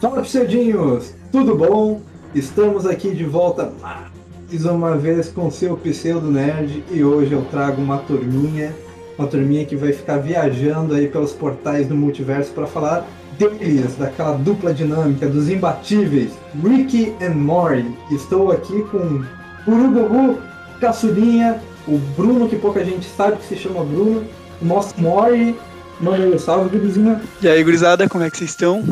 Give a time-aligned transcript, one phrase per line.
[0.00, 1.14] Fala, pseudinhos!
[1.32, 2.02] Tudo bom?
[2.34, 7.80] Estamos aqui de volta mais uma vez com seu pseudo nerd e hoje eu trago
[7.80, 8.74] uma turminha,
[9.18, 13.06] uma turminha que vai ficar viajando aí pelos portais do multiverso para falar
[13.38, 16.32] deles, daquela dupla dinâmica dos imbatíveis,
[16.62, 17.96] Ricky and Morty.
[18.10, 19.24] Estou aqui com
[19.66, 20.38] o
[20.80, 24.24] Caçulinha, o Bruno, que pouca gente sabe que se chama Bruno,
[24.60, 25.54] o nosso Morty.
[26.00, 27.20] Mano, salve, gurizinha.
[27.42, 28.84] E aí, gurizada, como é que vocês estão?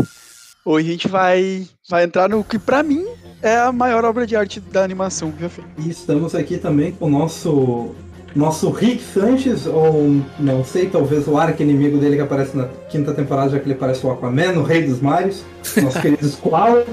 [0.65, 3.07] Hoje a gente vai, vai entrar no que pra mim
[3.41, 5.71] é a maior obra de arte da animação já feita.
[5.79, 7.95] E estamos aqui também com o nosso
[8.35, 13.15] nosso Rick Sanches, ou não sei, talvez o arco inimigo dele que aparece na quinta
[13.15, 15.45] temporada, já que ele parece o Aquaman, o Rei dos Mares,
[15.83, 16.85] nosso querido Squall.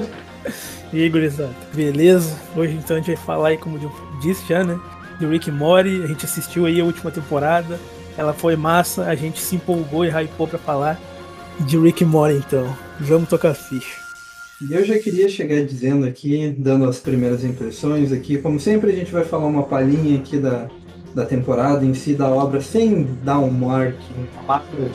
[0.92, 2.38] E aí, gurizada, beleza?
[2.56, 3.80] Hoje então a gente vai falar aí, como
[4.22, 4.80] disse já, né?
[5.20, 7.80] De Rick Mori, a gente assistiu aí a última temporada,
[8.17, 11.00] ela foi massa, a gente se empolgou e hypou pra falar
[11.59, 12.66] de Rick Mori então.
[13.00, 14.04] Vamos tocar ficha.
[14.61, 18.95] E eu já queria chegar dizendo aqui, dando as primeiras impressões aqui, como sempre a
[18.95, 20.70] gente vai falar uma palhinha aqui da,
[21.14, 23.95] da temporada em si, da obra, sem dar um mark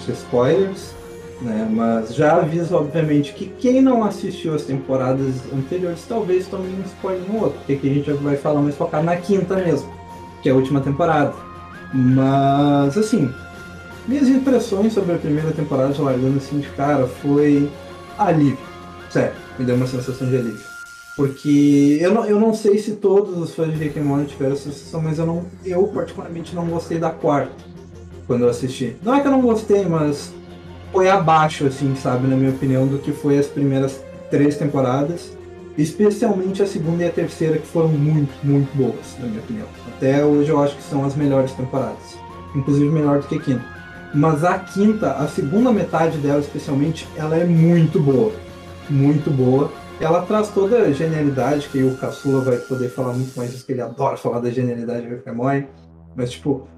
[0.04, 0.92] de spoilers,
[1.40, 1.68] né?
[1.70, 7.22] Mas já aviso, obviamente, que quem não assistiu as temporadas anteriores talvez tome um spoiler
[7.28, 9.88] no outro, porque aqui a gente vai falar mais focado na quinta mesmo,
[10.42, 11.32] que é a última temporada.
[11.94, 13.32] Mas, assim,
[14.06, 17.70] minhas impressões sobre a primeira temporada, largando assim de cara, foi
[18.18, 18.58] alívio.
[19.10, 20.67] Sério, me deu uma sensação de alívio.
[21.18, 24.52] Porque eu não, eu não sei se todos os fãs de Rick and Morty tiveram
[24.52, 27.50] essa sensação, mas eu, não, eu particularmente não gostei da quarta
[28.24, 28.94] quando eu assisti.
[29.02, 30.32] Não é que eu não gostei, mas
[30.92, 35.36] foi abaixo, assim, sabe, na minha opinião, do que foi as primeiras três temporadas.
[35.76, 39.66] Especialmente a segunda e a terceira, que foram muito, muito boas, na minha opinião.
[39.88, 42.16] Até hoje eu acho que são as melhores temporadas.
[42.54, 43.64] Inclusive melhor do que a quinta.
[44.14, 48.32] Mas a quinta, a segunda metade dela especialmente, ela é muito boa.
[48.88, 49.68] Muito boa.
[50.00, 53.72] Ela traz toda a genialidade, que o Caçula vai poder falar muito mais disso, que
[53.72, 55.66] ele adora falar da genialidade do Morty.
[56.14, 56.68] Mas, tipo,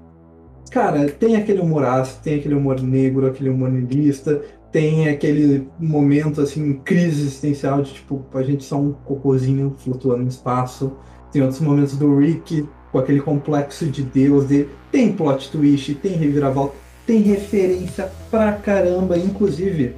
[0.71, 6.41] cara, tem aquele humor ácido, tem aquele humor negro, aquele humor niilista, tem aquele momento,
[6.41, 10.97] assim, crise existencial de, tipo, a gente só um cocôzinho flutuando no espaço.
[11.31, 14.69] Tem outros momentos do Rick com aquele complexo de Deus dele.
[14.91, 19.95] Tem plot twist, tem reviravolta tem referência pra caramba, inclusive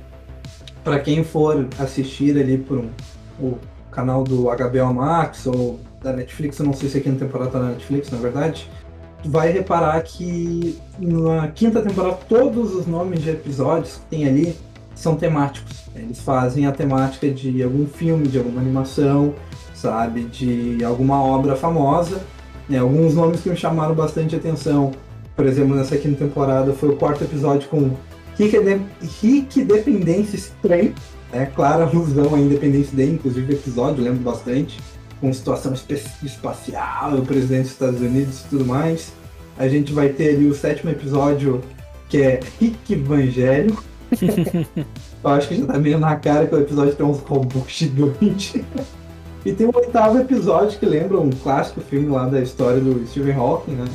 [0.83, 2.89] para quem for assistir ali por um,
[3.39, 3.57] o
[3.91, 7.59] canal do HBO Max ou da Netflix, eu não sei se aqui na temporada tá
[7.59, 8.69] na Netflix, na verdade,
[9.25, 14.55] vai reparar que na quinta temporada todos os nomes de episódios que tem ali
[14.93, 15.83] são temáticos.
[15.95, 19.33] Eles fazem a temática de algum filme, de alguma animação,
[19.73, 22.21] sabe, de alguma obra famosa.
[22.67, 22.79] Né?
[22.79, 24.91] Alguns nomes que me chamaram bastante atenção
[25.35, 27.91] por exemplo, nessa quinta temporada foi o quarto episódio com
[28.37, 28.57] Rick,
[29.21, 30.93] Rick Dependência Estranho,
[31.31, 31.47] né?
[31.55, 34.79] Clara alusão à independência dele, inclusive episódio, lembro bastante,
[35.19, 35.73] com situação
[36.23, 39.13] espacial, o presidente dos Estados Unidos e tudo mais.
[39.57, 41.61] A gente vai ter ali o sétimo episódio,
[42.09, 43.77] que é Rick Evangelho.
[45.23, 48.61] Eu acho que já tá meio na cara que o episódio tem uns robôs gigantes.
[49.45, 53.35] e tem o oitavo episódio que lembra um clássico filme lá da história do Stephen
[53.35, 53.85] Hawking, né?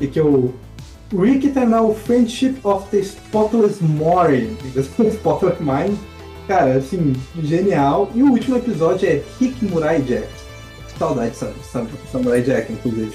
[0.00, 0.54] E que o
[1.16, 4.58] Rick na Friendship of the Spotless Mind.
[5.12, 5.96] Spotless Mind.
[6.46, 8.10] Cara, assim, genial.
[8.14, 10.28] E o último episódio é Rick Murai Jack.
[10.98, 13.14] Saudade de Samurai Jack, inclusive.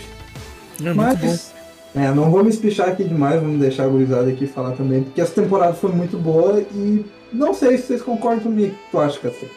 [0.84, 1.54] É Mas,
[1.96, 5.22] é, não vou me espichar aqui demais, vamos deixar a gurizada aqui falar também, porque
[5.22, 8.76] essa temporada foi muito boa e não sei se vocês concordam comigo.
[8.90, 9.48] Tu acha, Café?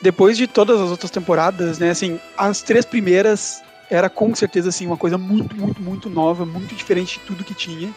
[0.00, 4.86] Depois de todas as outras temporadas, né, assim, as três primeiras era com certeza assim
[4.86, 7.92] uma coisa muito, muito, muito nova, muito diferente de tudo que tinha.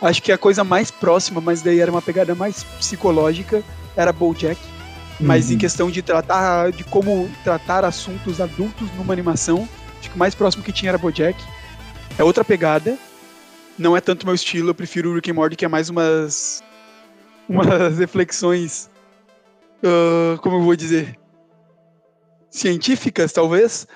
[0.00, 3.62] Acho que a coisa mais próxima, mas daí era uma pegada mais psicológica,
[3.96, 4.60] era BoJack.
[5.18, 5.26] Uhum.
[5.26, 5.58] Mas em uhum.
[5.58, 9.66] questão de tratar, de como tratar assuntos adultos numa animação,
[9.98, 11.42] acho que o mais próximo que tinha era BoJack.
[12.18, 12.98] É outra pegada.
[13.78, 16.62] Não é tanto meu estilo, eu prefiro o Rick and Morty, que é mais umas
[17.48, 18.90] umas reflexões,
[19.82, 21.16] uh, como eu vou dizer,
[22.50, 23.86] científicas, talvez,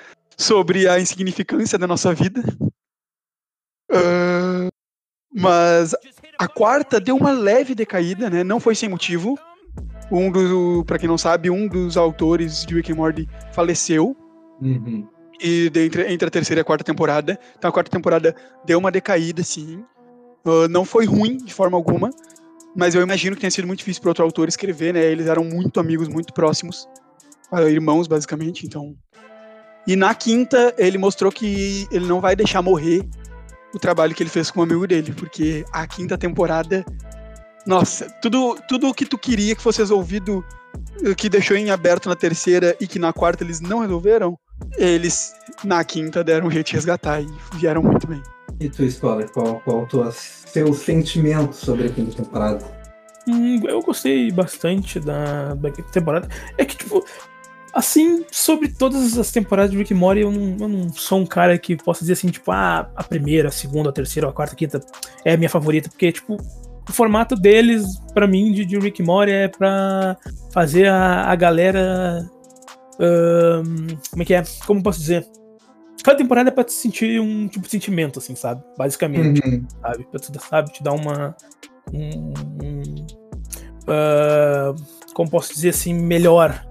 [0.41, 2.43] sobre a insignificância da nossa vida.
[3.91, 4.71] Uh,
[5.35, 5.95] mas
[6.39, 8.43] a quarta deu uma leve decaída, né?
[8.43, 9.39] Não foi sem motivo.
[10.11, 14.17] Um dos, para quem não sabe, um dos autores de Rick and Morty faleceu.
[14.61, 15.07] Uhum.
[15.43, 17.39] E entre, entre a terceira e a quarta temporada.
[17.59, 18.35] Então a quarta temporada
[18.65, 19.85] deu uma decaída, sim.
[20.45, 22.11] Uh, não foi ruim de forma alguma.
[22.75, 25.05] mas eu imagino que tenha sido muito difícil para outro autor escrever, né?
[25.05, 26.89] Eles eram muito amigos, muito próximos,
[27.69, 28.97] irmãos basicamente, então.
[29.87, 33.07] E na quinta ele mostrou que ele não vai deixar morrer
[33.75, 36.85] o trabalho que ele fez com o amigo dele, porque a quinta temporada,
[37.67, 40.45] nossa, tudo tudo que tu queria que fosse resolvido,
[41.17, 44.39] que deixou em aberto na terceira e que na quarta eles não resolveram,
[44.77, 45.35] eles
[45.65, 48.23] na quinta deram um jeito de resgatar e vieram muito bem.
[48.59, 52.81] E tu, Scholar, qual, qual o seu sentimento sobre a quinta temporada?
[53.27, 56.29] Hum, eu gostei bastante da, da quinta temporada.
[56.59, 57.05] É que, tipo,
[57.73, 61.57] assim, sobre todas as temporadas de Rick Morty, eu não, eu não sou um cara
[61.59, 64.57] que possa dizer assim, tipo, ah, a primeira, a segunda, a terceira, a quarta, a
[64.57, 64.81] quinta
[65.25, 66.37] é a minha favorita, porque, tipo,
[66.89, 70.17] o formato deles, para mim, de, de Rick Morty é pra
[70.53, 72.29] fazer a, a galera.
[74.11, 74.43] Como é que é?
[74.67, 75.27] Como posso dizer?
[76.03, 78.63] Cada temporada é pra te sentir um tipo de sentimento, assim, sabe?
[78.77, 79.41] Basicamente.
[79.47, 79.67] Uhum.
[79.81, 80.07] Sabe?
[80.11, 80.73] Pra te, sabe?
[80.73, 81.37] te dar uma.
[81.93, 82.33] Um,
[82.63, 82.83] um,
[83.87, 84.75] uh,
[85.15, 86.67] como posso dizer assim, melhor.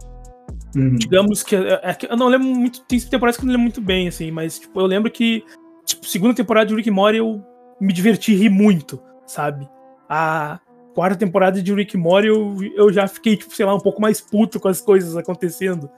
[0.75, 0.95] Uhum.
[0.95, 1.56] Digamos que.
[1.56, 2.81] É, é, eu não lembro muito.
[2.81, 5.44] Tem temporadas que eu não lembro muito bem, assim, mas tipo, eu lembro que.
[5.86, 7.44] Tipo, segunda temporada de Rick Morty eu
[7.81, 9.68] me diverti ri muito, sabe?
[10.07, 10.60] A
[10.94, 14.21] quarta temporada de Rick Morty eu, eu já fiquei, tipo, sei lá, um pouco mais
[14.21, 15.89] puto com as coisas acontecendo.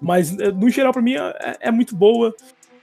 [0.00, 2.34] Mas, no geral, pra mim é, é muito boa.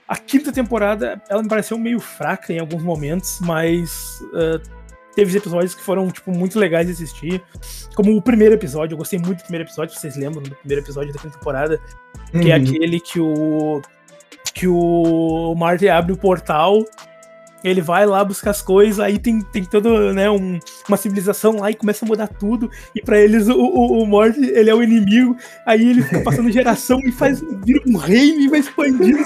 [0.06, 4.77] A quinta temporada, ela me pareceu meio fraca em alguns momentos, mas uh,
[5.18, 7.42] teve episódios que foram, tipo, muito legais de assistir.
[7.96, 11.12] Como o primeiro episódio, eu gostei muito do primeiro episódio, vocês lembram do primeiro episódio
[11.12, 11.80] da quinta temporada,
[12.32, 12.40] uhum.
[12.40, 12.62] que é uhum.
[12.62, 13.82] aquele que o
[14.54, 16.84] que o Marty abre o portal
[17.64, 21.70] ele vai lá buscar as coisas, aí tem, tem toda né, um, uma civilização lá
[21.70, 22.70] e começa a mudar tudo.
[22.94, 25.36] E para eles o, o, o Morty, ele é o inimigo.
[25.66, 29.24] Aí ele fica passando geração e faz vira um reino e vai expandindo.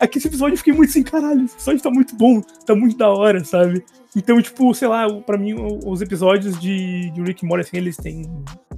[0.00, 2.96] Aqui esse episódio eu fiquei muito assim, caralho, esse episódio tá muito bom, tá muito
[2.96, 3.84] da hora, sabe?
[4.16, 5.54] Então, tipo, sei lá, para mim
[5.84, 8.22] os episódios de, de Rick Morty, assim, eles têm,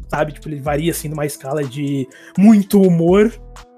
[0.08, 3.32] sabe, tipo, ele varia assim numa escala de muito humor,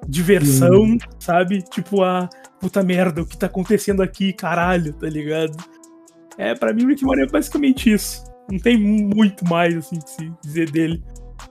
[0.09, 0.99] diversão, hum.
[1.19, 1.63] sabe?
[1.63, 2.29] Tipo, a
[2.63, 5.57] puta merda, o que tá acontecendo aqui, caralho, tá ligado?
[6.39, 8.23] É, para mim, Rick Morty é basicamente isso.
[8.49, 11.03] Não tem muito mais, assim, que se dizer dele.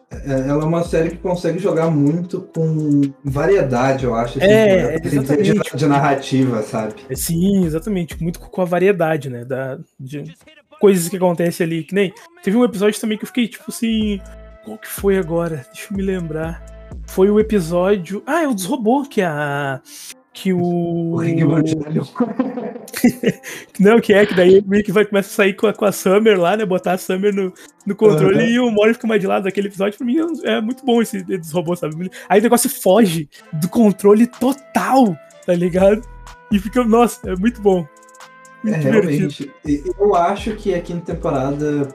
[0.09, 4.39] É, ela é uma série que consegue jogar muito com variedade, eu acho.
[4.39, 5.53] Assim, é, exatamente.
[5.53, 6.95] De, de, narrativa, sabe?
[7.09, 8.21] É, sim, exatamente.
[8.23, 9.43] Muito com a variedade, né?
[9.43, 10.33] Da, de
[10.79, 11.83] coisas que acontecem ali.
[11.83, 12.13] Que nem.
[12.41, 14.21] Teve um episódio também que eu fiquei, tipo assim.
[14.63, 15.65] Qual que foi agora?
[15.73, 16.63] Deixa eu me lembrar.
[17.07, 18.23] Foi o episódio.
[18.25, 19.81] Ah, é o dos robôs, que é a
[20.33, 20.59] que o.
[20.61, 22.07] O Rick Evangelho.
[23.79, 25.91] não, que é, que daí o Rick vai começar a sair com a, com a
[25.91, 26.65] Summer lá, né?
[26.65, 27.53] Botar a Summer no,
[27.85, 28.49] no controle uhum.
[28.49, 29.47] e o Mori fica mais de lado.
[29.47, 32.09] Aquele episódio, pra mim, é muito bom esse dos robôs, sabe?
[32.29, 36.01] Aí o negócio foge do controle total, tá ligado?
[36.51, 37.85] E fica, nossa, é muito bom.
[38.63, 39.51] Muito é, realmente.
[39.65, 41.87] Eu acho que a quinta temporada.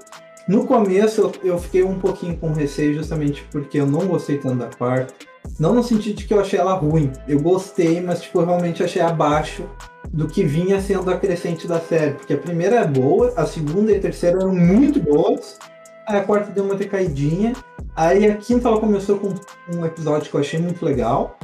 [0.49, 4.57] No começo eu, eu fiquei um pouquinho com receio, justamente porque eu não gostei tanto
[4.57, 5.13] da quarta.
[5.59, 7.11] Não no sentido de que eu achei ela ruim.
[7.27, 9.65] Eu gostei, mas tipo, eu realmente achei abaixo
[10.13, 12.15] do que vinha sendo a crescente da série.
[12.15, 15.59] Porque a primeira é boa, a segunda e a terceira eram muito boas.
[16.07, 17.55] Aí a quarta deu uma decaidinha.
[17.95, 19.35] Aí a quinta ela começou com
[19.75, 21.39] um episódio que eu achei muito legal.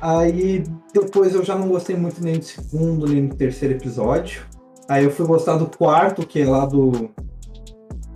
[0.00, 4.42] Aí depois eu já não gostei muito nem do segundo, nem do terceiro episódio.
[4.88, 7.10] Aí eu fui gostar do quarto, que é lá do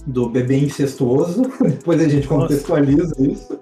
[0.09, 1.43] do bebê incestuoso.
[1.61, 3.23] Depois a gente contextualiza Nossa.
[3.23, 3.59] isso.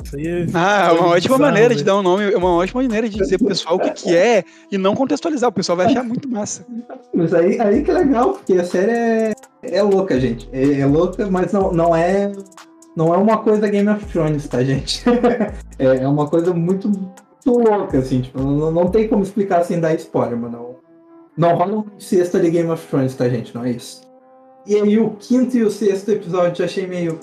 [0.55, 3.39] ah, é uma ótima maneira de dar um nome, é uma ótima maneira de dizer
[3.39, 5.51] pro pessoal o que, que é e não contextualizar.
[5.51, 6.65] O pessoal vai achar muito massa.
[7.13, 10.49] Mas aí, aí que é legal, porque a série é, é louca, gente.
[10.53, 12.31] É, é louca, mas não, não é.
[12.97, 15.05] Não é uma coisa Game of Thrones, tá, gente?
[15.79, 19.79] é, é uma coisa muito, muito louca, assim, tipo, não, não tem como explicar sem
[19.81, 20.77] dar spoiler, mas não.
[21.37, 23.55] Não rola um sexta de Game of Thrones, tá, gente?
[23.55, 24.06] Não é isso.
[24.67, 27.21] E aí o quinto e o sexto episódio eu achei meio.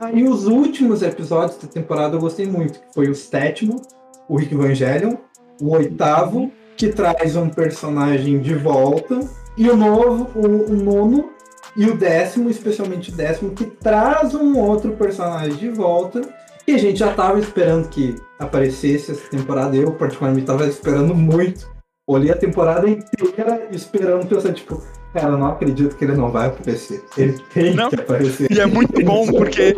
[0.00, 3.82] Aí os últimos episódios da temporada eu gostei muito, que foi o sétimo,
[4.28, 5.16] o Rick Evangelion,
[5.60, 9.20] o oitavo, que traz um personagem de volta,
[9.56, 11.30] e o novo, o, o nono,
[11.76, 16.20] e o décimo, especialmente o décimo, que traz um outro personagem de volta,
[16.64, 19.76] que a gente já tava esperando que aparecesse essa temporada.
[19.76, 21.70] Eu, particularmente, tava esperando muito.
[22.06, 26.46] Olhei a temporada inteira esperando, pensando, tipo, Cara, eu não acredito que ele não vai
[26.48, 27.04] aparecer.
[27.18, 28.50] Ele tem não, que aparecer.
[28.50, 29.74] E é muito bom, porque.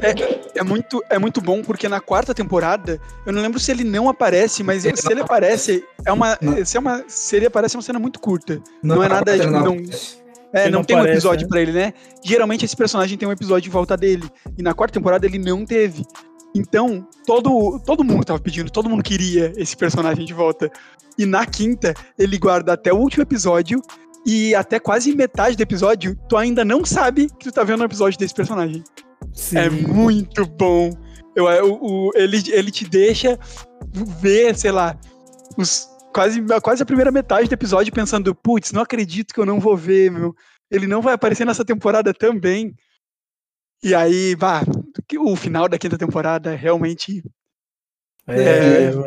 [0.00, 3.84] É, é, muito, é muito bom, porque na quarta temporada, eu não lembro se ele
[3.84, 6.38] não aparece, mas ele, se ele aparece, é uma.
[6.64, 8.60] Se, é uma, se ele aparece, é uma cena muito curta.
[8.82, 9.38] Não, não é nada.
[9.38, 9.76] Tipo, não,
[10.52, 11.48] é, não, não, tem parece, um episódio né?
[11.48, 11.92] pra ele, né?
[12.24, 14.28] Geralmente esse personagem tem um episódio em volta dele.
[14.56, 16.04] E na quarta temporada ele não teve.
[16.54, 20.70] Então, todo, todo mundo tava pedindo, todo mundo queria esse personagem de volta.
[21.18, 23.80] E na quinta, ele guarda até o último episódio
[24.26, 27.86] e até quase metade do episódio, tu ainda não sabe que tu tá vendo um
[27.86, 28.82] episódio desse personagem.
[29.32, 29.58] Sim.
[29.58, 30.90] É muito bom.
[31.34, 33.38] Eu, o, o- ele, ele te deixa
[34.20, 34.98] ver, sei lá,
[35.56, 39.60] os, quase, quase a primeira metade do episódio pensando, putz, não acredito que eu não
[39.60, 40.34] vou ver, meu.
[40.70, 42.74] Ele não vai aparecer nessa temporada também.
[43.82, 44.62] E aí, bah,
[45.18, 47.22] o final da quinta temporada é realmente.
[48.26, 48.42] É,
[48.84, 48.90] É.
[48.92, 49.06] mano.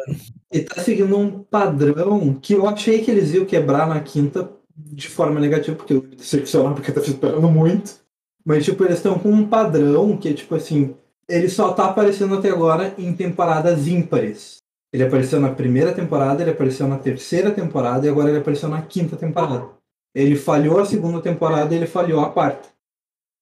[0.51, 5.07] E tá seguindo um padrão que eu achei que eles iam quebrar na quinta de
[5.07, 8.01] forma negativa, porque me decepcionava porque eu tava esperando muito.
[8.45, 10.95] Mas, tipo, eles estão com um padrão que, tipo assim,
[11.29, 14.57] ele só tá aparecendo até agora em temporadas ímpares.
[14.91, 18.81] Ele apareceu na primeira temporada, ele apareceu na terceira temporada e agora ele apareceu na
[18.81, 19.69] quinta temporada.
[20.13, 22.69] Ele falhou a segunda temporada e ele falhou a quarta.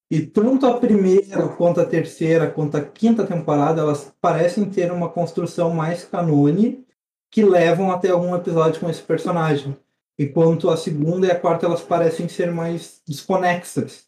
[0.10, 5.10] E tanto a primeira, quanto a terceira, quanto a quinta temporada, elas parecem ter uma
[5.10, 6.86] construção mais canone
[7.30, 9.76] que levam até algum episódio com esse personagem.
[10.22, 14.06] Enquanto a segunda e a quarta elas parecem ser mais desconexas.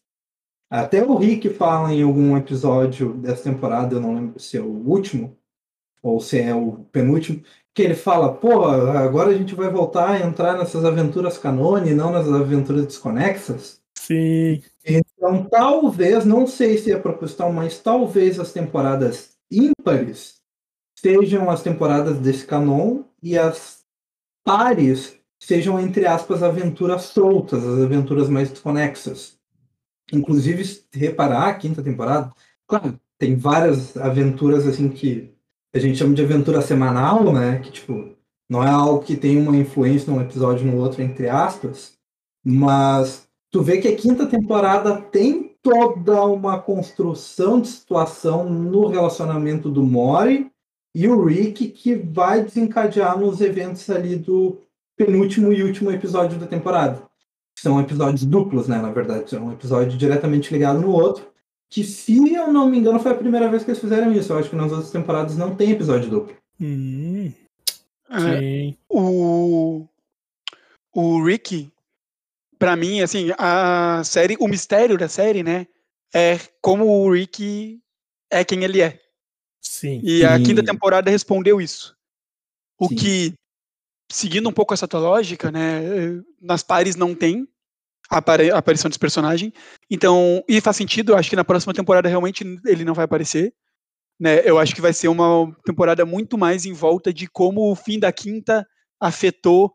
[0.69, 4.65] Até o Rick fala em algum episódio dessa temporada, eu não lembro se é o
[4.65, 5.35] último
[6.03, 7.41] ou se é o penúltimo,
[7.73, 12.11] que ele fala, pô, agora a gente vai voltar a entrar nessas aventuras canone, não
[12.11, 13.81] nas aventuras desconexas.
[13.97, 14.61] Sim.
[14.85, 20.35] Então, talvez, não sei se é proposital, mas talvez as temporadas ímpares
[20.95, 23.83] sejam as temporadas desse canon e as
[24.43, 29.37] pares sejam, entre aspas, aventuras soltas, as aventuras mais desconexas.
[30.11, 32.31] Inclusive, se reparar, a quinta temporada,
[32.65, 35.33] claro, tem várias aventuras assim que
[35.73, 37.59] a gente chama de aventura semanal, né?
[37.59, 38.15] Que, tipo,
[38.49, 41.97] não é algo que tem uma influência num episódio no outro, entre aspas,
[42.43, 49.69] mas tu vê que a quinta temporada tem toda uma construção de situação no relacionamento
[49.69, 50.49] do Mori
[50.95, 54.59] e o Rick que vai desencadear nos eventos ali do
[54.95, 57.03] penúltimo e último episódio da temporada.
[57.57, 59.35] São episódios duplos, né, na verdade.
[59.35, 61.31] É um episódio diretamente ligado no outro.
[61.69, 64.31] Que, se eu não me engano, foi a primeira vez que eles fizeram isso.
[64.31, 66.35] Eu acho que nas outras temporadas não tem episódio duplo.
[66.59, 67.31] Hum,
[68.09, 68.77] é, sim.
[68.87, 69.87] o,
[70.93, 71.71] o Rick,
[72.59, 75.67] pra mim, assim, a série, o mistério da série, né,
[76.13, 77.81] é como o Rick
[78.29, 78.99] é quem ele é.
[79.61, 79.99] Sim.
[80.03, 81.95] E a quinta temporada respondeu isso.
[82.77, 82.95] O Sim.
[82.95, 83.33] que,
[84.13, 87.47] seguindo um pouco essa tua lógica, né, nas pares não tem
[88.09, 88.17] a
[88.57, 89.51] aparição desse personagem.
[89.89, 93.53] Então, e faz sentido, acho que na próxima temporada realmente ele não vai aparecer.
[94.19, 94.41] Né?
[94.45, 97.99] Eu acho que vai ser uma temporada muito mais em volta de como o fim
[97.99, 98.65] da quinta
[99.01, 99.73] afetou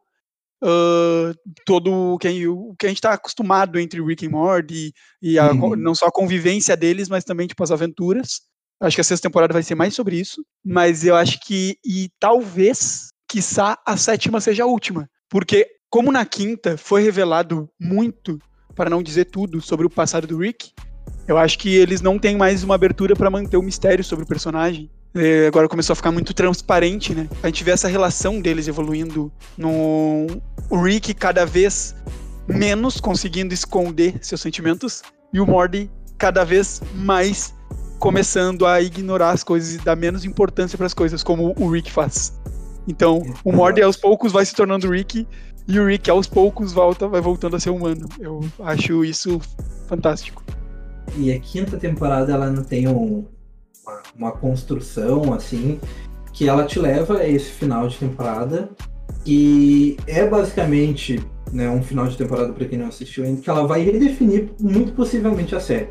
[0.62, 1.32] ah,
[1.64, 4.92] todo o que, o que a gente está acostumado entre Rick e Morty
[5.22, 5.76] e, e a Uhum.
[5.76, 8.40] não só a convivência deles, mas também tipo as aventuras.
[8.80, 12.10] Acho que a sexta temporada vai ser mais sobre isso, mas eu acho que e
[12.20, 18.38] talvez, quiçá, a sétima seja a última, porque como na quinta foi revelado muito,
[18.74, 20.72] para não dizer tudo, sobre o passado do Rick,
[21.26, 24.28] eu acho que eles não têm mais uma abertura para manter o mistério sobre o
[24.28, 24.90] personagem.
[25.14, 27.28] É, agora começou a ficar muito transparente, né?
[27.42, 30.26] A gente vê essa relação deles evoluindo no
[30.82, 31.94] Rick cada vez
[32.46, 37.54] menos conseguindo esconder seus sentimentos e o Morty cada vez mais
[37.98, 41.90] começando a ignorar as coisas e dar menos importância para as coisas, como o Rick
[41.90, 42.38] faz.
[42.88, 45.28] Então, o Morty aos poucos vai se tornando Rick
[45.68, 48.08] e o Rick aos poucos volta, vai voltando a ser humano.
[48.18, 49.38] Eu acho isso
[49.86, 50.42] fantástico.
[51.16, 53.24] E a quinta temporada ela não tem um-
[53.86, 55.78] uma, uma construção assim
[56.32, 58.70] que ela te leva a esse final de temporada
[59.26, 61.20] e é basicamente
[61.52, 64.92] né, um final de temporada para quem não assistiu ainda que ela vai redefinir muito
[64.92, 65.88] possivelmente a série.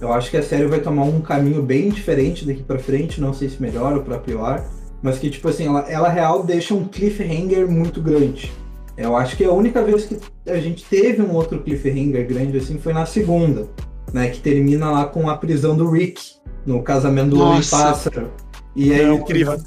[0.00, 3.32] Eu acho que a série vai tomar um caminho bem diferente daqui para frente, não
[3.34, 4.64] sei se melhor ou para pior,
[5.02, 8.52] mas que tipo assim ela, ela real deixa um cliffhanger muito grande.
[8.96, 10.18] Eu acho que a única vez que
[10.50, 13.68] a gente teve um outro cliffhanger grande assim foi na segunda
[14.12, 16.20] né, que termina lá com a prisão do Rick
[16.66, 17.60] no casamento do Homem.
[17.70, 18.30] Pássaro.
[18.74, 19.58] E aí É tu- incrível.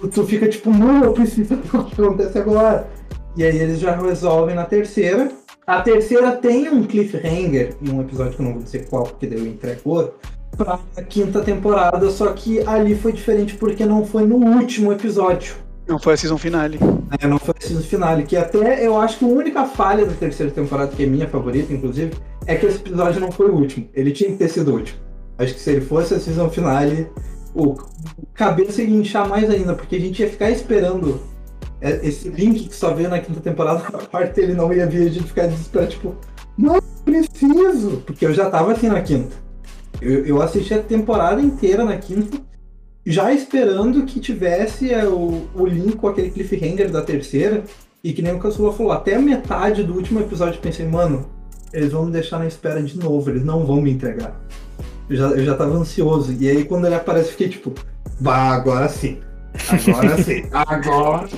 [0.00, 2.88] Tu, tu fica tipo, não, eu preciso o que acontece agora.
[3.36, 5.30] E aí eles já resolvem na terceira.
[5.66, 9.26] A terceira tem um cliffhanger, em um episódio que eu não vou dizer qual, porque
[9.26, 10.14] deu entregou,
[10.64, 15.54] pra quinta temporada, só que ali foi diferente porque não foi no último episódio.
[15.88, 16.78] Não foi a season finale.
[16.78, 20.12] né, não foi a season finale, que até eu acho que a única falha da
[20.12, 22.12] terceira temporada, que é minha favorita, inclusive,
[22.46, 23.88] é que esse episódio não foi o último.
[23.94, 24.98] Ele tinha que ter sido o último.
[25.38, 27.08] Acho que se ele fosse a season finale,
[27.54, 27.74] o
[28.34, 31.20] cabeça ia inchar mais ainda, porque a gente ia ficar esperando
[31.80, 35.08] é, esse link que só veio na quinta temporada, a quarta ele não ia vir,
[35.08, 36.14] a gente ficar desesperado, tipo,
[36.56, 39.34] não preciso, porque eu já tava assim na quinta.
[40.00, 42.38] Eu, eu assisti a temporada inteira na quinta,
[43.04, 47.64] já esperando que tivesse é, o, o link com aquele cliffhanger da terceira,
[48.02, 51.28] E que nem o Caçula falou, até a metade do último episódio eu pensei, mano,
[51.72, 54.40] eles vão me deixar na espera de novo, eles não vão me entregar.
[55.08, 56.34] Eu já, eu já tava ansioso.
[56.38, 57.74] E aí quando ele aparece, eu fiquei tipo,
[58.20, 59.18] bah, agora sim.
[59.68, 60.44] Agora sim.
[60.52, 61.28] Agora.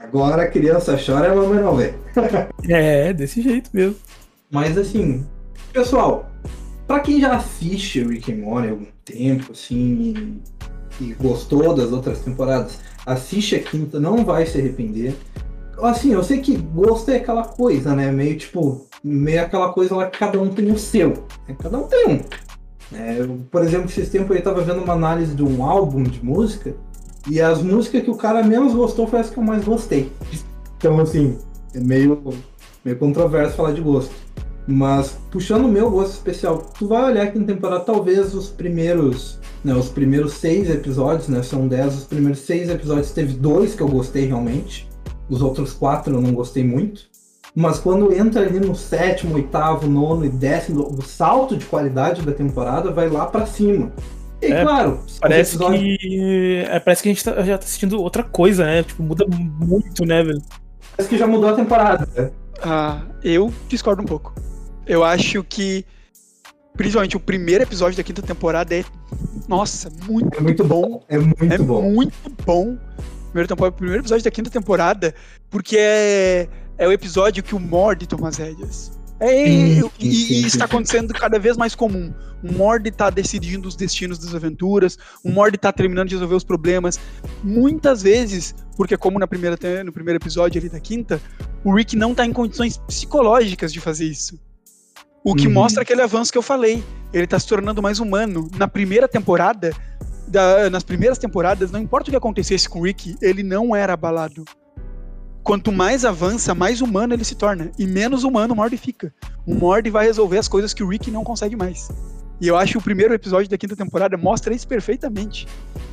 [0.00, 1.94] Agora a criança chora e a mamãe não vê.
[2.68, 3.96] É, desse jeito mesmo.
[4.50, 5.24] Mas assim,
[5.72, 6.29] pessoal,
[6.90, 10.40] pra quem já assiste Rick and Morty há algum tempo, assim,
[11.00, 15.14] e, e gostou das outras temporadas, assiste a quinta, não vai se arrepender.
[15.80, 18.10] Assim, eu sei que gosto é aquela coisa, né?
[18.10, 21.10] Meio tipo, meio aquela coisa lá que cada um tem o seu.
[21.46, 21.56] né?
[21.62, 22.20] Cada um tem um.
[22.92, 26.74] É, por exemplo, esses tempos eu tava vendo uma análise de um álbum de música
[27.30, 30.10] e as músicas que o cara menos gostou foi as que eu mais gostei.
[30.76, 31.38] Então, assim,
[31.72, 32.20] é meio,
[32.84, 34.12] meio controverso falar de gosto.
[34.66, 39.38] Mas, puxando o meu gosto especial, tu vai olhar aqui na temporada, talvez os primeiros,
[39.64, 43.82] né, os primeiros seis episódios, né, são dez, os primeiros seis episódios teve dois que
[43.82, 44.88] eu gostei realmente,
[45.28, 47.08] os outros quatro eu não gostei muito.
[47.54, 52.30] Mas quando entra ali no sétimo, oitavo, nono e décimo, o salto de qualidade da
[52.32, 53.90] temporada vai lá pra cima.
[54.40, 56.64] E É, claro, Parece episódios- que.
[56.68, 58.84] é, parece que a gente tá- já tá assistindo outra coisa, né?
[58.84, 60.40] Tipo, muda muito, né, velho?
[60.96, 62.08] parece que já mudou a temporada.
[62.16, 62.30] né?
[62.62, 64.32] Ah, eu discordo um pouco.
[64.90, 65.84] Eu acho que,
[66.76, 68.84] principalmente o primeiro episódio da quinta temporada é,
[69.46, 71.82] nossa, muito, É muito bom, é muito é bom.
[71.92, 72.12] muito
[72.44, 72.76] bom.
[73.26, 75.14] Primeiro, temporada, primeiro episódio da quinta temporada,
[75.48, 78.98] porque é, é o episódio que o Mord toma as rédeas.
[79.20, 80.08] É, e, e
[80.40, 82.12] isso está acontecendo cada vez mais comum.
[82.42, 86.42] O Mord tá decidindo os destinos das aventuras, o Mord tá terminando de resolver os
[86.42, 86.98] problemas.
[87.44, 91.20] Muitas vezes, porque como na primeira, no primeiro episódio ali da quinta,
[91.62, 94.49] o Rick não tá em condições psicológicas de fazer isso.
[95.24, 95.52] O que Uhum.
[95.52, 96.82] mostra aquele avanço que eu falei.
[97.12, 98.48] Ele tá se tornando mais humano.
[98.56, 99.72] Na primeira temporada,
[100.28, 103.92] da- nas primeiras temporadas, não importa o que acontecesse com o Rick, ele não era
[103.92, 104.44] abalado.
[105.42, 107.72] Quanto mais avança, mais humano ele se torna.
[107.78, 109.12] E menos humano o Mord fica.
[109.46, 111.88] O Mord vai resolver as coisas que o Rick não consegue mais.
[112.40, 115.46] E eu acho que o primeiro episódio da quinta temporada mostra isso perfeitamente.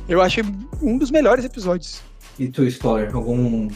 [0.08, 0.40] Eu acho
[0.80, 2.00] um dos melhores episódios.
[2.38, 3.68] E tu, Scholar, algum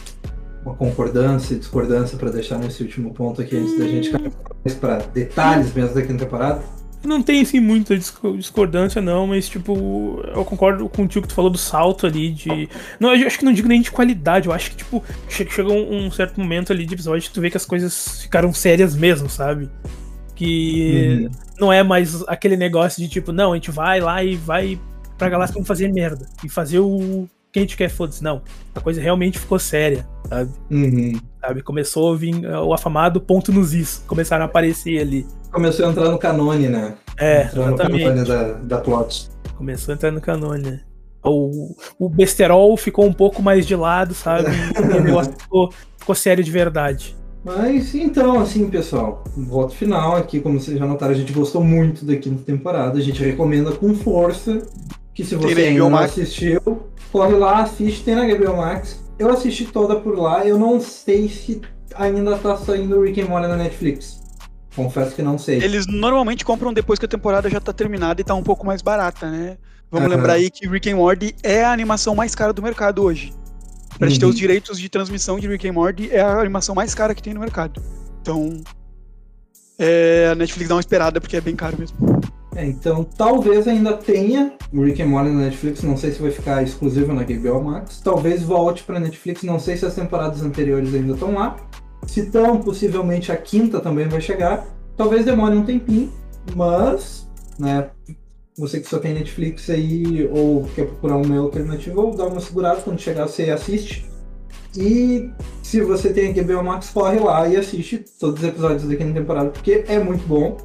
[0.65, 4.11] uma concordância e discordância pra deixar nesse último ponto aqui antes da gente
[4.79, 6.61] pra detalhes mesmo da quinta temporada?
[7.05, 11.33] Não tem, assim, muita disco- discordância, não, mas, tipo, eu concordo com o que tu
[11.33, 12.69] falou do salto ali de.
[12.97, 15.67] Não, eu acho que não digo nem de qualidade, eu acho que, tipo, che- chega
[15.69, 18.95] um, um certo momento ali de episódio que tu vê que as coisas ficaram sérias
[18.95, 19.69] mesmo, sabe?
[20.33, 21.31] Que Uhum.
[21.59, 24.79] não é mais aquele negócio de tipo, não, a gente vai lá e vai
[25.17, 28.23] pra galáxia pra fazer merda e fazer o que a gente quer, foda-se.
[28.23, 28.41] Não,
[28.73, 30.51] a coisa realmente ficou séria, sabe?
[30.71, 31.19] Uhum.
[31.39, 31.61] sabe?
[31.61, 35.25] Começou a vir uh, o afamado ponto nos is, começaram a aparecer ali.
[35.51, 36.95] Começou a entrar no canone, né?
[37.15, 38.27] É, Entrou no canone exatamente.
[38.27, 39.29] da, da plot.
[39.55, 40.81] Começou a entrar no canone, né?
[41.23, 44.47] O, o besterol ficou um pouco mais de lado, sabe?
[44.75, 47.15] O negócio ficou, ficou sério de verdade.
[47.45, 52.03] Mas então, assim, pessoal, voto final aqui, como vocês já notaram, a gente gostou muito
[52.03, 54.61] da quinta temporada, a gente recomenda com força
[55.13, 56.61] que se você ainda não assistiu,
[57.11, 58.99] corre lá, assiste, tem na HBO Max.
[59.19, 61.61] Eu assisti toda por lá, eu não sei se
[61.95, 64.19] ainda tá saindo Rick and Morty na Netflix.
[64.75, 65.61] Confesso que não sei.
[65.63, 68.81] Eles normalmente compram depois que a temporada já tá terminada e tá um pouco mais
[68.81, 69.57] barata, né?
[69.91, 70.15] Vamos Aham.
[70.15, 73.31] lembrar aí que Rick and Morty é a animação mais cara do mercado hoje.
[73.99, 74.31] Pra gente ter Uhum.
[74.31, 77.35] os direitos de transmissão de Rick and Morty, é a animação mais cara que tem
[77.35, 77.79] no mercado.
[78.19, 78.59] Então,
[79.77, 81.95] é, a Netflix dá uma esperada porque é bem caro mesmo.
[82.55, 86.29] É, então talvez ainda tenha o Rick and Morty na Netflix, não sei se vai
[86.29, 87.99] ficar exclusivo na HBO Max.
[88.01, 91.57] Talvez volte pra Netflix, não sei se as temporadas anteriores ainda estão lá.
[92.05, 94.65] Se estão, possivelmente a quinta também vai chegar.
[94.95, 96.11] Talvez demore um tempinho,
[96.55, 97.89] mas, né,
[98.55, 102.81] você que só tem Netflix aí ou quer procurar uma alternativa, ou dá uma segurada
[102.81, 104.05] quando chegar você assiste.
[104.77, 105.31] E
[105.63, 109.49] se você tem HBO Max, corre lá e assiste todos os episódios da quinta temporada,
[109.49, 110.57] porque é muito bom,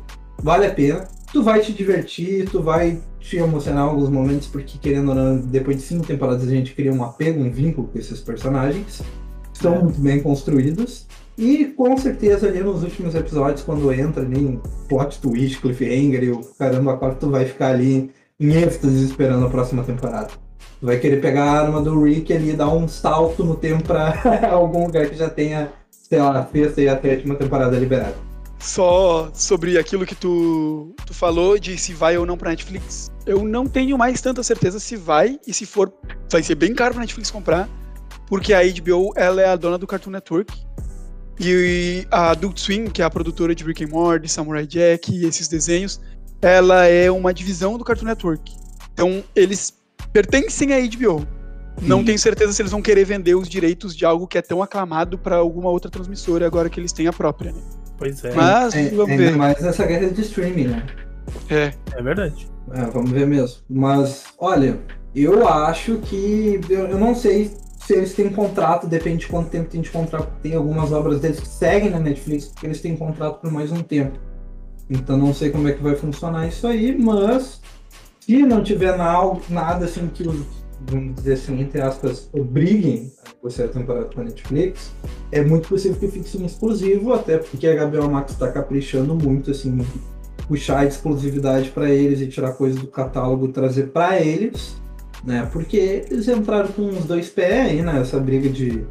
[0.43, 4.79] vale a pena tu vai te divertir, tu vai te emocionar em alguns momentos, porque
[4.79, 7.99] querendo ou não, depois de cinco temporadas a gente cria um apego, um vínculo com
[7.99, 9.03] esses personagens.
[9.53, 9.79] São É.
[9.83, 11.07] muito bem construídos.
[11.37, 14.57] E com certeza ali nos últimos episódios, quando entra ali um
[14.89, 18.11] plot twist, cliffhanger e o caramba, quase tu vai ficar ali
[18.41, 20.29] em êxtase esperando a próxima temporada.
[20.81, 23.83] Tu vai querer pegar a arma do Rick ali e dar um salto no tempo
[23.85, 24.15] pra
[24.51, 28.15] algum lugar que já tenha, sei lá, a sexta e a sétima temporada liberada.
[28.59, 33.11] Só sobre aquilo que tu, tu falou de se vai ou não pra Netflix.
[33.25, 35.93] Eu não tenho mais tanta certeza se vai e se for,
[36.31, 37.69] vai ser bem caro pra Netflix comprar,
[38.27, 40.53] porque a HBO ela é a dona do Cartoon Network.
[41.41, 45.25] E a Adult Swim, que é a produtora de Rick and Morty, Samurai Jack e
[45.25, 46.01] esses desenhos,
[46.43, 48.53] ela é uma divisão do Cartoon Network.
[48.93, 49.73] Então eles
[50.13, 51.25] pertencem à HBO.
[51.81, 54.61] Não tenho certeza se eles vão querer vender os direitos de algo que é tão
[54.63, 57.61] aclamado para alguma outra transmissora agora que eles têm a própria, né?
[57.99, 58.33] Pois é.
[58.35, 59.37] Mas É, vamos ainda ver.
[59.37, 60.87] mais nessa guerra de streaming, né?
[61.51, 61.73] É.
[61.97, 62.49] É verdade.
[62.73, 63.59] É, vamos ver mesmo.
[63.69, 64.79] Mas, olha,
[65.15, 66.61] eu acho que.
[66.71, 67.51] Eu, eu não sei
[67.85, 70.29] se eles têm contrato, depende de quanto tempo tem de contrato.
[70.43, 73.83] Tem algumas obras deles que seguem na Netflix, porque eles têm contrato por mais um
[73.83, 74.19] tempo.
[74.91, 77.61] Então não sei como é que vai funcionar isso aí, mas
[78.21, 80.45] se não tiver na- nada assim que os,
[80.87, 83.11] vamos dizer assim, entre aspas, obriguem
[83.43, 84.93] a você a temporada com a Netflix,
[85.31, 89.51] é muito possível que fique sem exclusivo, até porque a HBO Max está caprichando muito,
[89.51, 89.79] assim,
[90.47, 94.77] puxar a exclusividade para eles e tirar coisas do catálogo e trazer para eles,
[95.25, 95.49] né?
[95.53, 98.85] Porque eles entraram com os dois pés aí nessa briga de,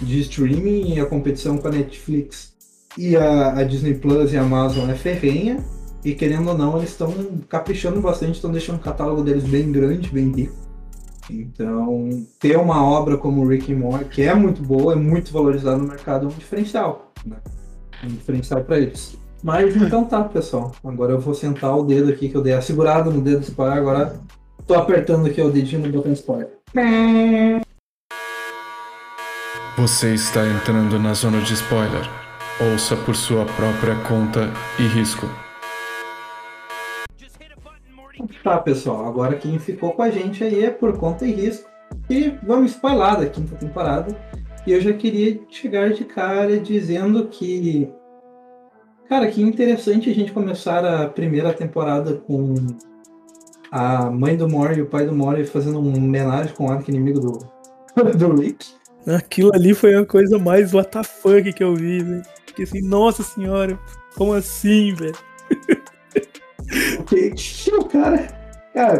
[0.00, 2.52] de streaming e a competição com a Netflix
[2.96, 5.64] e a, a Disney Plus e a Amazon é ferrenha.
[6.04, 7.14] E querendo ou não, eles estão
[7.48, 10.61] caprichando bastante, estão deixando o catálogo deles bem grande, bem rico.
[11.30, 15.76] Então, ter uma obra como Rick and Morty, que é muito boa, é muito valorizada
[15.76, 17.12] no mercado, é um diferencial.
[17.24, 17.36] Né?
[18.04, 19.16] Um diferencial para eles.
[19.42, 20.72] Mas então tá, pessoal.
[20.84, 23.44] Agora eu vou sentar o dedo aqui, que eu dei a segurada no dedo do
[23.44, 24.20] spoiler, agora
[24.66, 26.48] tô apertando aqui o dedinho no botão spoiler.
[29.76, 32.08] Você está entrando na zona de spoiler.
[32.72, 35.26] Ouça por sua própria conta e risco.
[38.42, 41.68] Tá, pessoal, agora quem ficou com a gente aí é por conta e risco.
[42.08, 44.16] E vamos spoiler da quinta temporada.
[44.66, 47.88] E eu já queria chegar de cara dizendo que.
[49.08, 52.54] Cara, que interessante a gente começar a primeira temporada com
[53.70, 56.90] a mãe do Mori e o pai do Mori fazendo um homenagem com o arco
[56.90, 57.38] inimigo do,
[58.16, 58.66] do Rick.
[59.06, 62.22] Aquilo ali foi a coisa mais WTF que eu vi, velho.
[62.46, 63.78] Fiquei assim, nossa senhora,
[64.14, 65.16] como assim, velho?
[66.98, 67.04] O
[67.84, 68.26] cara.
[68.74, 68.98] Cara,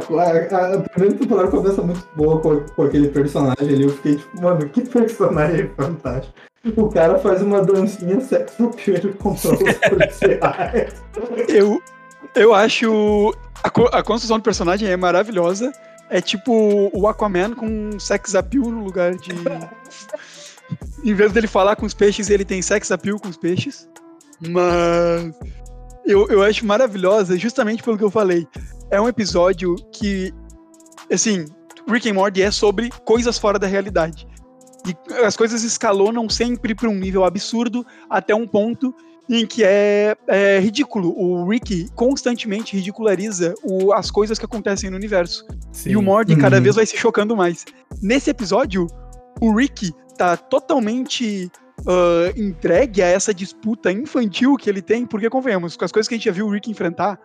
[0.53, 3.83] a, a- primeira temporada começa muito boa com, com aquele personagem ali.
[3.85, 6.35] Eu fiquei tipo, mano, que personagem fantástico.
[6.77, 10.93] O cara faz uma dancinha sexo ele controla os policiais.
[11.49, 11.83] Eu,
[12.37, 13.35] eu acho.
[13.65, 15.73] A, a construção do personagem é maravilhosa.
[16.11, 19.31] É tipo o Aquaman com sex appeal no lugar de.
[21.03, 23.89] em vez dele falar com os peixes, ele tem sex appeal com os peixes.
[24.41, 25.33] Mas.
[26.05, 28.47] Eu, eu acho maravilhosa justamente pelo que eu falei.
[28.91, 30.33] É um episódio que.
[31.11, 31.45] Assim,
[31.89, 34.27] Rick and Morty é sobre coisas fora da realidade.
[34.87, 38.93] E as coisas escalonam sempre para um nível absurdo até um ponto
[39.31, 41.15] em que é, é ridículo.
[41.17, 45.47] O Rick constantemente ridiculariza o- as coisas que acontecem no universo.
[45.87, 46.63] E o Morty cada Uhum.
[46.65, 47.65] vez vai se chocando mais.
[48.03, 48.87] Nesse episódio,
[49.41, 51.51] o Rick tá totalmente
[51.87, 56.15] ah, entregue a essa disputa infantil que ele tem, porque convenhamos, com as coisas que
[56.15, 57.19] a gente já viu o Rick enfrentar,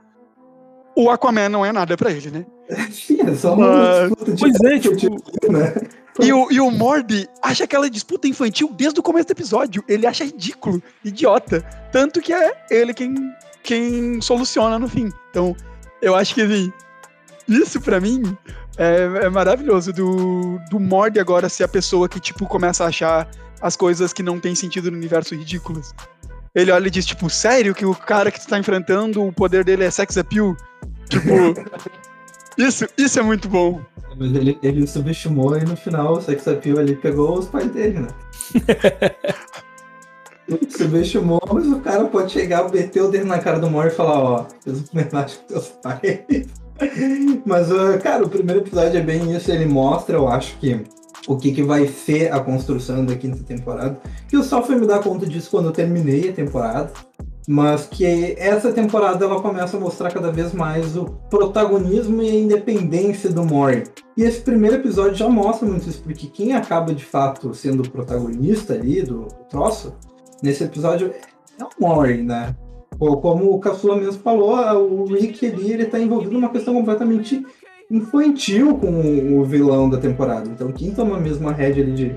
[0.95, 2.45] o Aquaman não é nada pra ele, né?
[2.91, 5.73] Sim, é só uma Mas- disputa de Pois é, tipo, né?
[6.19, 9.83] E o, e o Morty acha aquela disputa infantil desde o começo do episódio.
[9.87, 11.61] Ele acha ridículo, idiota.
[11.91, 13.13] Tanto que é ele quem,
[13.61, 15.11] quem soluciona no fim.
[15.29, 15.55] Então,
[16.01, 16.73] eu acho que assim,
[17.47, 18.23] isso pra mim
[18.79, 19.93] é, é maravilhoso.
[19.93, 23.29] Do, do Morty agora ser a pessoa que, tipo, começa a achar
[23.61, 25.93] as coisas que não tem sentido no universo ridículas.
[26.53, 29.63] Ele olha e diz, tipo, sério que o cara que tu tá enfrentando, o poder
[29.63, 30.55] dele é sex appeal?
[31.09, 31.53] Tipo,
[32.57, 33.81] isso, isso é muito bom.
[34.17, 37.99] Mas ele, ele subestimou e no final o sex appeal ele pegou os pais dele,
[37.99, 38.07] né?
[40.47, 43.91] Ele subestimou, mas o cara pode chegar, meter o dedo na cara do Mori e
[43.91, 46.01] falar, ó, fez um homenagem com teus pais.
[47.45, 50.79] Mas, uh, cara, o primeiro episódio é bem isso, ele mostra, eu acho que
[51.27, 53.99] o que, que vai ser a construção da quinta temporada.
[54.27, 56.91] Que eu só fui me dar conta disso quando eu terminei a temporada.
[57.49, 62.35] Mas que essa temporada ela começa a mostrar cada vez mais o protagonismo e a
[62.35, 63.85] independência do Mori.
[64.17, 67.89] E esse primeiro episódio já mostra muito isso, porque quem acaba de fato sendo o
[67.89, 69.95] protagonista ali do, troço,
[70.43, 71.13] nesse episódio
[71.57, 72.53] é o Mori, né?
[72.99, 74.57] Como o Caçula mesmo falou,
[74.91, 77.45] o Rick ali ele tá envolvido numa questão completamente
[77.89, 80.49] infantil com o vilão da temporada.
[80.49, 82.15] Então quem toma mesmo a rédea ali de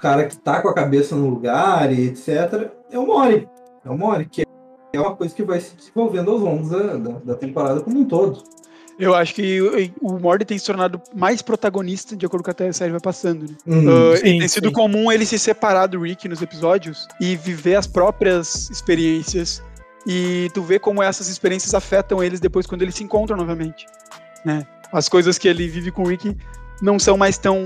[0.00, 2.70] cara que tá com a cabeça no lugar e etc.
[2.90, 3.48] é o Mori.
[3.84, 4.44] É o Mori, que
[4.92, 8.04] é uma coisa que vai se desenvolvendo aos longos da, da, da temporada como um
[8.04, 8.42] todo.
[9.00, 9.62] Eu acho que
[10.02, 13.46] o Morty tem se tornado mais protagonista de acordo com a série vai passando.
[13.46, 13.56] Né?
[13.66, 14.74] Hum, Uh, sim, tem sido sim.
[14.74, 19.62] comum ele se separar do Rick nos episódios e viver as próprias experiências.
[20.06, 23.86] E tu vê como essas experiências afetam eles depois quando eles se encontram novamente.
[24.44, 24.66] Né?
[24.92, 26.36] As coisas que ele vive com o Rick
[26.82, 27.58] não são mais tão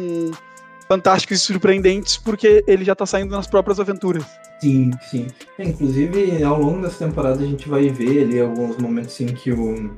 [0.89, 4.25] fantásticas e surpreendentes porque ele já tá saindo nas próprias aventuras.
[4.61, 5.27] Sim, sim.
[5.59, 9.91] Inclusive, ao longo dessa temporada a gente vai ver ali alguns momentos em que o,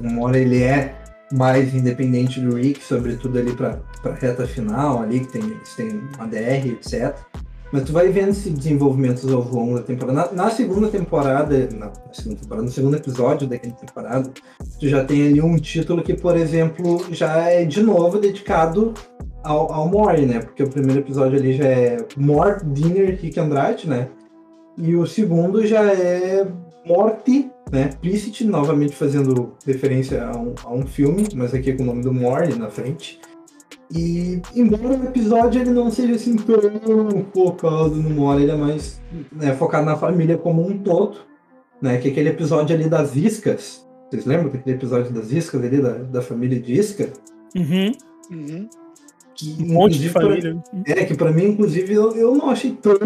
[0.00, 0.94] o Mora ele é
[1.32, 3.78] mais independente do Rick, sobretudo ali pra
[4.20, 7.16] reta final ali, que tem, eles têm uma DR, etc.
[7.74, 10.32] Mas tu vai vendo esse desenvolvimento ao longo da temporada.
[10.32, 14.30] Na, na segunda temporada, na, na segunda temporada, no segundo episódio daquela temporada,
[14.78, 18.94] tu já tem ali um título que, por exemplo, já é de novo dedicado
[19.42, 20.38] ao, ao Mori, né?
[20.38, 24.08] Porque o primeiro episódio ali já é More Dinner Rick Andrade, né?
[24.78, 26.46] E o segundo já é
[26.86, 27.90] Morte, né?
[28.00, 32.14] Plicit, novamente fazendo referência a um, a um filme, mas aqui com o nome do
[32.14, 33.18] Mori na frente.
[33.92, 39.00] E embora o episódio ele não seja assim tão focado no Mori, ele é mais
[39.32, 41.18] né, focado na família como um todo,
[41.80, 41.98] né?
[41.98, 43.86] Que é aquele episódio ali das iscas.
[44.10, 47.12] Vocês lembram daquele episódio das iscas ali, da, da família de isca?
[47.54, 47.92] Uhum.
[48.30, 48.68] Uhum.
[49.34, 50.56] Que, Um monte de inclusive, pra- família.
[50.86, 52.96] É, que pra mim, inclusive, eu, eu não achei tão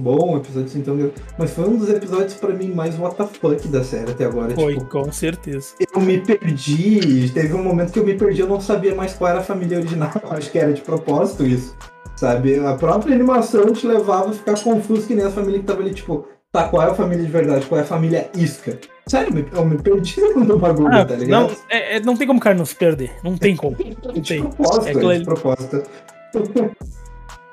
[0.00, 1.10] bom o episódio assim, tão...
[1.38, 4.54] Mas foi um dos episódios pra mim mais fuck da série até agora.
[4.54, 5.74] Foi, Tipo, com certeza.
[5.94, 9.30] eu me perdi, teve um momento que eu me perdi, eu não sabia mais qual
[9.30, 10.10] era a família original.
[10.30, 11.76] Acho que era de propósito isso,
[12.16, 12.58] sabe?
[12.58, 15.92] A própria animação te levava a ficar confuso que nem a família que tava ali,
[15.92, 17.66] tipo, tá, qual é a família de verdade?
[17.66, 18.78] Qual é a família isca?
[19.06, 21.48] Sério, eu me- eu me perdi no bagulho, Ah, tá ligado?
[21.48, 23.12] não, é, é- não tem como o cara não se perder.
[23.22, 23.76] Não tem como.
[24.04, 24.42] Não tem.
[24.42, 25.24] propósito, É de ali.
[25.24, 25.82] propósito.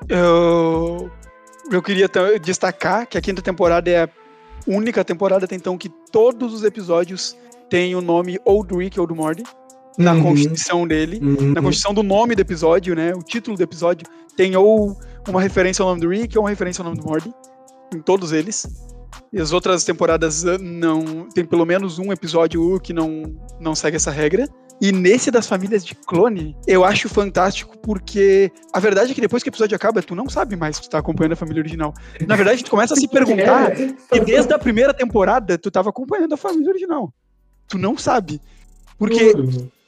[0.08, 1.10] Eu,
[1.70, 4.08] eu queria ta- destacar que a quinta temporada é a
[4.66, 7.36] única temporada até então que todos os episódios
[7.68, 9.42] têm o nome ou do Rick ou do Morty
[9.98, 11.18] na Uhum, constituição dele.
[11.22, 11.52] uhum.
[11.52, 13.12] Na constituição do nome do episódio, né?
[13.14, 14.96] O título do episódio tem ou
[15.28, 17.32] uma referência ao nome do Rick ou uma referência ao nome do Morty.
[17.94, 18.66] Em todos eles.
[19.32, 21.28] E as outras temporadas eh, não.
[21.34, 24.48] Tem pelo menos um episódio que não, não segue essa regra.
[24.80, 29.40] E nesse das famílias de clone, eu acho fantástico porque a verdade é que depois
[29.42, 31.94] que o episódio acaba, tu não sabe mais que tu tá acompanhando a família original.
[32.26, 33.94] Na verdade, tu começa a se perguntar É.
[34.12, 37.12] e desde a primeira temporada tu tava acompanhando a família original.
[37.68, 38.40] Tu não sabe.
[38.98, 39.32] Porque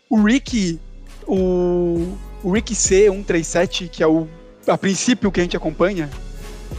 [0.08, 0.78] o Rick,
[1.26, 4.28] o, o Rick C137, que é o
[4.66, 6.08] a princípio que a gente acompanha,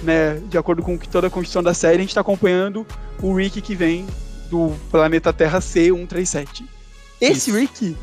[0.04, 2.86] né, de acordo com que toda a construção da série, a gente tá acompanhando
[3.21, 4.06] o Rick que vem
[4.50, 6.63] do planeta Terra C137.
[7.19, 7.95] Esse Rick,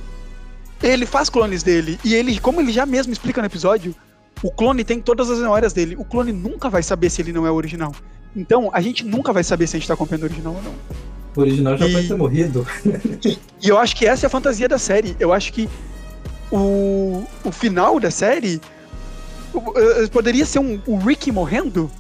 [0.82, 3.94] ele faz clones dele e ele, como ele já mesmo explica no episódio,
[4.42, 5.94] o clone tem todas as memórias dele.
[5.96, 7.94] O clone nunca vai saber se ele não é o original.
[8.34, 10.74] Então, a gente nunca vai saber se a gente tá acompanhando o original ou não.
[11.36, 12.66] O original já E- pode ter morrido.
[13.62, 15.14] E eu acho que essa é a fantasia da série.
[15.20, 15.68] Eu acho que
[16.50, 18.60] o, o final da série
[20.10, 21.90] poderia ser um, o Rick morrendo.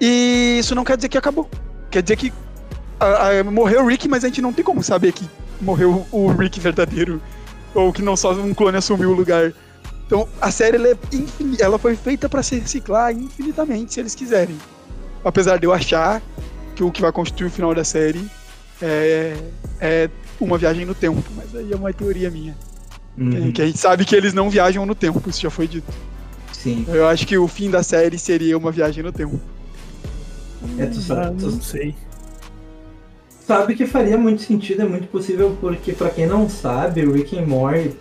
[0.00, 1.48] E isso não quer dizer que acabou.
[1.90, 2.32] Quer dizer que
[3.00, 5.24] a- a- morreu o Rick, mas a gente não tem como saber que
[5.60, 7.20] morreu o Rick verdadeiro.
[7.74, 9.52] Ou que não só um clone assumiu o lugar.
[10.06, 14.14] Então a série ela, é infini- ela foi feita para se reciclar infinitamente, se eles
[14.14, 14.56] quiserem.
[15.24, 16.22] Apesar de eu achar
[16.74, 18.24] que o que vai constituir o final da série
[18.80, 19.36] é,
[19.80, 22.56] é uma viagem no tempo, mas aí é uma teoria minha.
[23.18, 25.92] Uhum, Que a gente sabe que eles não viajam no tempo, isso já foi dito.
[26.62, 26.84] Sim.
[26.88, 29.38] Eu acho que o fim da série seria uma viagem no tempo.
[30.78, 31.94] É, tu Ah, sabe, tu não sei.
[33.46, 37.38] sabe que faria muito sentido, é muito possível, porque pra quem não sabe, o Rick
[37.38, 37.92] and Morty,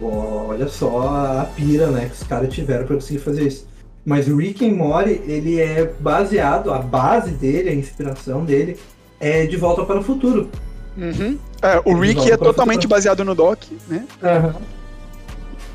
[0.00, 1.00] olha só
[1.40, 3.66] a pira, né, que os caras tiveram pra conseguir fazer isso.
[4.04, 8.78] Mas o Rick and Morty, ele é baseado, a base dele, a inspiração dele,
[9.18, 10.48] é De Volta para o Futuro.
[10.96, 11.36] Uhum.
[11.60, 12.88] É, o Rick é totalmente futuro.
[12.94, 14.06] baseado no Doc, né?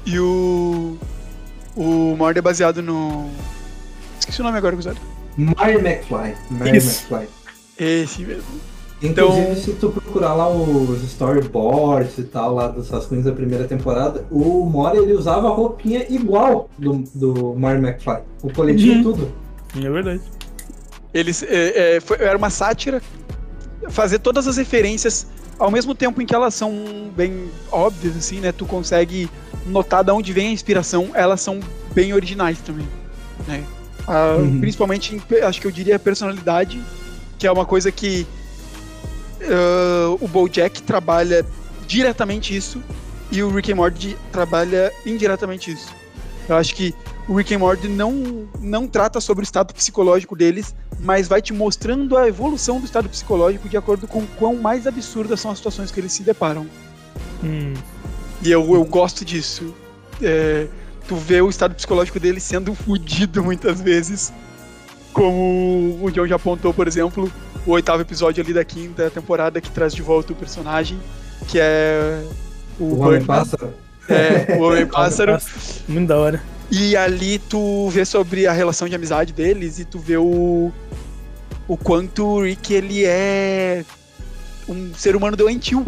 [0.05, 0.97] E o.
[1.75, 3.29] O Mord é baseado no.
[4.19, 4.97] Esqueci o nome agora, Guzado.
[5.37, 6.35] Marty McFly.
[6.51, 7.05] Marty Isso.
[7.13, 7.29] McFly.
[7.77, 8.43] Esse mesmo.
[9.01, 13.63] Inclusive, Então- se tu procurar lá os storyboards e tal, lá dos rascunhos da primeira
[13.67, 18.19] temporada, o Mori ele usava a roupinha igual do, do Marty McFly.
[18.43, 19.03] O coletinho Uhum.
[19.03, 19.31] tudo.
[19.83, 20.21] É verdade.
[21.13, 23.01] Eles, é, é, foi- era uma sátira
[23.89, 25.25] fazer todas as referências
[25.57, 28.51] ao mesmo tempo em que elas são bem óbvias, assim, né?
[28.51, 29.27] Tu consegue
[29.65, 31.59] notar de onde vem a inspiração, elas são
[31.93, 32.87] bem originais também,
[33.47, 33.63] né?
[34.07, 34.59] Ah, Uhum.
[34.59, 36.81] Principalmente, acho que eu diria personalidade,
[37.37, 38.25] que é uma coisa que
[39.43, 41.45] ah, o BoJack trabalha
[41.87, 42.81] diretamente isso
[43.31, 45.93] e o Rick and Morty trabalha indiretamente isso.
[46.47, 46.93] Eu acho que
[47.27, 51.53] o Rick and Morty não, não trata sobre o estado psicológico deles, mas vai te
[51.53, 55.91] mostrando a evolução do estado psicológico de acordo com quão mais absurdas são as situações
[55.91, 56.67] que eles se deparam.
[57.43, 57.73] Hum,
[58.41, 59.73] E eu, eu gosto disso.
[60.21, 60.67] É,
[61.07, 64.33] tu vê o estado psicológico dele sendo fudido muitas vezes.
[65.13, 67.31] Como o John já apontou, por exemplo,
[67.65, 70.99] o oitavo episódio ali da quinta temporada que traz de volta o personagem,
[71.47, 72.23] que é
[72.79, 73.25] o, O Homem Birdman.
[73.25, 73.73] Pássaro.
[74.07, 75.37] É, o Homem Pássaro.
[75.87, 76.43] Muito da hora.
[76.71, 80.71] E ali tu vê sobre a relação de amizade deles e tu vê o
[81.67, 83.85] o quanto o Rick ele é
[84.67, 85.85] um ser humano doentio.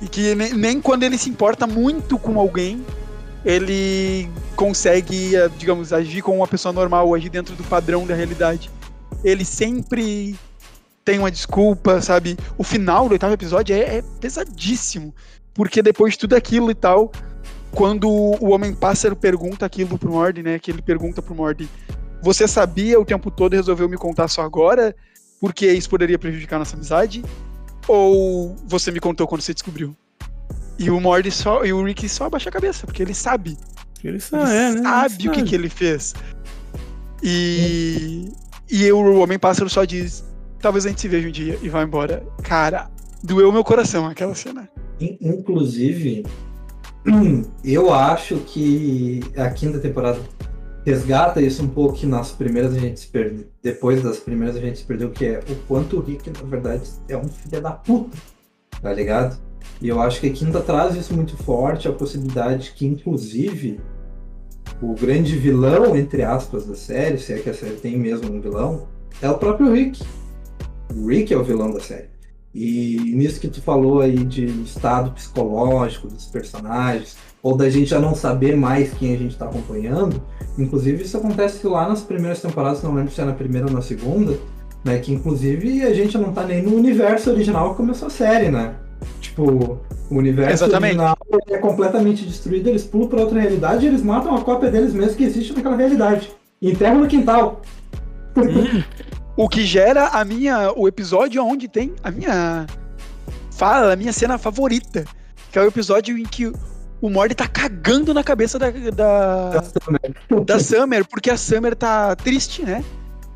[0.00, 2.84] E que nem, nem quando ele se importa muito com alguém,
[3.44, 8.70] ele consegue, eh, digamos, agir como uma pessoa normal, agir dentro do padrão da realidade.
[9.24, 10.36] Ele sempre
[11.04, 12.36] tem uma desculpa, sabe?
[12.58, 15.14] O final do oitavo episódio é, é pesadíssimo.
[15.54, 17.12] Porque depois de tudo aquilo e tal,
[17.70, 20.58] quando o Homem-Pássaro pergunta aquilo pro Morty, né?
[20.58, 21.68] Que ele pergunta pro Morty,
[22.20, 24.94] você sabia o tempo todo e resolveu me contar só agora?
[25.40, 27.22] Porque isso poderia prejudicar nossa amizade?
[27.88, 29.94] Ou você me contou quando você descobriu?
[30.78, 31.64] E o Morty só.
[31.64, 33.56] E o Rick só abaixa a cabeça, porque ele sabe.
[34.04, 34.82] Ele Ele sabe, é, né?
[34.82, 36.14] sabe Ele o que, que ele fez.
[37.22, 38.30] E.
[38.70, 40.24] E o Homem-Pássaro só diz:
[40.60, 42.26] talvez a gente se veja um dia e vai embora.
[42.42, 42.90] Cara,
[43.22, 44.68] doeu meu coração aquela cena.
[45.00, 46.24] In- Inclusive,
[47.64, 50.20] eu acho que a quinta temporada
[50.86, 53.44] resgata isso um pouco que nas primeiras a gente se perdeu.
[53.60, 56.88] Depois das primeiras a gente se perdeu, que é o quanto o Rick, na verdade,
[57.08, 58.16] é um filho da puta.
[58.80, 59.36] Tá ligado?
[59.82, 63.80] E eu acho que a quinta traz isso muito forte, a possibilidade que, inclusive,
[64.80, 68.40] o grande vilão, entre aspas, da série, se é que a série tem mesmo um
[68.40, 68.86] vilão,
[69.20, 70.04] é o próprio Rick.
[70.94, 72.10] O Rick é o vilão da série.
[72.54, 78.00] E nisso que tu falou aí de estado psicológico dos personagens, ou da gente já
[78.00, 80.20] não saber mais quem a gente está acompanhando,
[80.58, 83.80] inclusive isso acontece lá nas primeiras temporadas, não lembro se é na primeira ou na
[83.80, 84.36] segunda,
[84.84, 84.98] né?
[84.98, 88.74] Que inclusive a gente não tá nem no universo original que começou a série, né?
[89.20, 89.78] Tipo,
[90.10, 90.98] o universo Exatamente.
[90.98, 91.16] original
[91.48, 95.14] é completamente destruído, eles pulam pra outra realidade e eles matam a cópia deles mesmos
[95.14, 96.32] que existe naquela realidade.
[96.60, 97.62] E enterram no quintal.
[99.36, 100.72] O que gera a minha.
[100.74, 102.66] O episódio onde tem a minha
[103.52, 105.04] fala, a minha cena favorita.
[105.52, 106.50] Que é o episódio em que
[107.00, 109.62] o Morty tá cagando na cabeça da, da,
[110.44, 112.84] da Summer, porque a Summer tá triste, né?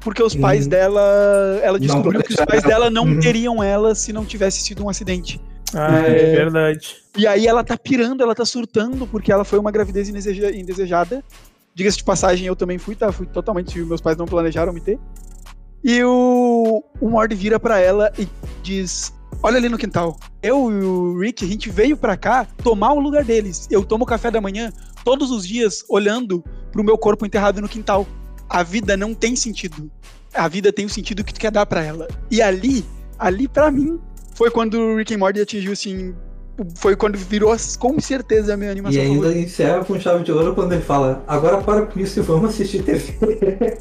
[0.01, 0.71] Porque os pais Uhum.
[0.71, 1.61] dela.
[1.63, 2.73] Ela Não descobriu que os pais ela.
[2.73, 3.21] dela não Uhum.
[3.21, 5.39] teriam ela se não tivesse sido um acidente.
[5.75, 6.37] Ah, é É.
[6.37, 6.97] verdade.
[7.19, 11.23] E aí ela tá pirando, ela tá surtando, porque ela foi uma gravidez indeseja- indesejada.
[11.75, 13.13] Diga-se de passagem, eu também fui, tá?
[13.13, 13.79] Fui totalmente.
[13.79, 14.99] Meus pais não planejaram me ter.
[15.85, 18.27] E o, o Morty vira pra ela e
[18.63, 19.13] diz:
[19.43, 20.19] Olha ali no quintal.
[20.43, 23.67] Eu e o Rick, a gente veio pra cá tomar o lugar deles.
[23.71, 24.73] Eu tomo café da manhã
[25.05, 28.07] todos os dias olhando pro meu corpo enterrado no quintal.
[28.49, 29.91] A vida não tem sentido.
[30.35, 32.07] A vida tem o sentido que tu quer dar pra ela.
[32.31, 32.85] E ali,
[33.19, 33.99] ali pra mim,
[34.35, 36.15] foi quando o Rick and Morty atingiu assim.
[36.77, 39.39] Foi quando virou com certeza a minha E animação ainda favorita.
[39.41, 42.83] encerra com chave de ouro quando ele fala: agora para com isso e vamos assistir
[42.83, 43.79] TV.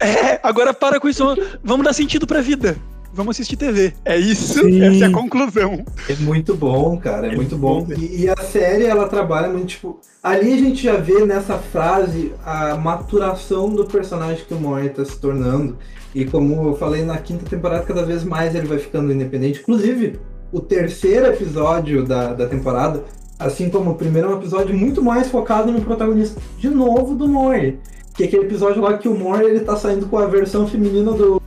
[0.00, 1.24] É, agora para com isso.
[1.62, 2.76] Vamos dar sentido pra vida.
[3.16, 3.94] Vamos assistir TV.
[4.04, 4.60] É isso.
[4.60, 4.82] Sim.
[4.82, 5.82] Essa é a conclusão.
[6.06, 7.94] É muito bom, cara, é, É muito bom, bom.
[7.94, 9.98] E, e a série, ela trabalha muito, tipo...
[10.22, 15.04] Ali a gente já vê nessa frase a maturação do personagem que o Morty tá
[15.04, 15.78] se tornando.
[16.14, 19.60] E como eu falei, na quinta temporada, cada vez mais ele vai ficando independente.
[19.60, 20.18] Inclusive,
[20.52, 23.02] o terceiro episódio da, da temporada,
[23.38, 27.26] assim como o primeiro, é um episódio muito mais focado no protagonista, de novo, do
[27.26, 27.78] Morty.
[28.14, 31.12] Que é aquele episódio lá que o Morty, ele tá saindo com a versão feminina
[31.12, 31.40] do...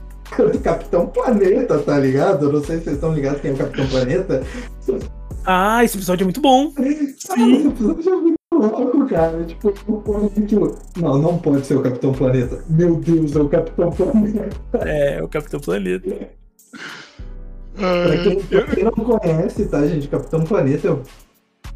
[0.62, 2.46] Capitão Planeta, tá ligado?
[2.46, 4.42] Eu não sei se vocês estão ligados quem é o Capitão Planeta.
[5.44, 6.72] Ah, esse episódio é muito bom.
[6.78, 9.44] Ah, esse episódio é muito louco, cara.
[9.44, 10.32] Tipo, o povo
[10.96, 12.62] não, não pode ser o Capitão Planeta.
[12.68, 14.50] Meu Deus, é o Capitão Planeta.
[14.86, 16.28] É, o Capitão Planeta.
[17.74, 20.08] Pra quem, pra quem não conhece, tá, gente?
[20.08, 20.96] Capitão Planeta é,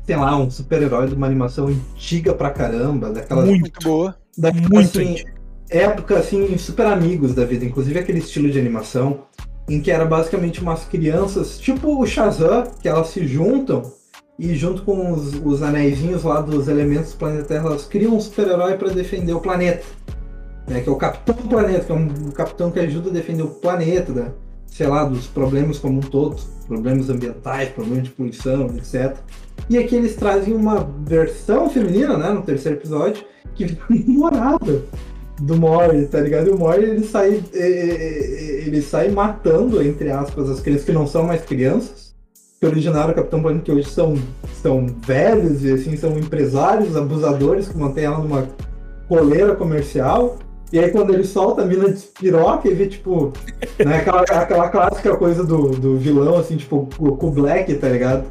[0.04, 3.46] sei lá, um super-herói de uma animação antiga pra caramba, daquelas.
[3.46, 3.80] Muito.
[3.82, 4.14] Boa.
[4.36, 5.33] daquelas, muito assim, antigo.
[5.76, 7.64] Época, assim, super amigos da vida.
[7.64, 9.22] Inclusive aquele estilo de animação
[9.68, 13.82] em que era basicamente umas crianças, tipo o Shazam, que elas se juntam
[14.38, 18.76] e junto com os, os anéisinhos lá dos elementos do Terra, elas criam um super-herói
[18.76, 19.84] para defender o planeta.
[20.66, 23.42] Né, que é o Capitão Planeta, que é um, um capitão que ajuda a defender
[23.42, 24.32] o planeta, né,
[24.66, 29.14] sei lá, dos problemas como um todo, problemas ambientais, problemas de poluição, etc.
[29.68, 34.82] E aqui eles trazem uma versão feminina, né, no terceiro episódio, que fica namorada
[35.40, 36.48] do Mori, tá ligado?
[36.48, 41.24] E o Mori ele sai, ele sai matando, entre aspas, as crianças que não são
[41.24, 42.14] mais crianças,
[42.60, 44.16] que originaram o Capitão Planeta, que hoje são,
[44.62, 48.48] são velhos e assim, são empresários, abusadores que mantêm ela numa
[49.08, 50.38] coleira comercial.
[50.72, 53.32] E aí quando ele solta a mina despiroca e vê, tipo,
[53.84, 58.24] né, aquela, aquela clássica coisa do, do vilão, assim, tipo, o Ku Black, tá ligado?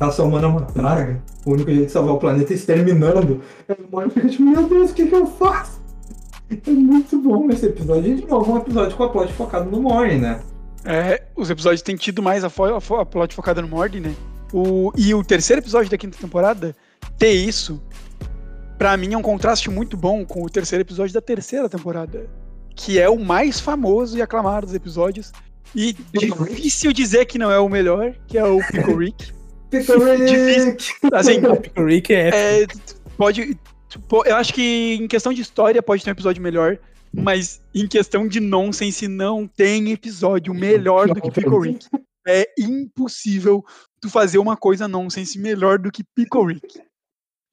[0.00, 1.20] Raça humana é uma praga.
[1.44, 3.40] O único jeito de salvar o planeta é exterminando.
[3.68, 5.73] Aí o Mori fica tipo, meu Deus, o que, que eu faço?
[6.50, 8.12] É muito bom esse episódio.
[8.12, 10.40] E de novo, um episódio com a plot focado no Mori, né?
[10.84, 14.00] É, os episódios têm tido mais a, fo a, fo a plot focada no Morty,
[14.00, 14.14] né?
[14.52, 16.76] O, e o terceiro episódio da quinta temporada,
[17.18, 17.82] ter isso,
[18.78, 22.28] pra mim é um contraste muito bom com o terceiro episódio da terceira temporada.
[22.76, 25.32] Que é o mais famoso e aclamado dos episódios.
[25.74, 29.32] E difícil dizer que não é o melhor, que é o Pickle Rick.
[29.70, 30.92] Pickle Rick!
[31.12, 32.66] Assim, Pickle Rick é, é,
[33.16, 33.58] pode.
[33.98, 36.78] Tipo, Eu acho que em questão de história pode ter um episódio melhor,
[37.12, 41.86] mas em questão de nonsense não tem episódio melhor do que Pickle Rick.
[42.26, 43.64] É impossível
[44.00, 46.80] tu fazer uma coisa nonsense melhor do que Pickle Rick.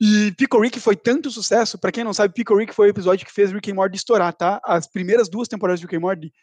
[0.02, 3.26] E Pickle Rick foi tanto sucesso, pra quem não sabe, Pickle Rick foi o episódio
[3.26, 4.60] que fez Rick and Morty estourar, tá?
[4.64, 6.34] As primeiras duas temporadas de Rick and Morty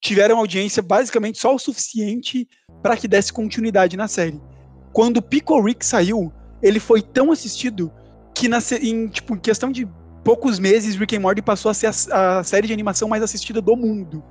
[0.00, 2.48] tiveram audiência basicamente só o suficiente
[2.82, 4.40] pra que desse continuidade na série.
[4.92, 6.32] Quando Pickle Rick saiu,
[6.62, 7.92] ele foi tão assistido
[8.40, 9.86] que na, em, tipo, questão de
[10.24, 13.60] poucos meses, Rick and Morty passou a ser a, a série de animação mais assistida
[13.60, 14.24] do mundo.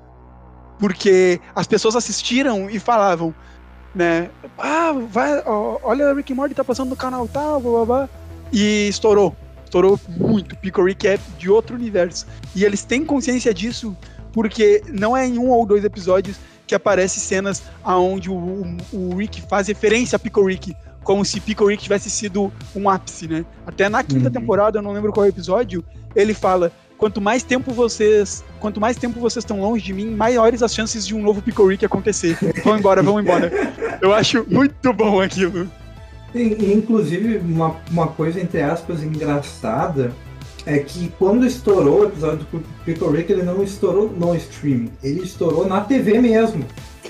[0.80, 3.36] Porque as pessoas assistiram e falavam,
[3.94, 4.32] né?
[4.58, 8.10] Ah, vai, ó, olha, Rick and Morty tá passando no canal tal, blá blá blá.
[8.52, 9.36] E estourou.
[9.64, 10.56] Estourou muito.
[10.56, 12.26] Pickle Rick é de outro universo.
[12.56, 13.96] E eles têm consciência disso
[14.34, 19.16] porque não é em um ou dois episódios que aparece cenas aonde o, o, o
[19.16, 20.76] Rick faz referência a Pickle Rick,
[21.10, 23.44] como se Pickle Rick tivesse sido um ápice, né?
[23.66, 24.32] Até na quinta Uhum.
[24.32, 25.84] temporada, eu não lembro qual episódio,
[26.16, 30.62] ele fala: quanto mais tempo vocês, quanto mais tempo vocês estão longe de mim, maiores
[30.62, 32.38] as chances de um novo Pickle Rick acontecer.
[32.64, 33.52] Vão embora, vão embora.
[34.00, 35.68] Eu acho muito bom aquilo.
[36.36, 40.14] E, inclusive, uma, uma coisa, entre aspas, engraçada
[40.64, 45.24] é que quando estourou o episódio do Pickle Rick, ele não estourou no stream, ele
[45.24, 46.64] estourou na TV mesmo.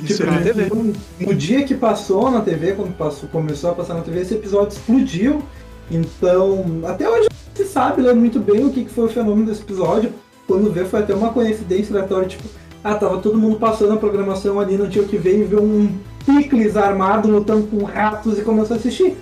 [0.03, 0.65] Isso na TV.
[0.67, 4.33] No, no dia que passou na TV, quando passou, começou a passar na TV, esse
[4.33, 5.43] episódio explodiu.
[5.91, 9.47] Então, até hoje não se sabe né, muito bem o que, que foi o fenômeno
[9.47, 10.13] desse episódio.
[10.47, 12.43] Quando vê, foi até uma coincidência aleatória, tipo,
[12.83, 15.59] ah, tava todo mundo passando a programação ali, não tinha o que ver e ver
[15.59, 15.89] um
[16.25, 19.15] picles armado lutando com ratos e começou a assistir.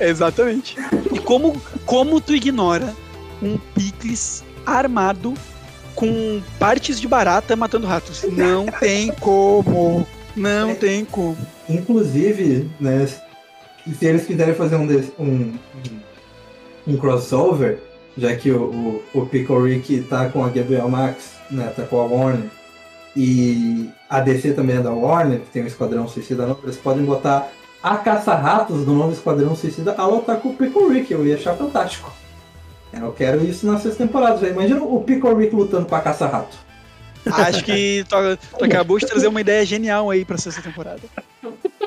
[0.00, 0.76] Exatamente.
[1.12, 2.94] E como, como tu ignora
[3.42, 5.34] um picles armado
[5.94, 8.24] com partes de barata matando ratos?
[8.24, 10.06] Não tem como.
[10.36, 11.36] Não tem como.
[11.68, 15.54] Inclusive, né, se eles quiserem fazer um, desse- um,
[16.86, 17.78] um crossover,
[18.16, 18.62] já que o,
[19.14, 22.48] o, o Pickle Rick tá com a Gabriel Max, né, tá com a Warner,
[23.16, 27.04] e a DC também é da Warner, que tem o Esquadrão Suicida novo, eles podem
[27.04, 27.48] botar
[27.82, 31.54] a Caça-Ratos do novo Esquadrão Suicida a lutar com o Pickle Rick, eu ia achar
[31.54, 32.12] fantástico.
[32.92, 36.56] Eu quero isso nas seis temporadas, imagina o Pickle Rick lutando com a Caça-Rato.
[37.32, 38.16] Acho que tu,
[38.58, 41.00] tu acabou de trazer uma ideia genial aí pra sexta temporada.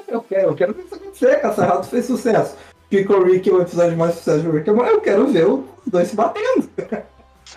[0.08, 1.42] Eu quero, eu quero ver isso acontecer.
[1.42, 2.56] Caça-Rato fez sucesso.
[2.90, 4.92] Pickle Rick é o episódio mais sucesso de Rick and Morty.
[4.92, 6.70] Eu quero ver os dois se batendo.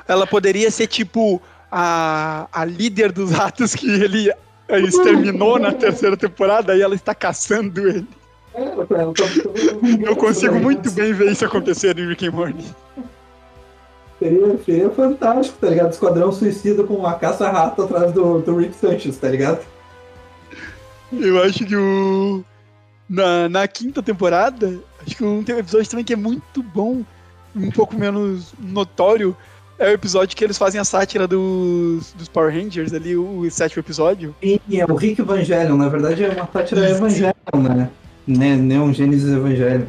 [0.06, 4.32] Ela poderia ser tipo a, a líder dos ratos que ele
[4.68, 8.06] exterminou na terceira temporada e ela está caçando ele.
[8.54, 12.64] É, Eu consigo muito bem ver isso acontecer em Rick and Morty.
[14.20, 15.92] Seria, seria fantástico, tá ligado?
[15.92, 19.60] Esquadrão suicida com a caça-rato atrás do, do Rick Sanchez, tá ligado?
[21.10, 22.44] Eu acho que o.
[23.08, 27.02] Na, na quinta temporada, acho que um episódio também que é muito bom,
[27.56, 29.34] um pouco menos notório.
[29.78, 33.50] É o episódio que eles fazem a sátira dos, dos Power Rangers ali, o, o
[33.50, 34.36] sétimo episódio.
[34.42, 36.98] E é o Rick Evangelion, na verdade é uma sátira Isso.
[36.98, 37.90] Evangelion, né?
[38.26, 38.56] né?
[38.56, 39.86] Neon Genesis Evangelion.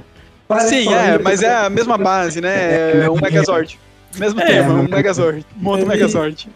[0.48, 3.04] Parece Sim, é, mas é a mesma base, né?
[3.04, 3.78] É um Megazord.
[4.18, 5.46] Mesmo É, tema, um Megazord.
[5.56, 6.50] Monta um Ele- Megazord.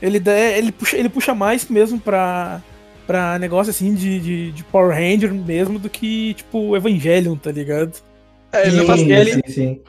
[0.00, 2.60] Ele, dá- ele, puxa, ele puxa mais mesmo pra,
[3.06, 7.92] pra negócio assim de, de, de Power Ranger mesmo do que, tipo, Evangelion, tá ligado?
[8.52, 9.80] É, ele, não faz, sim, ele, sim, sim.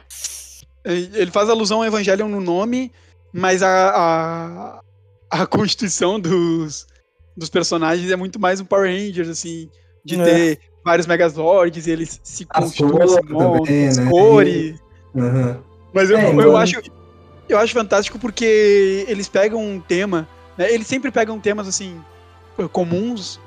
[0.86, 2.92] ele faz alusão ao Evangelion no nome,
[3.34, 3.90] mas a,
[5.32, 6.86] a, a constituição dos,
[7.36, 9.68] dos personagens é muito mais um Power Rangers, assim,
[10.06, 10.24] de É.
[10.24, 14.10] ter vários Megazords, e eles se As constituem, também, as né?
[14.10, 14.80] cores.
[15.18, 15.60] Aham.
[15.94, 16.58] Mas eu, É, eu, mano.
[16.58, 16.82] acho,
[17.48, 20.28] eu acho fantástico porque eles pegam um tema,
[20.58, 22.02] né, eles sempre pegam temas assim
[22.72, 23.40] comuns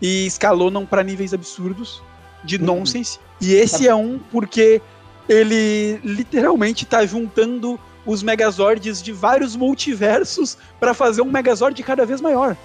[0.00, 2.02] e escalonam pra níveis absurdos
[2.44, 2.64] de Uhum.
[2.64, 3.18] nonsense.
[3.40, 4.80] E esse é um porque
[5.28, 12.20] ele literalmente tá juntando os Megazords de vários multiversos pra fazer um Megazord cada vez
[12.20, 12.56] maior.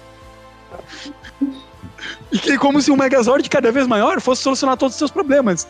[2.30, 5.10] E que é como se um Megazord cada vez maior fosse solucionar todos os seus
[5.10, 5.66] problemas.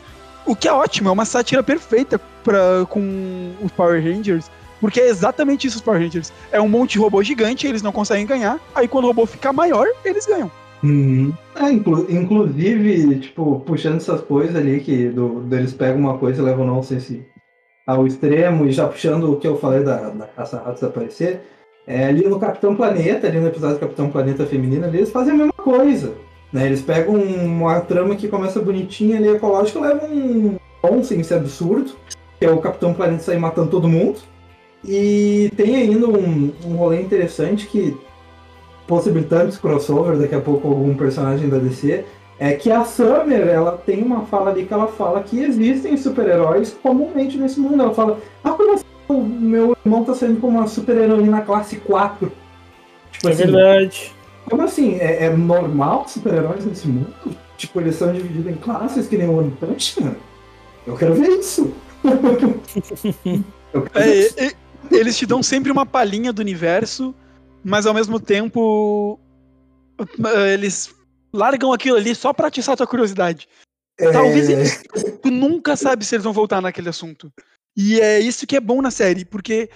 [0.48, 5.08] O que é ótimo, é uma sátira perfeita pra, com os Power Rangers, porque é
[5.08, 6.32] exatamente isso os Power Rangers.
[6.50, 9.52] É um monte de robô gigante, eles não conseguem ganhar, aí quando o robô ficar
[9.52, 10.50] maior, eles ganham.
[10.82, 11.34] Uhum.
[11.54, 16.44] É, inclu- inclusive, tipo, puxando essas coisas ali, que do, eles pegam uma coisa e
[16.44, 17.26] levam não sei se
[17.86, 21.40] ao extremo, e já puxando o que eu falei da, da caça-ratos aparecer,
[21.86, 25.34] é, ali no Capitão Planeta, ali no episódio do Capitão Planeta Feminina, ali, eles fazem
[25.34, 26.14] a mesma coisa.
[26.52, 26.66] Né?
[26.66, 31.92] Eles pegam uma trama que começa bonitinha ali, ecológica, levam um nonsense absurdo,
[32.38, 34.18] que é o Capitão Planeta sair matando todo mundo.
[34.84, 37.96] E tem ainda um, um rolê interessante que
[38.88, 42.04] possibilitando esse crossover daqui a pouco algum personagem da DC,
[42.40, 46.76] É que a Summer, ela tem uma fala ali que ela fala que existem super-heróis
[46.82, 47.82] comumente nesse mundo.
[47.82, 52.32] Ela fala, ah, como assim o meu irmão tá saindo como uma super-heroína classe 4?
[53.12, 54.12] Tipo É assim, verdade.
[54.48, 54.94] Como assim?
[54.96, 57.12] É, é normal super-heróis nesse mundo?
[57.56, 60.14] Tipo, eles são divididos em classes que nem o One Punch Man?
[60.86, 61.72] Eu quero ver isso.
[63.72, 64.34] Eu quero ver É, isso.
[64.40, 67.14] e- e- eles te dão sempre uma palhinha do universo,
[67.64, 69.18] mas ao mesmo tempo
[70.00, 70.94] eh, eles
[71.32, 73.48] largam aquilo ali só pra atiçar a tua curiosidade.
[74.12, 74.82] Talvez É, eles,
[75.20, 77.30] tu nunca sabe se eles vão voltar naquele assunto.
[77.76, 79.68] E é isso que é bom na série, porque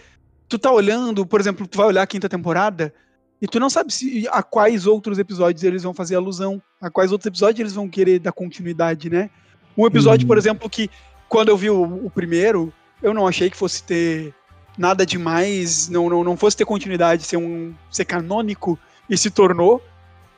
[0.48, 2.94] tu tá olhando, por exemplo, tu vai olhar a quinta temporada
[3.42, 7.10] e tu não sabe se a quais outros episódios eles vão fazer alusão, a quais
[7.10, 9.30] outros episódios eles vão querer dar continuidade, né?
[9.76, 10.28] Um episódio, Uhum.
[10.28, 10.88] por exemplo, que
[11.28, 12.72] quando eu vi o, o primeiro,
[13.02, 14.32] eu não achei que fosse ter
[14.78, 18.78] nada demais, não, não, não fosse ter continuidade, ser um ser canônico
[19.10, 19.82] e se tornou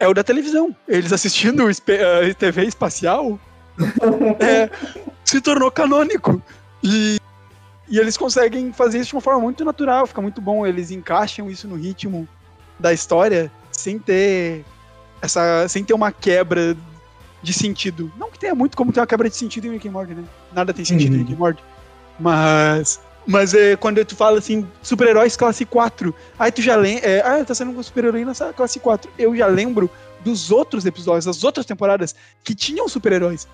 [0.00, 0.74] é o da televisão.
[0.88, 3.38] Eles assistindo eh, TV espacial
[4.40, 4.70] é,
[5.24, 6.42] se tornou canônico.
[6.82, 7.18] E,
[7.86, 10.66] e eles conseguem fazer isso de uma forma muito natural, fica muito bom.
[10.66, 12.26] Eles encaixam isso no ritmo
[12.78, 14.64] da história sem ter
[15.20, 16.76] essa, sem ter uma quebra
[17.42, 18.10] de sentido.
[18.18, 20.24] Não que tenha muito como ter uma quebra de sentido em Rick and Morty, né?
[20.52, 21.22] Nada tem sentido em Uhum.
[21.24, 21.62] Rick and Morty.
[22.18, 27.20] Mas mas é quando tu fala assim, super-heróis classe 4, aí tu já lembra, é,
[27.20, 29.10] ah, tá sendo um super-herói nessa classe 4.
[29.18, 29.90] Eu já lembro
[30.22, 33.48] dos outros episódios, das outras temporadas que tinham super-heróis.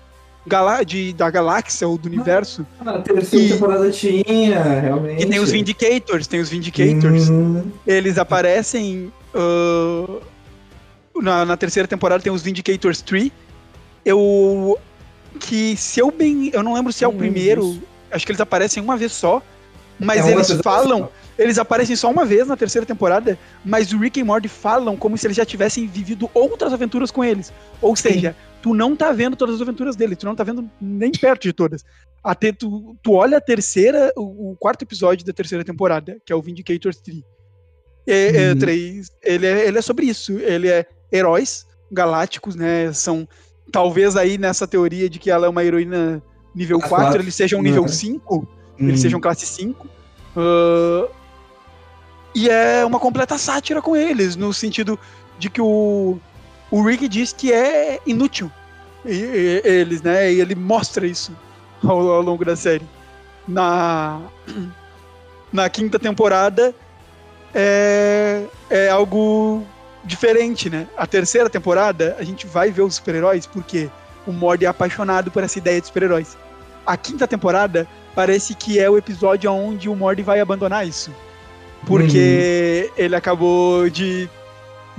[0.47, 2.65] Galá de, da galáxia ou do universo.
[2.83, 5.23] Na terceira E- temporada tinha, realmente.
[5.23, 7.29] E tem os Vindicators, tem os Vindicators.
[7.29, 9.13] Hum, Eles aparecem.
[9.35, 10.19] ah,
[11.21, 13.31] na, na terceira temporada tem os Vindicators 3.
[14.05, 14.77] Eu.
[15.39, 16.49] Que se eu bem.
[16.53, 17.79] Eu não lembro se é o primeiro.
[18.11, 19.41] Acho que eles aparecem uma vez só.
[19.99, 20.99] Mas é eles falam.
[21.01, 21.11] só.
[21.37, 25.17] Eles aparecem só uma vez na terceira temporada, mas o Rick e Morty falam como
[25.17, 27.51] se eles já tivessem vivido outras aventuras com eles.
[27.81, 31.11] Ou seja, tu não tá vendo todas as aventuras dele, tu não tá vendo nem
[31.11, 31.83] perto de todas.
[32.23, 36.35] Até tu, tu olha a terceira, o, o quarto episódio da terceira temporada, que é
[36.35, 37.23] o Vindicators 3.
[38.07, 38.59] É, é, Uhum.
[38.59, 40.33] três, ele, é, ele é sobre isso.
[40.39, 42.91] Ele é heróis galácticos, né?
[42.93, 43.27] São
[43.71, 46.21] talvez aí nessa teoria de que ela é uma heroína
[46.53, 47.21] nível Classe 4, quatro.
[47.21, 47.87] eles sejam nível Uhum.
[47.87, 48.47] 5 hum.
[48.89, 49.87] eles sejam classe 5.
[50.35, 51.07] ah,
[52.33, 54.97] e é uma completa sátira com eles, no sentido
[55.37, 56.17] de que o,
[56.71, 58.51] o Rick diz que é inútil.
[59.05, 60.31] E- e- eles, né?
[60.31, 61.31] E ele mostra isso
[61.83, 62.85] ao, ao longo da série.
[63.47, 64.19] Na,
[65.51, 66.73] na quinta temporada
[67.53, 69.63] é, é algo
[70.03, 70.87] diferente, né?
[70.97, 73.89] A terceira temporada a gente vai ver os super-heróis porque
[74.25, 76.37] o Mord é apaixonado por essa ideia de super-heróis.
[76.85, 81.11] A quinta temporada parece que é o episódio onde o Mord vai abandonar isso.
[81.85, 84.29] Porque ele acabou de,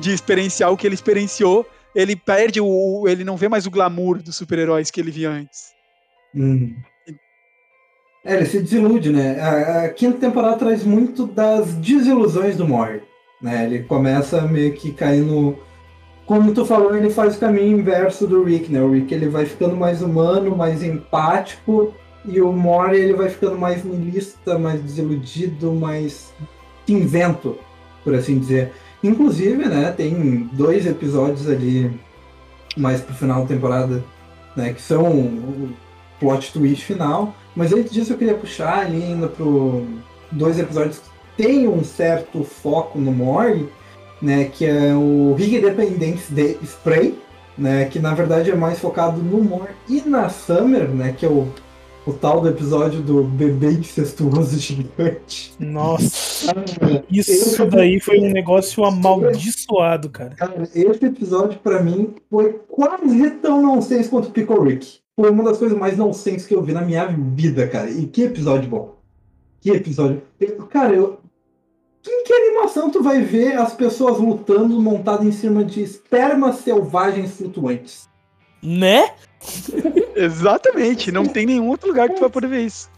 [0.03, 1.65] de experienciar o que ele experienciou.
[1.95, 3.05] Ele perde o.
[3.07, 5.73] Ele não vê mais o glamour dos super-heróis que ele via antes.
[6.35, 6.75] Hum.
[8.25, 9.41] É, ele se desilude, né?
[9.41, 13.03] A, a quinta temporada traz muito das desilusões do Mori.
[13.41, 13.67] Né?
[13.67, 15.59] Ele começa meio que caindo.
[16.25, 18.81] Como tu falou, ele faz o caminho inverso do Rick, né?
[18.81, 21.93] O Rick ele vai ficando mais humano, mais empático,
[22.25, 26.33] e o Mori ele vai ficando mais niilista, mais desiludido, mais
[26.87, 27.59] cinzento,
[28.05, 28.73] por assim dizer.
[29.03, 31.91] Inclusive, né, tem dois episódios ali
[32.77, 34.03] mais pro final da temporada,
[34.57, 35.71] né, que são o
[36.21, 37.35] plot twist final.
[37.55, 39.85] Mas antes disso eu queria puxar ali ainda pro
[40.31, 43.69] dois episódios que tem um certo foco no Mori,
[44.21, 47.19] né, que é o Rig Independence Day Spray,
[47.59, 51.29] né, que na verdade é mais focado no Mori e na Summer, né, que é
[51.29, 51.49] o,
[52.07, 55.55] o tal do episódio do bebê incestuoso gigante.
[55.59, 56.53] Nossa,
[57.11, 60.35] isso daí foi um negócio amaldiçoado, cara.
[60.35, 64.99] Cara, esse episódio pra mim foi quase tão nonsense quanto o Pickle Rick.
[65.15, 67.91] Foi uma das coisas mais nonsense que eu vi na minha vida, cara.
[67.91, 68.95] E que episódio bom.
[69.61, 70.23] Que episódio.
[70.41, 71.19] Eu- Cara, eu.
[72.05, 77.37] Em que animação tu vai ver as pessoas lutando montado em cima de espermas selvagens
[77.37, 78.09] flutuantes?
[78.63, 79.11] Né?
[80.15, 82.89] Exatamente, não tem nenhum outro lugar que tu vai poder ver isso.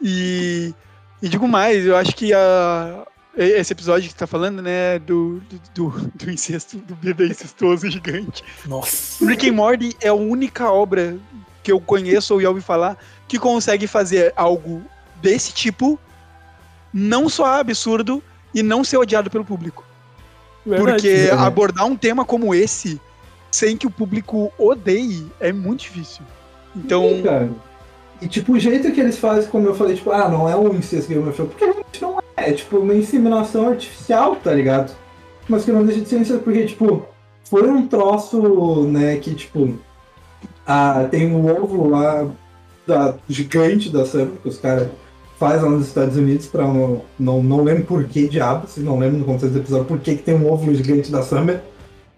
[0.00, 0.74] E,
[1.22, 5.40] e digo mais, eu acho que a, esse episódio que tu tá falando, né, do,
[5.74, 8.42] do, do, incesto, do bebê incestuoso gigante.
[8.66, 9.24] Nossa.
[9.24, 11.16] Rick and Morty é a única obra
[11.62, 14.82] que eu conheço ou já ouvi falar que consegue fazer algo
[15.20, 15.98] desse tipo,
[16.92, 18.22] não só absurdo
[18.54, 19.84] e não ser odiado pelo público.
[20.64, 20.92] Verdade.
[20.92, 21.42] Porque verdade.
[21.42, 23.00] abordar um tema como esse
[23.50, 26.22] sem que o público odeie é muito difícil.
[26.76, 27.50] Então, Sim, cara.
[28.20, 30.74] E tipo, o jeito que eles fazem, como eu falei, tipo, ah, não é um
[30.74, 32.50] incesto Game of Thrones, porque realmente não é.
[32.50, 34.92] É tipo uma inseminação artificial, tá ligado?
[35.48, 37.04] Mas que não deixa de ser incesto, porque, tipo,
[37.44, 39.74] foi um troço, né, que, tipo,
[40.66, 42.28] Ah, tem um ovo lá
[42.86, 44.88] da, gigante da Summer que os caras
[45.38, 48.98] fazem lá nos Estados Unidos pra um, não, não lembro por que diabo, se não
[48.98, 51.62] lembro no contexto do episódio, por que, que tem um ovo gigante da Summer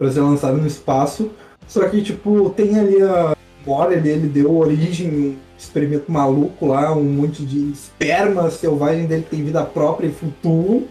[0.01, 1.31] pra ser lançado no espaço.
[1.69, 3.37] Só que, tipo, tem ali a.
[3.67, 9.23] Mora ele, ele deu origem um experimento maluco lá, um monte de esperma selvagem dele
[9.25, 10.89] que tem vida própria e futuro.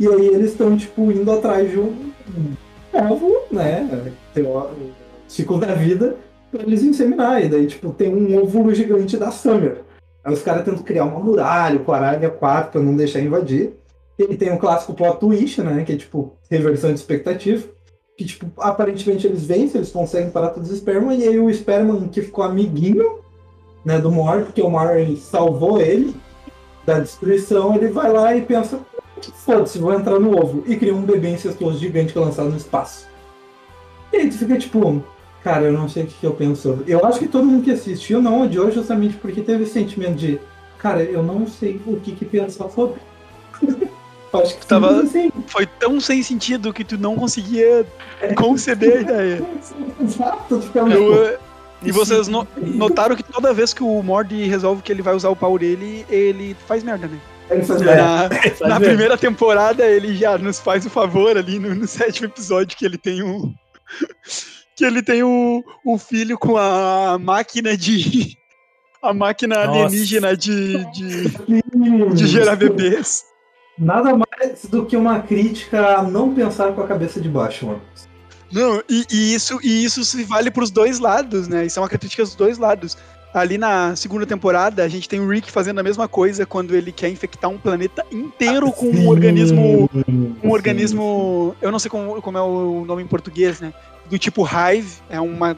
[0.00, 1.94] E aí eles estão, tipo, indo atrás de um
[2.92, 4.12] ovo, né?
[4.34, 4.66] Tem o
[5.28, 6.16] ciclo da vida,
[6.50, 7.44] pra eles inseminar.
[7.44, 9.82] E daí, tipo, tem um óvulo gigante da Summer.
[10.24, 13.74] Aí os caras tentam criar uma muralha, o Aralha 4 pra não deixar invadir.
[14.18, 15.84] Ele tem um clássico plot twist, né?
[15.84, 17.64] Que é tipo reversão de expectativa.
[18.22, 22.08] Que, tipo, aparentemente eles vencem, eles conseguem parar todos os esperma, e aí o esperma
[22.08, 23.18] que ficou amiguinho
[23.84, 26.14] né, do Mor, porque o Mor salvou ele
[26.86, 28.78] da destruição, ele vai lá e pensa,
[29.44, 30.62] foda-se, vou entrar no ovo.
[30.66, 33.08] E cria um bebê incestuoso gigante que é lançado no espaço.
[34.12, 35.02] E aí tu fica tipo,
[35.42, 36.92] cara, eu não sei o que, que eu penso sobre.
[36.92, 40.38] Eu acho que todo mundo que assistiu não odiou justamente porque teve esse sentimento de,
[40.78, 43.00] cara, eu não sei o que, que pensar sobre.
[44.32, 45.30] acho que Tava- assim.
[45.46, 47.86] Foi tão sem sentido que tu não conseguia
[48.36, 49.46] conceber a ideia.
[50.00, 51.38] Exato, tu fica Eu, eh,
[51.82, 55.28] e vocês no- notaram que toda vez que o Mord resolve que ele vai usar
[55.30, 57.18] o pau dele, ele faz merda, né?
[57.50, 58.28] Ele faz merda.
[58.62, 62.76] Na, na primeira temporada, ele já nos faz o favor ali no, no sétimo episódio
[62.76, 63.52] que ele tem um.
[64.74, 68.38] Que ele tem o, o filho com a máquina de.
[69.02, 69.84] A máquina Nossa.
[69.84, 71.28] alienígena de, de,
[72.14, 73.22] de gerar bebês.
[73.78, 77.82] Nada mais do que uma crítica a não pensar com a cabeça de baixo, mano.
[78.52, 81.64] Não, e, e isso, e isso se vale pros dois lados, né?
[81.64, 82.98] Isso é uma crítica dos dois lados.
[83.32, 86.92] Ali na segunda temporada, a gente tem o Rick fazendo a mesma coisa quando ele
[86.92, 89.88] quer infectar um planeta inteiro com um organismo.
[90.44, 91.56] Um organismo.
[91.62, 93.72] Eu não sei como, como é o nome em português, né?
[94.10, 94.96] Do tipo Hive.
[95.08, 95.56] É uma.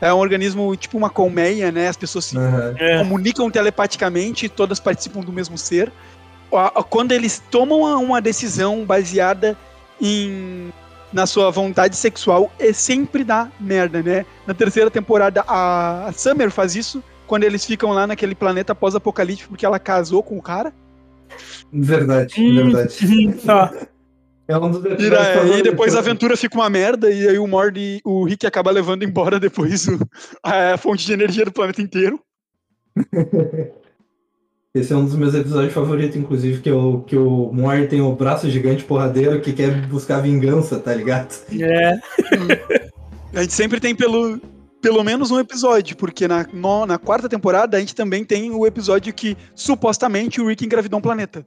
[0.00, 1.88] É um organismo tipo uma colmeia, né?
[1.88, 2.36] As pessoas se.
[2.78, 5.92] É, comunicam telepaticamente e todas participam do mesmo ser.
[6.88, 9.56] Quando eles tomam uma decisão baseada
[10.00, 10.72] em
[11.12, 14.24] na sua vontade sexual, é sempre dá merda, né?
[14.46, 19.66] Na terceira temporada, a Summer faz isso quando eles ficam lá naquele planeta pós-apocalíptico porque
[19.66, 20.72] ela casou com o cara.
[21.72, 22.70] Verdade, Hum.
[22.70, 23.32] verdade.
[23.44, 23.72] tá.
[24.46, 25.62] É um dos E, favoritos.
[25.62, 29.38] depois a aventura fica uma merda e aí o Mord, o Rick acaba levando embora
[29.40, 29.98] depois o-
[30.44, 32.20] a fonte de energia do planeta inteiro.
[34.72, 38.12] Esse é um dos meus episódios favoritos, inclusive, que, o que o Moir tem o
[38.14, 41.34] braço gigante porradeiro que quer buscar vingança, tá ligado?
[41.60, 41.98] É,
[43.34, 44.40] A gente sempre tem pelo,
[44.80, 48.64] pelo menos um episódio, porque na, no- na quarta temporada a gente também tem o
[48.64, 51.44] episódio que supostamente o Rick engravidou um planeta.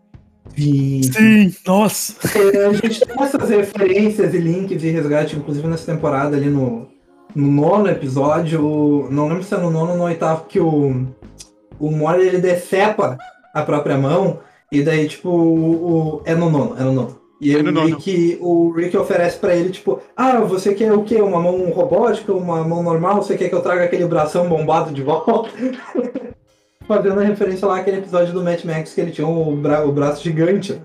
[0.57, 1.01] Sim.
[1.03, 2.15] sim, nossa.
[2.37, 6.89] É, a gente tem essas referências e links e resgate, inclusive nessa temporada ali no,
[7.33, 11.07] no nono episódio, não lembro se é no nono ou no oitavo, que o,
[11.87, 13.17] o Mori ele decepa
[13.53, 14.39] a própria mão,
[14.71, 17.19] e daí, tipo, o, o- é no nono, é no nono.
[17.41, 17.85] E É no o.
[17.85, 21.21] Rick, o Rick oferece pra ele, tipo, ah, você quer o quê?
[21.21, 23.21] Uma mão robótica, uma mão normal?
[23.21, 25.49] Você quer que eu traga aquele bração bombado de volta?
[26.87, 29.91] Fazendo a referência lá àquele episódio do Matt Max que ele tinha o, bra- o
[29.91, 30.81] braço gigante.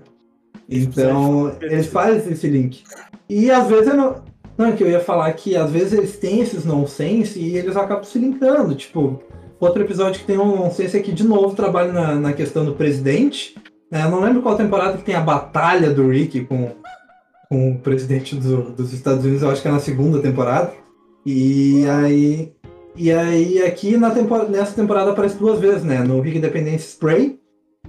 [0.69, 2.83] Então, eles fazem esse link.
[3.27, 4.15] E às vezes eu não.
[4.57, 8.03] Não, que eu ia falar que às vezes eles têm esses nonsense e eles acabam
[8.03, 8.75] se linkando.
[8.75, 9.21] Tipo,
[9.59, 13.55] outro episódio que tem um nonsense aqui de novo trabalha na, na questão do presidente.
[13.91, 14.03] né?
[14.05, 16.71] Eu não lembro qual temporada que tem a batalha do Rick com,
[17.49, 20.71] com o presidente do- dos Estados Unidos, eu acho que é na segunda temporada.
[21.25, 22.51] E aí.
[22.95, 25.99] E aí aqui na tempo- nessa temporada aparece duas vezes, né?
[26.03, 27.39] No Rick Independence Spray,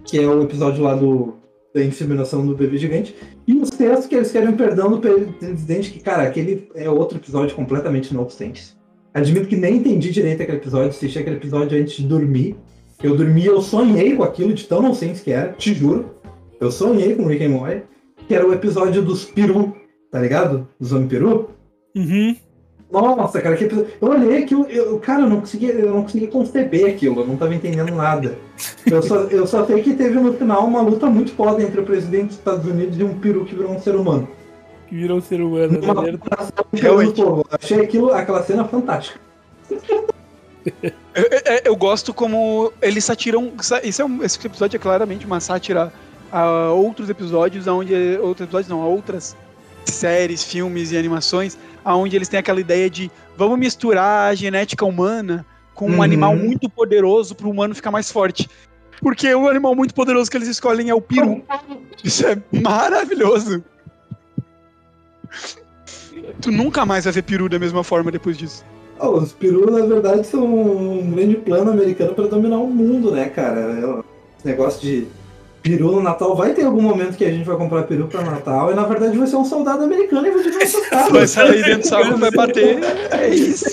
[0.05, 1.35] que é o episódio lá do,
[1.75, 3.14] da inseminação do bebê gigante.
[3.47, 7.57] E os textos que eles querem perdão do presidente, que, cara, aquele é outro episódio
[7.57, 8.77] completamente inocente.
[9.12, 12.56] Admito que nem entendi direito aquele episódio, assisti aquele episódio antes de dormir.
[13.02, 16.14] Eu dormi, eu sonhei com aquilo de tão nonsense que era, te juro.
[16.61, 17.82] Eu sonhei com Rick and Morty,
[18.28, 19.74] que era o episódio dos peru,
[20.11, 20.68] tá ligado?
[20.78, 21.50] Dos homem peru.
[21.96, 22.36] Uhum.
[22.92, 23.90] Nossa, cara, que episódio...
[24.00, 27.36] Eu olhei aquilo, eu, cara, eu não conseguia, eu não conseguia conceber aquilo, eu não
[27.36, 28.36] tava entendendo nada.
[28.84, 31.84] Eu só, eu só sei que teve no final uma luta muito foda entre o
[31.84, 34.28] presidente dos Estados Unidos e um peru que virou um ser humano.
[34.91, 36.18] Que virou um ser humano, Uma né?
[37.16, 37.47] povo.
[37.51, 39.18] Achei aquilo, aquela cena fantástica.
[41.14, 43.53] Eu, eu- eu gosto como eles satiram.
[43.82, 45.93] Esse, é um- esse episódio é claramente uma sátira
[46.30, 47.95] a outros episódios, onde.
[48.20, 49.36] Outros episódios não, a outras
[49.84, 55.47] séries, filmes e animações, onde eles têm aquela ideia de vamos misturar a genética humana
[55.72, 56.03] com um Uhum.
[56.03, 58.49] animal muito poderoso para o humano ficar mais forte.
[59.01, 61.43] Porque o animal muito poderoso que eles escolhem é o peru.
[62.05, 63.64] Isso é maravilhoso.
[66.41, 68.64] Tu nunca mais vai ver peru da mesma forma depois disso.
[68.99, 73.31] Oh, os perus, na verdade, são um grande plano americano para dominar o mundo, né,
[73.31, 74.05] cara?
[74.39, 75.07] Esse negócio de
[75.62, 76.37] peru no Natal.
[76.37, 79.16] Vai ter algum momento que a gente vai comprar peru para Natal e, na verdade,
[79.16, 81.11] vai ser um soldado americano e vai nossa casa.
[81.11, 82.78] Vai sair dentro do salão, vai bater.
[83.11, 83.64] É isso.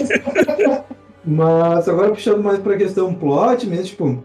[1.26, 4.24] Mas agora puxando mais pra questão plot mesmo, tipo,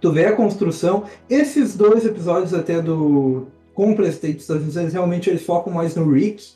[0.00, 1.04] tu vê a construção.
[1.30, 3.46] Esses dois episódios até do
[3.76, 6.54] com o Estados Unidos, realmente eles focam mais no Rick,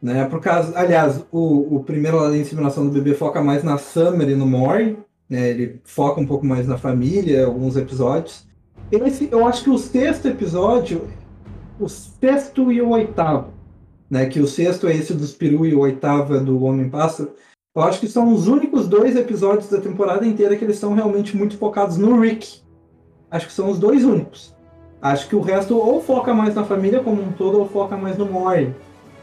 [0.00, 0.24] né?
[0.26, 4.28] Por causa, aliás, o, o primeiro lá da inseminação do bebê foca mais na Summer
[4.30, 4.96] e no Maury,
[5.28, 5.50] né?
[5.50, 8.46] Ele foca um pouco mais na família, alguns episódios.
[8.90, 11.08] Esse, eu acho que o sexto episódio,
[11.78, 13.48] o sexto e o oitavo,
[14.08, 14.26] né?
[14.26, 17.32] Que o sexto é esse dos peru e o oitavo é do Homem Pássaro
[17.72, 21.36] eu acho que são os únicos dois episódios da temporada inteira que eles são realmente
[21.36, 22.62] muito focados no Rick.
[23.30, 24.56] Acho que são os dois únicos.
[25.02, 28.18] Acho que o resto ou foca mais na família como um todo ou foca mais
[28.18, 28.74] no Mori.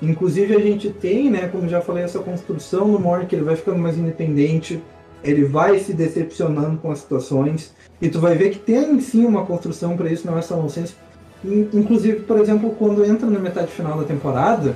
[0.01, 3.55] Inclusive a gente tem, né, como já falei, essa construção no Mori que ele vai
[3.55, 4.81] ficando mais independente,
[5.23, 9.45] ele vai se decepcionando com as situações e tu vai ver que tem sim uma
[9.45, 10.95] construção para isso, não é só nonsense.
[11.43, 14.75] Inclusive, por exemplo, quando entra na metade final da temporada,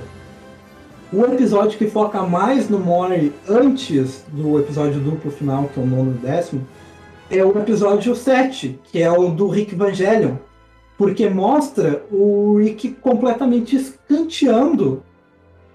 [1.12, 5.86] o episódio que foca mais no Mori antes do episódio duplo final, que é o
[5.86, 6.66] nono e décimo,
[7.30, 10.36] é o episódio 7, que é o do Rick Evangelion.
[11.02, 15.02] Porque mostra o Rick completamente escanteando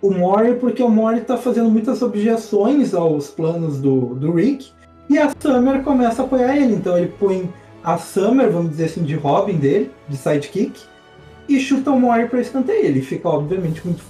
[0.01, 4.71] o Mori, porque o Mori está fazendo muitas objeções aos planos do, do Rick,
[5.09, 6.75] e a Summer começa a apoiar ele.
[6.75, 7.51] Então ele põe
[7.83, 10.79] a Summer, vamos dizer assim, de Robin dele, de sidekick,
[11.49, 12.85] e chuta o Mori para escanteio.
[12.85, 14.05] Ele fica, obviamente, muito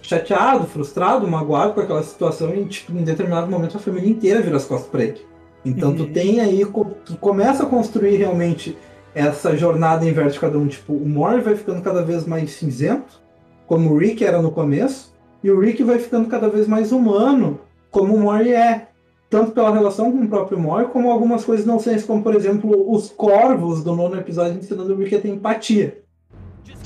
[0.00, 4.56] chateado, frustrado, magoado com aquela situação e, tipo, em determinado momento a família inteira vira
[4.56, 5.20] as costas pra ele.
[5.64, 5.96] Então uhum.
[5.96, 6.64] tu tem aí,
[7.04, 8.78] tu começa a construir realmente
[9.14, 10.66] essa jornada inversa de cada um.
[10.66, 13.20] Tipo, o Mori vai ficando cada vez mais cinzento,
[13.66, 17.60] como o Rick era no começo, e o Rick vai ficando cada vez mais humano,
[17.90, 18.88] como o Mori é.
[19.28, 22.92] Tanto pela relação com o próprio Mori, como algumas coisas não sensas, como por exemplo
[22.92, 26.02] os corvos do nono episódio ensinando o Rick a ter empatia.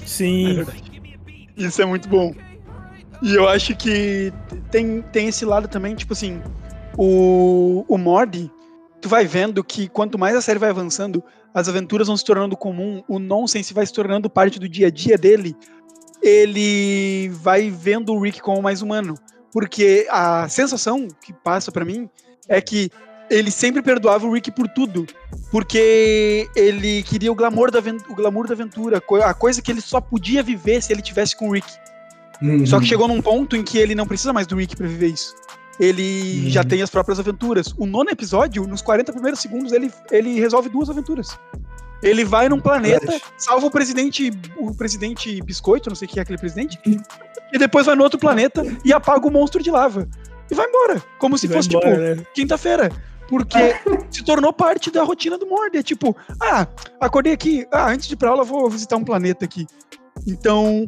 [0.05, 0.61] Sim.
[0.61, 0.67] É
[1.57, 2.35] Isso é muito bom.
[3.23, 4.31] E eu acho que
[4.71, 6.43] tem, tem esse lado também, tipo assim,
[6.99, 8.51] o, o mod,
[9.01, 11.23] tu vai vendo que quanto mais a série vai avançando,
[11.55, 14.91] as aventuras vão se tornando comum, o nonsense vai se tornando parte do dia a
[14.91, 15.57] dia dele,
[16.21, 19.15] ele vai vendo o Rick como mais humano.
[19.53, 22.11] Porque a sensação que passa para mim
[22.49, 22.91] é que
[23.31, 25.07] ele sempre perdoava o Rick por tudo.
[25.51, 27.79] Porque ele queria o glamour da,
[28.09, 31.49] o glamour da aventura, a coisa que ele só podia viver se ele tivesse com
[31.49, 31.69] o Rick.
[32.43, 32.67] Uhum.
[32.67, 35.09] Só que chegou num ponto em que ele não precisa mais do Rick pra viver
[35.09, 35.35] isso.
[35.79, 36.51] Ele uhum.
[36.51, 37.75] já tem as próprias aventuras.
[37.77, 41.39] O nono episódio, nos 40 primeiros segundos, ele, ele resolve duas aventuras.
[42.03, 46.39] Ele vai num planeta, salva o presidente, o presidente Biscoito, não sei quem é aquele
[46.39, 46.79] presidente,
[47.53, 50.07] e depois vai no outro planeta e apaga o monstro de lava.
[50.51, 51.03] E vai embora.
[51.19, 52.27] Como se fosse, embora, tipo, né?
[52.35, 52.91] quinta-feira.
[53.29, 53.59] Porque
[54.11, 55.77] se tornou parte da rotina do Mord.
[55.77, 56.67] É tipo, ah,
[57.01, 59.67] acordei aqui, ah, antes de ir pra aula vou visitar um planeta aqui.
[60.27, 60.87] Então,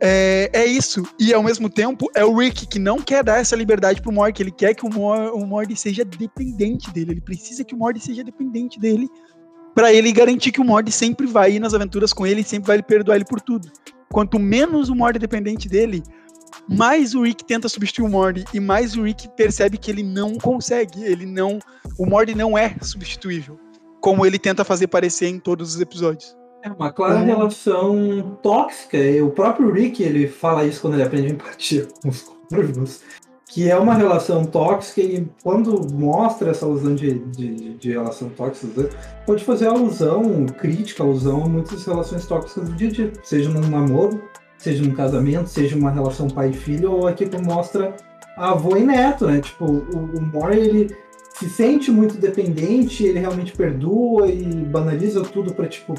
[0.00, 1.02] é, é isso.
[1.18, 4.42] E ao mesmo tempo, é o Rick que não quer dar essa liberdade pro Morty.
[4.42, 7.12] Ele quer que o, Mor o Morty seja dependente dele.
[7.12, 9.08] Ele precisa que o Morty seja dependente dele
[9.74, 12.68] para ele garantir que o Morty sempre vai ir nas aventuras com ele e sempre
[12.68, 13.70] vai perdoar ele por tudo.
[14.12, 16.02] Quanto menos o Morty é dependente dele,
[16.68, 20.34] mais o Rick tenta substituir o Morty e mais o Rick percebe que ele não
[20.34, 21.04] consegue.
[21.04, 21.58] Ele não,
[21.98, 23.58] o Morty não é substituível,
[24.00, 26.39] como ele tenta fazer parecer em todos os episódios.
[26.62, 28.96] É uma clara relação tóxica.
[28.98, 33.02] E o próprio Rick ele fala isso quando ele aprende empatia com os corvos.
[33.48, 38.88] Que é uma relação tóxica e quando mostra essa alusão de, de, de relação tóxica,
[39.26, 43.12] pode fazer alusão, crítica, alusão a muitas relações tóxicas do dia a dia.
[43.24, 44.22] Seja num namoro,
[44.56, 47.96] seja num casamento, seja uma relação pai filho, ou aqui que mostra
[48.36, 49.40] avô e neto, né?
[49.40, 50.96] Tipo, o, o Mori, ele
[51.34, 55.94] se sente muito dependente, ele realmente perdoa e banaliza tudo para tipo,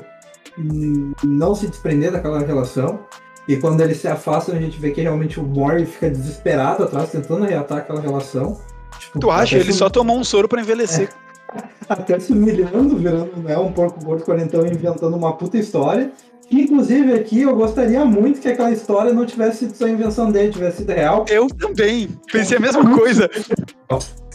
[0.58, 2.99] não se desprender daquela relação.
[3.47, 7.10] E quando ele se afasta, a gente vê que realmente o Mori fica desesperado atrás,
[7.10, 8.60] tentando reatar aquela relação.
[8.99, 9.56] Tipo, tu acha?
[9.58, 9.80] Ele se...
[9.80, 11.10] só tomou um soro para envelhecer.
[11.28, 11.32] É.
[11.89, 16.12] Até se humilhando, virando né, um porco gordo quarentão, inventando uma puta história.
[16.52, 20.78] Inclusive, aqui eu gostaria muito que aquela história não tivesse sido só invenção dele, tivesse
[20.78, 21.26] sido real.
[21.30, 22.10] Eu também.
[22.32, 23.30] Pensei a mesma coisa.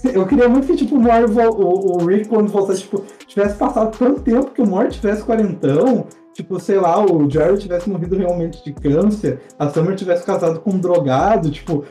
[0.02, 4.22] Eu queria muito que, tipo, o, o, o Rick, quando voltasse, tipo, tivesse passado tanto
[4.22, 8.72] tempo que o Mori tivesse quarentão, tipo, sei lá, o Jerry tivesse morrido realmente de
[8.72, 11.84] câncer, a Summer tivesse casado com um drogado, tipo,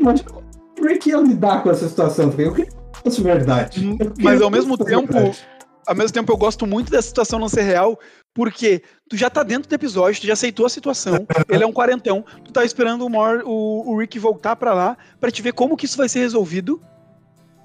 [0.00, 0.42] mas tipo,
[0.80, 2.68] o Rick ia lidar com essa situação, eu queria que
[3.04, 3.86] fosse verdade.
[3.86, 5.46] Hum, mas ao mesmo tempo, verdade.
[5.86, 7.98] ao mesmo tempo eu gosto muito dessa situação não ser real,
[8.36, 11.72] porque tu já tá dentro do episódio, tu já aceitou a situação, ele é um
[11.72, 15.52] quarentão, tu tá esperando o, Mor, o, o Rick voltar para lá para te ver
[15.54, 16.78] como que isso vai ser resolvido,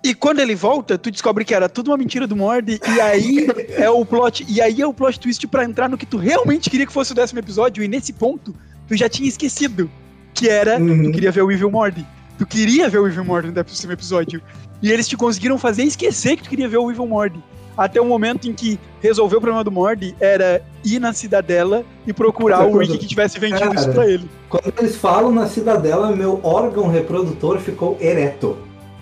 [0.04, 3.48] E quando ele volta, tu descobre que era tudo uma mentira do Mord, e aí
[3.78, 6.70] é o plot, e aí é o plot twist para entrar no que tu realmente
[6.72, 8.56] queria que fosse o décimo episódio, e nesse ponto,
[8.88, 9.92] tu já tinha esquecido
[10.34, 11.04] que era, Uhum.
[11.04, 12.04] tu queria ver o Evil Mord.
[12.40, 14.42] Tu queria ver o Evil Mord no décimo episódio.
[14.82, 17.38] E eles te conseguiram fazer esquecer que tu queria ver o Evil Mord.
[17.78, 22.14] Até o momento em que resolver o problema do Mord era ir na cidadela e
[22.14, 23.76] procurar o Rick que tivesse vendido Cara.
[23.76, 24.30] isso pra ele.
[24.50, 28.58] Quando eles falam na cidadela, meu órgão reprodutor ficou ereto.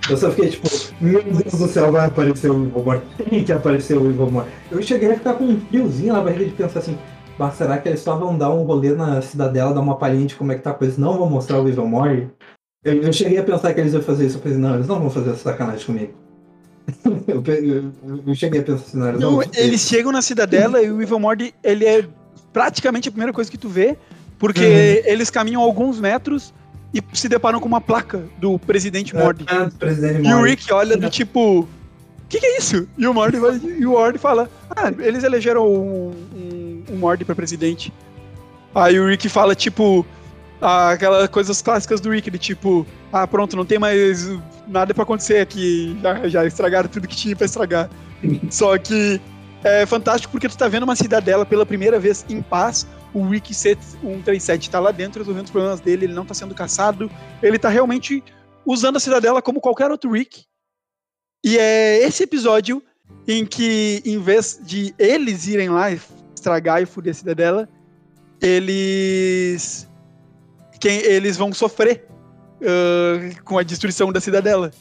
[0.09, 0.67] Eu só fiquei tipo,
[1.01, 3.01] meu Deus do céu, vai aparecer o Evil Mord.
[3.17, 4.49] Tem que aparecer o Evil Mord.
[4.71, 6.97] Eu cheguei a ficar com um friozinho na barriga de pensar assim,
[7.37, 10.35] "Bah, será que eles só vão dar um rolê na cidadela, dar uma palhinha de
[10.35, 12.29] como é que tá a coisa, não vão mostrar o Evil Mord?
[12.83, 14.99] Eu, eu cheguei a pensar que eles iam fazer isso, eu pensei, não, eles não
[14.99, 16.13] vão fazer essa sacanagem comigo.
[17.27, 19.31] eu, eu- eu cheguei a pensar não, eles não,
[19.71, 22.05] Não, chegam na cidadela e o Evil Mord, ele é
[22.53, 23.97] praticamente a primeira coisa que tu vê,
[24.37, 24.61] porque
[25.05, 25.11] Uhum.
[25.11, 26.53] eles caminham alguns metros
[26.93, 29.45] e se deparam com uma placa do presidente Mord.
[29.47, 30.41] Ah, presidente E o.
[30.43, 31.67] Rick olha do tipo, o
[32.27, 32.87] que, que é isso?
[32.97, 33.35] E o Mord
[33.77, 37.93] e o Mord fala, ah, eles elegeram um, um, um Mord pra presidente.
[38.73, 40.05] Aí o Rick fala, tipo,
[40.61, 44.29] ah, aquelas coisas clássicas do Rick, de tipo, ah, pronto, não tem mais
[44.67, 47.89] nada pra acontecer aqui, já, já estragaram tudo que tinha pra estragar.
[48.49, 49.21] Só que
[49.63, 52.87] é fantástico porque tu tá vendo uma cidadela pela primeira vez em paz.
[53.13, 57.09] O Rick 137 tá lá dentro resolvendo os problemas dele, ele não tá sendo caçado.
[57.41, 58.23] Ele tá realmente
[58.65, 60.43] usando a cidadela como qualquer outro Rick.
[61.43, 62.83] E é esse episódio
[63.27, 65.99] em que, em vez de eles irem lá e
[66.35, 67.69] estragar e fuder a cidadela,
[68.41, 69.88] eles.
[70.79, 72.05] Quem, eles vão sofrer
[72.61, 74.71] ah, com a destruição da cidadela.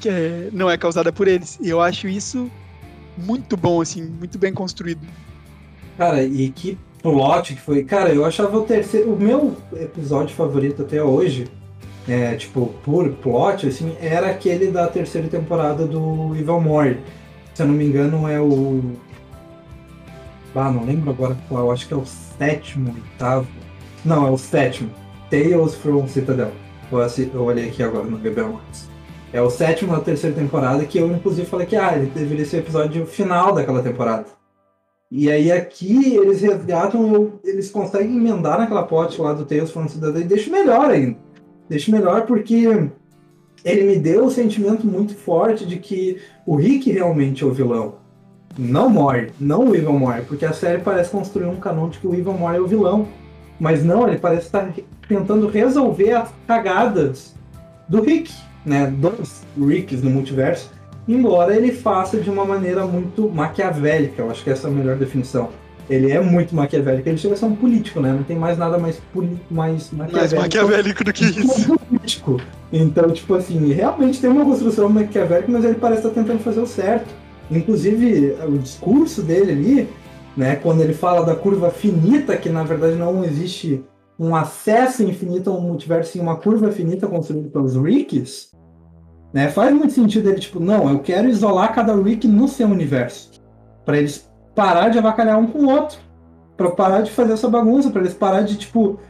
[0.00, 1.58] Que é- não é causada por eles.
[1.60, 2.50] E eu acho isso
[3.16, 5.06] muito bom, assim, muito bem construído.
[5.96, 7.84] Cara, e que plot que foi.
[7.84, 9.12] Cara, eu achava o terceiro.
[9.12, 11.46] O meu episódio favorito até hoje,
[12.08, 16.98] é, tipo, por plot, assim, era aquele da terceira temporada do Evil Mord.
[17.54, 18.82] Se eu não me engano, é o.
[20.54, 23.46] Ah, não lembro agora qual, acho que é o sétimo, oitavo.
[24.04, 24.90] Não, é o sétimo.
[25.32, 26.52] Tales from Citadel.
[27.32, 28.86] Eu, olhei aqui agora no Gabriel Max.
[29.32, 32.56] É o sétimo da terceira temporada, que eu inclusive falei que ah, ele deveria ser
[32.56, 34.26] o episódio final daquela temporada.
[35.10, 40.20] E aí aqui eles resgatam, eles conseguem emendar naquela pote lá do Tales from Cidadão
[40.20, 41.16] e deixa melhor ainda.
[41.66, 42.90] Deixa melhor porque
[43.64, 47.94] ele me deu o sentimento muito forte de que o Rick realmente é o vilão.
[48.58, 52.06] Não morre, não o Evil Mord, porque a série parece construir um canon de que
[52.06, 53.08] o Evil Mord é o vilão.
[53.60, 54.68] Mas não, ele parece estar
[55.08, 57.34] tentando resolver as cagadas
[57.88, 58.32] do Rick,
[58.64, 58.86] né?
[58.96, 60.70] Dos Ricks no multiverso.
[61.06, 64.96] Embora ele faça de uma maneira muito maquiavélica, eu acho que essa é a melhor
[64.96, 65.48] definição.
[65.90, 68.12] Ele é muito maquiavélico, ele chega a ser um político, né?
[68.12, 71.78] Não tem mais nada mais, poli- mais Mais maquiavélico maquiavélico do que isso.
[71.78, 72.40] político.
[72.72, 76.66] Então, tipo assim, realmente tem uma construção maquiavélica, mas ele parece estar tentando fazer o
[76.66, 77.12] certo.
[77.50, 79.88] Inclusive, o discurso dele ali,
[80.36, 83.84] né, quando ele fala da curva finita, que na verdade não existe
[84.18, 88.52] um acesso infinito a um multiverso em uma curva finita construída pelos Ricks,
[89.32, 93.30] né, faz muito sentido ele, tipo, não, eu quero isolar cada Rick no seu universo.
[93.84, 95.98] Pra eles parar de avacalhar um com o outro.
[96.56, 99.00] Pra parar de fazer essa bagunça, pra eles parar de, tipo,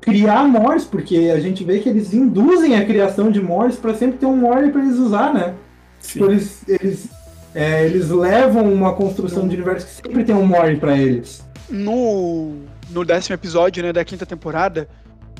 [0.00, 4.18] criar mores, porque a gente vê que eles induzem a criação de mores para sempre
[4.18, 5.54] ter um more para eles usar, né?
[5.98, 6.22] Sim.
[6.24, 7.08] Eles, eles,
[7.56, 11.42] é, eles levam uma construção de universo que sempre tem um more para eles.
[11.70, 12.52] No,
[12.90, 14.86] no décimo episódio né, da quinta temporada,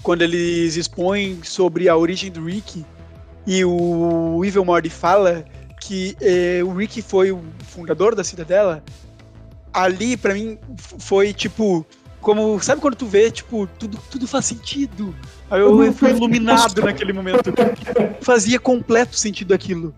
[0.03, 2.87] quando eles expõem sobre a origem do Rick,
[3.47, 5.45] e o Evil Mord fala
[5.79, 8.83] que eh, o Rick foi o fundador da cidadela,
[9.71, 11.87] ali pra mim foi tipo.
[12.23, 15.15] Como, sabe quando tu vê, tipo, tudo, tudo faz sentido?
[15.49, 17.53] Aí eu Tudo fui iluminado naquele momento.
[18.21, 19.95] Fazia completo sentido aquilo.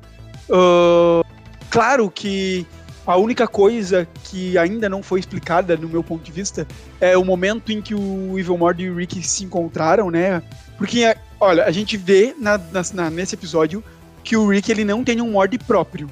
[0.50, 1.22] Ah,
[1.70, 2.66] claro que
[3.06, 6.66] a única coisa que ainda não foi explicada, no meu ponto de vista,
[7.00, 10.42] é o momento em que o Evil Mord e o Rick se encontraram, né?
[10.76, 12.60] Porque, olha, a gente vê na,
[12.92, 13.82] na- nesse episódio
[14.22, 16.08] que o Rick ele não tem um Mord próprio.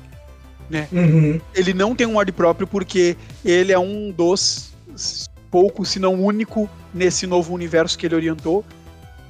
[0.90, 1.40] Uhum.
[1.54, 4.72] Ele não tem um Mord próprio porque ele é um dos
[5.50, 8.64] poucos, se não o único, nesse novo universo que ele orientou.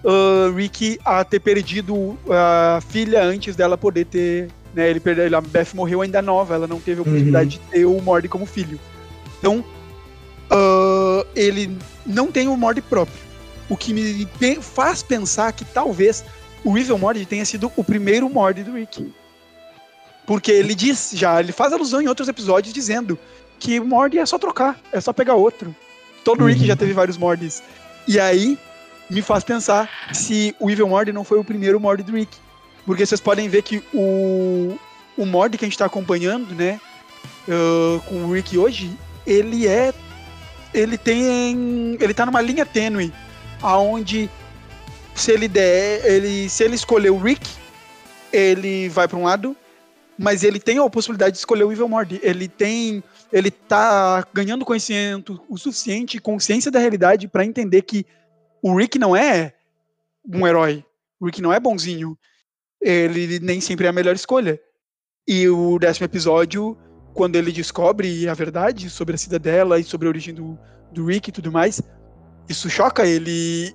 [0.05, 4.49] ah, Rick a ter perdido a filha antes dela poder ter.
[4.77, 7.87] Né, ele perdeu, a Beth morreu ainda nova, ela não teve a oportunidade de ter
[7.87, 8.79] o Mord como filho.
[9.39, 9.65] Então,
[10.51, 11.75] ah, ele
[12.05, 13.17] não tem o Mord próprio.
[13.71, 14.29] O que me
[14.61, 16.23] faz pensar que talvez
[16.63, 19.11] o Evil Mord tenha sido o primeiro Mord do Rick.
[20.27, 23.19] Porque ele diz já, ele faz alusão em outros episódios dizendo
[23.59, 25.75] que Mord é só trocar, é só pegar outro.
[26.23, 26.49] Todo Uhum.
[26.49, 27.63] Rick já teve vários Mords.
[28.07, 28.59] E aí
[29.09, 32.37] me faz pensar se o Evil Mord não foi o primeiro Mord do Rick.
[32.87, 34.79] Porque vocês podem ver que o,
[35.19, 36.81] o mod que a gente tá acompanhando, né,
[37.49, 39.93] uh, com o Rick hoje, ele é
[40.73, 43.13] ele tem ele tá numa linha tênue
[43.63, 44.31] aonde
[45.15, 47.49] se ele der, ele se ele escolher o Rick,
[48.33, 49.57] ele vai para um lado,
[50.19, 52.21] mas ele tem a possibilidade de escolher o Evil Mord.
[52.23, 58.07] Ele tem ele tá ganhando conhecimento o suficiente, consciência da realidade para entender que
[58.63, 59.55] o Rick não é
[60.29, 60.85] um herói.
[61.19, 62.17] O Rick não é bonzinho.
[62.81, 64.61] Ele nem sempre é a melhor escolha.
[65.27, 66.77] E o décimo episódio,
[67.15, 70.59] quando ele descobre a verdade sobre a cidadela e sobre a origem do,
[70.93, 71.83] do Rick e tudo mais,
[72.49, 73.73] isso choca ele.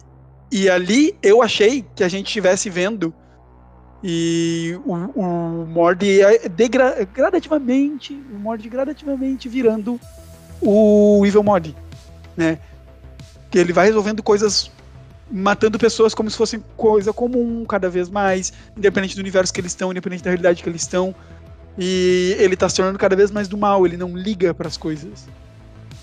[0.51, 3.13] E ali eu achei que a gente estivesse vendo
[4.03, 9.99] e o, o Mord é degra gradativamente, o Mord gradativamente virando
[10.59, 11.75] o Evil Mod,
[12.35, 12.57] né?
[13.51, 14.71] Que ele vai resolvendo coisas
[15.31, 19.71] matando pessoas como se fosse coisa comum cada vez mais, independente do universo que eles
[19.71, 21.15] estão, independente da realidade que eles estão.
[21.77, 24.75] E ele tá se tornando cada vez mais do mal, ele não liga para as
[24.75, 25.27] coisas.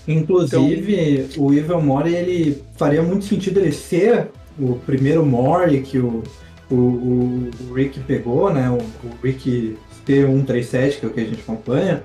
[0.07, 5.99] Inclusive, então, o Evil Mori, ele faria muito sentido ele ser o primeiro Mori que
[5.99, 6.23] o,
[6.71, 8.69] o, o, Rick pegou, né?
[8.69, 9.77] O, o Rick
[10.07, 12.03] P137, que é o que a gente acompanha,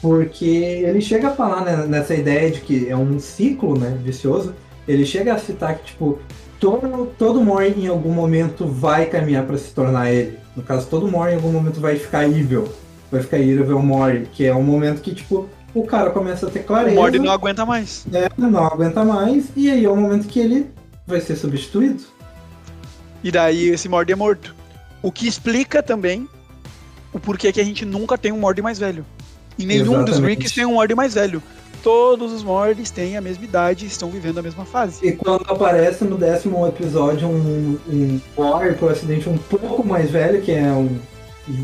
[0.00, 4.54] porque ele chega a falar né, nessa ideia de que é um ciclo né, vicioso,
[4.86, 6.18] ele chega a citar que, tipo,
[6.58, 10.38] todo, todo Mori em algum momento vai caminhar para se tornar ele.
[10.56, 12.68] No caso, todo Mori em algum momento vai ficar evil.
[13.10, 16.64] Vai ficar evil Mori, que é um momento que, tipo, o cara começa a ter
[16.64, 16.96] clareza.
[16.96, 18.06] O Mori não aguenta mais.
[18.12, 20.70] É, não aguenta mais, e aí é o momento que ele
[21.06, 22.02] vai ser substituído.
[23.22, 24.54] E daí esse Mord é morto.
[25.02, 26.28] O que explica também
[27.12, 29.04] o porquê que a gente nunca tem um Mord mais velho.
[29.58, 30.10] E nenhum Exatamente.
[30.10, 31.42] dos Ricks tem um Mord mais velho
[31.82, 35.06] todos os Mordes têm a mesma idade e estão vivendo a mesma fase.
[35.06, 40.40] E quando aparece no décimo episódio um, um Mord, por acidente, um pouco mais velho,
[40.40, 40.98] que é um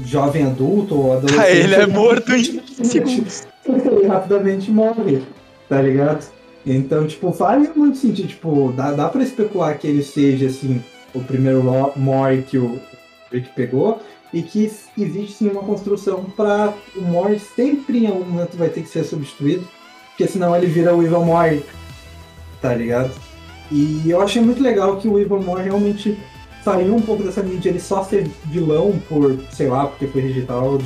[0.04, 1.40] jovem adulto ou adolescente.
[1.40, 3.46] Ah, ele é morto em segundos.
[3.66, 5.22] Ele rapidamente morre,
[5.68, 6.26] tá ligado?
[6.66, 8.28] Então, tipo, faz muito sentido.
[8.28, 10.82] Tipo, dá, dá pra especular que ele seja, assim,
[11.14, 11.62] o primeiro
[11.96, 12.80] Mori que o
[13.30, 14.00] Rick pegou
[14.32, 18.82] e que existe sim uma construção para o Mori sempre em algum momento vai ter
[18.82, 19.66] que ser substituído
[20.18, 21.64] porque senão ele vira o Evil Moore,
[22.60, 23.12] tá ligado?
[23.70, 26.18] E eu achei muito legal que o Evil Moore realmente
[26.64, 30.80] saiu um pouco dessa mídia, ele só ser vilão por, sei lá, porque foi digital,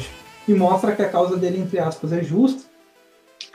[0.47, 2.65] e mostra que a causa dele, entre aspas, é justa,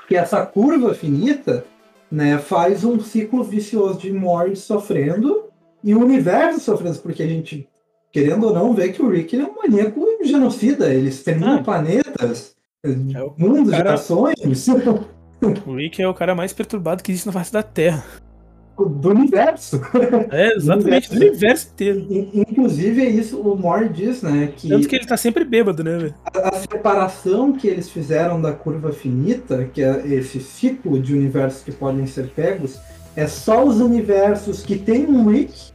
[0.07, 1.63] que essa curva finita,
[2.09, 5.43] né, faz um ciclo vicioso de morte sofrendo
[5.83, 7.69] e o universo sofrendo, porque a gente,
[8.11, 11.63] querendo ou não, vê que o Rick é um maníaco genocida, ele extermina ah.
[11.63, 12.89] planetas, é
[13.37, 13.83] mundos, cara...
[13.83, 14.67] gerações.
[15.41, 18.03] O Rick é o cara mais perturbado que existe na face da Terra.
[18.77, 19.81] Do universo.
[20.31, 22.07] É, exatamente, do universo, do universo inteiro.
[22.47, 24.53] Inclusive, é isso, o Moore diz, né?
[24.55, 26.15] Que Tanto que ele tá sempre bêbado, né, velho?
[26.25, 31.63] A, a, separação que eles fizeram da curva finita, que é esse ciclo de universos
[31.63, 32.79] que podem ser pegos,
[33.15, 35.71] é só os universos que tem um Rick,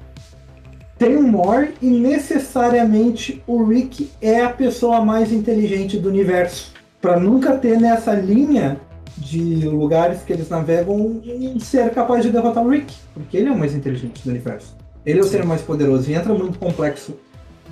[0.97, 6.73] tem um Moore, e necessariamente o Rick é a pessoa mais inteligente do universo.
[7.01, 8.81] Para nunca ter nessa linha
[9.23, 13.53] de lugares que eles navegam um ser capaz de derrotar o Rick, porque ele é
[13.53, 14.77] o mais inteligente do universo.
[15.07, 17.15] Ele é o ser mais poderoso e entra muito complexo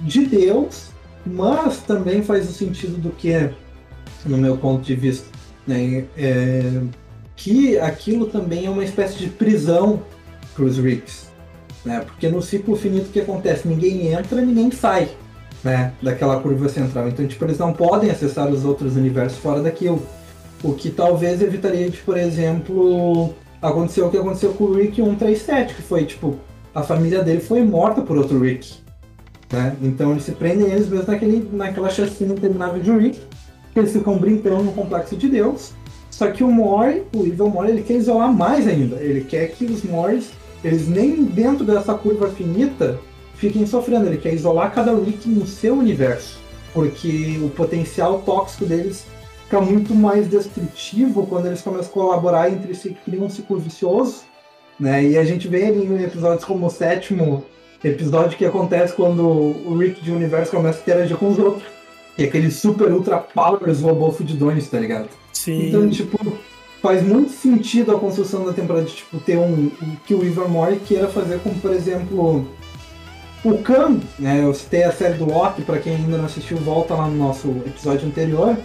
[0.03, 0.89] de Deus,
[1.27, 3.53] mas também faz o sentido do que é,
[4.25, 5.29] no meu ponto de vista,
[5.67, 6.81] né, é,
[7.37, 10.03] que aquilo também é uma espécie de prisão
[10.55, 11.31] para os Ricks.
[11.85, 13.67] Né, porque no ciclo finito o que acontece?
[13.67, 15.09] Ninguém entra, ninguém sai
[15.65, 17.09] né, daquela curva central.
[17.09, 20.03] Então, tipo, eles não podem acessar os outros universos fora daquilo.
[20.63, 25.75] O que talvez evitaria de, por exemplo, acontecer o que aconteceu com o Rick 137,
[25.75, 26.37] que foi, tipo,
[26.75, 28.75] a família dele foi morta por outro Rick.
[29.53, 29.77] Né?
[29.83, 33.21] Então eles se prendem eles mesmo naquele, naquela chacina interminável de Rick,
[33.73, 35.73] que eles ficam brincando no complexo de Deus.
[36.11, 38.97] Só que o Mori, o Evil Mori, ele quer isolar mais ainda.
[38.97, 40.31] Ele quer que os Moris,
[40.63, 42.99] eles nem dentro dessa curva finita,
[43.35, 44.07] fiquem sofrendo.
[44.07, 46.39] Ele quer isolar cada Rick no seu universo.
[46.75, 49.07] Porque o potencial tóxico deles
[49.51, 54.23] fica muito mais destrutivo quando eles começam a colaborar entre si, criam um ciclo vicioso,
[54.79, 55.05] né?
[55.05, 57.45] E a gente vê ali em episódios como o sétimo
[57.83, 61.65] episódio que acontece quando o Rick de Universo começa a interagir com os outros.
[62.17, 65.09] E aquele super ultra powers robô fudidones, tá ligado?
[65.33, 65.69] Sim.
[65.69, 66.17] Então, tipo,
[66.81, 70.77] faz muito sentido a construção da temporada de tipo, ter um, um que o Evermore
[70.77, 72.47] queira fazer como, por exemplo,
[73.43, 74.45] o Khan, né?
[74.45, 77.49] Eu citei a série do Loki, para quem ainda não assistiu, volta lá no nosso
[77.67, 78.57] episódio anterior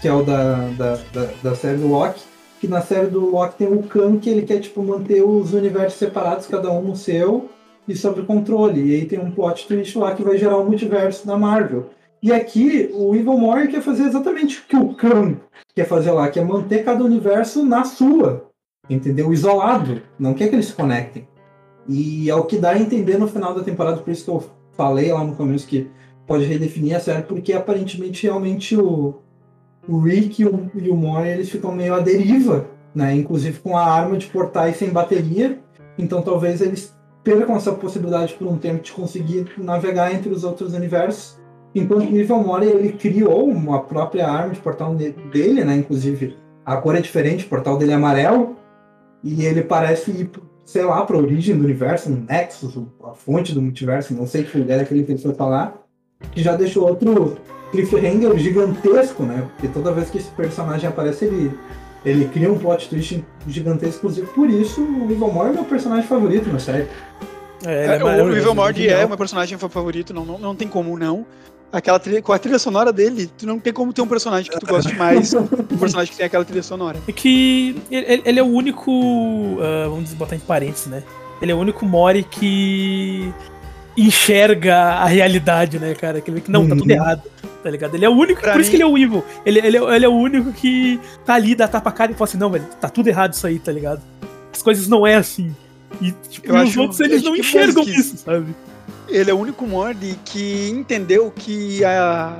[0.00, 2.22] que é o da, da, da, da, série do Loki,
[2.60, 5.98] que na série do Loki tem o Khan que ele quer tipo manter os universos
[5.98, 7.48] separados, cada um no seu,
[7.88, 8.82] e sobre controle.
[8.82, 11.90] E aí tem um plot twist lá que vai gerar um multiverso da Marvel.
[12.22, 15.36] E aqui o Evil Mori quer fazer exatamente o que o Khan
[15.74, 18.50] quer fazer lá, que é manter cada universo na sua,
[18.88, 19.32] entendeu?
[19.32, 20.02] Isolado.
[20.18, 21.28] Não quer que eles se conectem.
[21.88, 24.42] E é o que dá a entender no final da temporada, por isso que eu
[24.76, 25.88] falei lá no começo que
[26.26, 29.14] pode redefinir a série, porque aparentemente realmente o,
[29.88, 33.14] o Rick e o, e o eles ficam meio à deriva, né?
[33.14, 35.58] Inclusive com a arma de portais sem bateria.
[35.98, 40.74] Então talvez eles percam essa possibilidade por um tempo de conseguir navegar entre os outros
[40.74, 41.38] universos.
[41.74, 45.76] Enquanto o Evil Mori ele criou uma própria arma de portal dele, né?
[45.76, 48.56] Inclusive a cor é diferente, o portal dele é amarelo
[49.22, 50.30] e ele parece ir,
[50.64, 54.44] sei lá, para a origem do universo, um Nexus, a fonte do multiverso, não sei
[54.44, 55.85] que lugar é que ele foi falar,
[56.32, 57.38] que já deixou outro
[57.70, 59.46] cliffhanger gigantesco, né?
[59.52, 61.52] Porque toda vez que esse personagem aparece, ele,
[62.04, 63.98] ele cria um plot twist gigantesco.
[63.98, 66.86] Inclusive, por isso, o Evil Mord é meu personagem favorito na série.
[67.64, 70.98] É, é, o Evil Mord é o meu personagem favorito, não, não, não tem como
[70.98, 71.26] não.
[71.72, 74.58] Aquela trilha, com a trilha sonora dele, tu não tem como ter um personagem que
[74.58, 76.98] tu goste mais um personagem que tem aquela trilha sonora.
[77.08, 78.90] É que ele, ele é o único.
[78.90, 81.02] Uh, vamos botar em parênteses, né?
[81.42, 83.34] Ele é o único Mori que
[83.96, 86.20] enxerga a realidade, né, cara?
[86.20, 86.96] Que, que não, tá tudo uhum.
[86.96, 87.22] errado,
[87.62, 87.94] tá ligado?
[87.94, 88.62] Ele é o único, pra por mim...
[88.62, 89.24] isso que ele é o evil.
[89.44, 92.14] Ele, ele, é, ele é o único que tá ali, dá tapa a cara e
[92.14, 94.02] fala assim, não, velho, tá tudo errado isso aí, tá ligado?
[94.52, 95.54] As coisas não é assim.
[96.00, 98.54] E, tipo, eu os outros, eles não enxergam isso, sabe?
[99.08, 102.36] Ele é o único Mord que entendeu que a,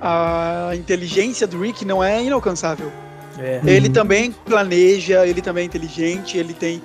[0.00, 2.90] a inteligência do Rick não é inalcançável.
[3.38, 3.60] É.
[3.64, 3.92] Ele uhum.
[3.92, 6.82] também planeja, ele também é inteligente, ele tem,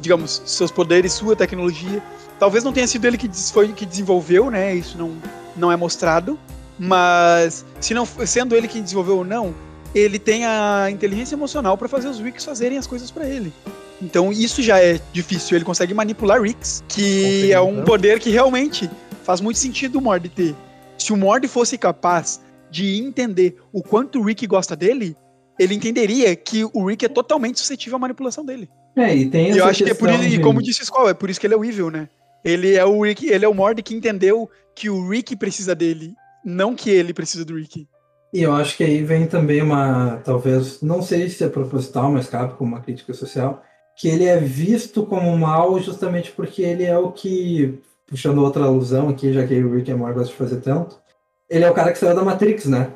[0.00, 2.02] digamos, seus poderes, sua tecnologia.
[2.38, 4.74] Talvez não tenha sido ele que foi que desenvolveu, né?
[4.74, 5.16] Isso não,
[5.56, 6.38] não é mostrado.
[6.78, 9.52] Mas se não sendo ele quem desenvolveu ou não,
[9.94, 13.52] ele tem a inteligência emocional para fazer os Ricks fazerem as coisas para ele.
[14.00, 15.56] Então isso já é difícil.
[15.56, 18.88] Ele consegue manipular Ricks, que é um poder que realmente
[19.24, 20.54] faz muito sentido o Mord ter.
[20.96, 25.16] Se o Mord fosse capaz de entender o quanto o Rick gosta dele,
[25.58, 28.68] ele entenderia que o Rick é totalmente suscetível à manipulação dele.
[28.96, 31.08] É, e tem essa Eu acho que é por isso, e como disse o Skull,
[31.08, 32.08] é por isso que ele é o Evil, né?
[32.44, 36.14] Ele é o Rick, ele é o Mord que entendeu que o Rick precisa dele,
[36.44, 37.88] não que ele precisa do Rick.
[38.32, 42.28] E eu acho que aí vem também uma, talvez, não sei se é proposital, mas
[42.28, 43.62] cabe como uma crítica social,
[43.96, 49.08] que ele é visto como mal justamente porque ele é o que, puxando outra alusão
[49.08, 51.00] aqui, já que o Rick e a Morty gostam de fazer tanto,
[51.48, 52.92] ele é o cara que saiu da Matrix, né?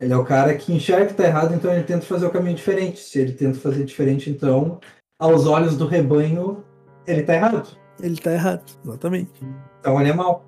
[0.00, 2.54] Ele é o cara que enxerga que tá errado, então ele tenta fazer o caminho
[2.54, 3.00] diferente.
[3.00, 4.78] Se ele tenta fazer diferente, então,
[5.18, 6.64] aos olhos do rebanho,
[7.04, 9.30] ele tá errado ele tá errado, exatamente.
[9.80, 10.44] Então ele é mal.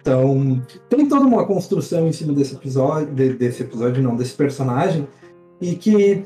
[0.00, 5.06] Então, tem toda uma construção em cima desse episódio, de, desse episódio não, desse personagem,
[5.60, 6.24] e que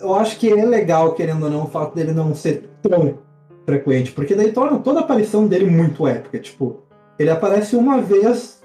[0.00, 3.18] eu acho que é legal, querendo ou não, o fato dele não ser tão
[3.64, 6.38] frequente, porque daí torna toda a aparição dele muito épica.
[6.38, 6.82] Tipo,
[7.18, 8.62] ele aparece uma vez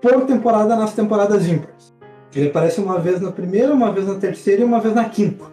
[0.00, 1.94] por temporada nas temporadas ímpares.
[2.34, 5.44] Ele aparece uma vez na primeira, uma vez na terceira e uma vez na quinta.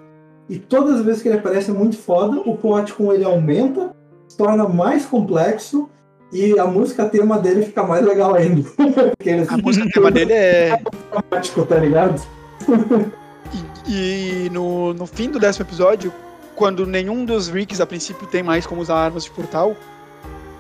[0.50, 3.94] E todas as vezes que ele aparece é muito foda, o plot com ele aumenta,
[4.38, 5.90] torna mais complexo
[6.32, 8.70] e a música tema dele fica mais legal ainda.
[9.50, 10.72] A música tema dele é.
[11.12, 12.22] Automático, tá ligado?
[13.88, 16.14] e, e no, no fim do décimo episódio,
[16.56, 19.76] quando nenhum dos Ricks a princípio tem mais como usar armas de portal,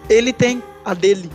[0.09, 1.29] ele tem a dele,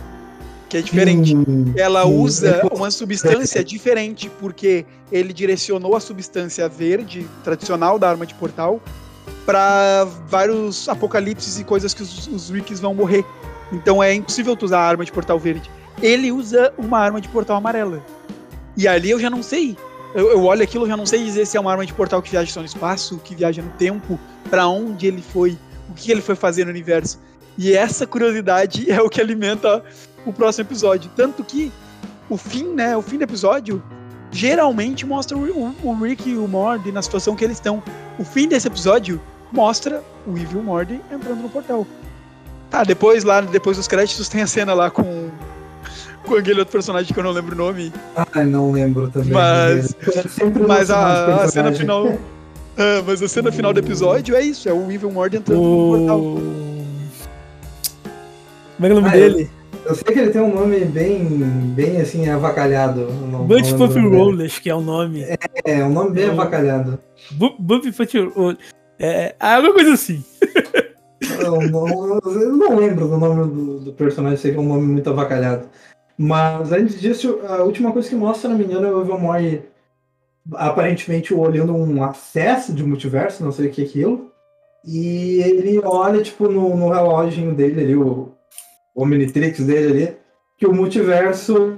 [0.67, 1.35] que é diferente.
[1.35, 8.09] Hum, Ela hum, usa uma substância diferente, porque ele direcionou a substância verde, tradicional da
[8.09, 8.81] arma de portal,
[9.45, 13.25] para vários apocalipses e coisas que os, os vão morrer.
[13.71, 15.69] Então é impossível tu usar a arma de portal verde.
[16.01, 18.03] Ele usa uma arma de portal amarela.
[18.75, 19.77] E ali eu já não sei.
[20.13, 22.21] Eu, eu olho aquilo, eu já não sei dizer se é uma arma de portal
[22.21, 25.57] que viaja só no espaço, que viaja no tempo, para onde ele foi,
[25.89, 27.19] o que ele foi fazer no universo.
[27.57, 29.83] E essa curiosidade é o que alimenta
[30.25, 31.09] o próximo episódio.
[31.15, 31.71] Tanto que
[32.29, 32.95] o fim, né?
[32.95, 33.83] O fim do episódio
[34.31, 37.83] geralmente mostra o, o Rick e o Mord na situação que eles estão.
[38.17, 39.21] O fim desse episódio
[39.53, 41.87] mostra o Evil Morty entrando no portal.
[42.69, 45.29] Tá, depois lá, depois dos créditos tem a cena lá com
[46.25, 47.91] com aquele outro personagem que eu não lembro o nome.
[48.15, 49.31] Ah, não lembro também.
[49.31, 49.95] Mas,
[50.67, 52.17] mas a, a cena final.
[52.77, 55.97] Ah, mas a cena final do episódio é isso, é o Evil Mord entrando o...
[55.97, 56.19] no portal.
[58.75, 59.49] Como é, é o nome ah, dele?
[59.73, 61.27] Eu, eu, sei que ele tem um nome bem,
[61.75, 63.05] bem assim, avacalhado.
[63.45, 65.23] Bunch Puffy Rollers, que é o nome.
[65.23, 66.97] É, é um nome bem avacalhado.
[67.59, 68.59] Buffy Puffy Rollers.
[69.03, 70.23] É, é, alguma coisa assim.
[71.39, 74.83] Eu não, eu não lembro do nome do, do, personagem, sei que é um nome
[74.83, 75.67] muito avacalhado.
[76.17, 79.63] Mas antes disso, a última coisa que mostra, se não me engano, é o Evil
[80.53, 84.31] aparentemente olhando um acesso de multiverso, não sei o que é aquilo.
[84.85, 88.31] E ele olha, tipo, no, no relógio dele ali, o,
[88.95, 90.17] o Omnitrix dele ali,
[90.57, 91.77] que o multiverso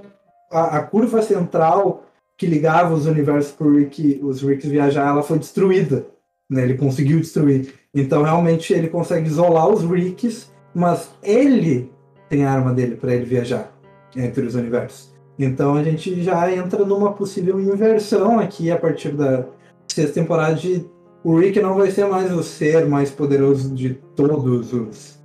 [0.51, 2.03] a, a curva central
[2.37, 6.05] que ligava os universos para Rick, os Ricks viajar, ela foi destruída.
[6.49, 6.63] Né?
[6.63, 7.73] Ele conseguiu destruir.
[7.93, 11.91] Então, realmente, ele consegue isolar os Ricks, mas ele
[12.29, 13.71] tem a arma dele para ele viajar
[14.15, 15.13] entre os universos.
[15.37, 19.45] Então, a gente já entra numa possível inversão aqui a partir da
[19.87, 20.85] sexta temporada de
[21.23, 25.19] o Rick não vai ser mais o ser mais poderoso de todos os,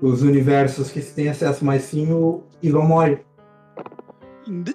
[0.00, 3.18] os universos que se tem acesso, mas sim o Ivan Mori.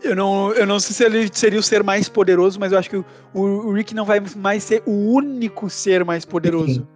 [0.04, 2.90] Eu não, eu não sei se ele seria o ser mais poderoso, mas eu acho
[2.90, 6.88] que o, o Rick não vai mais ser o único ser mais poderoso.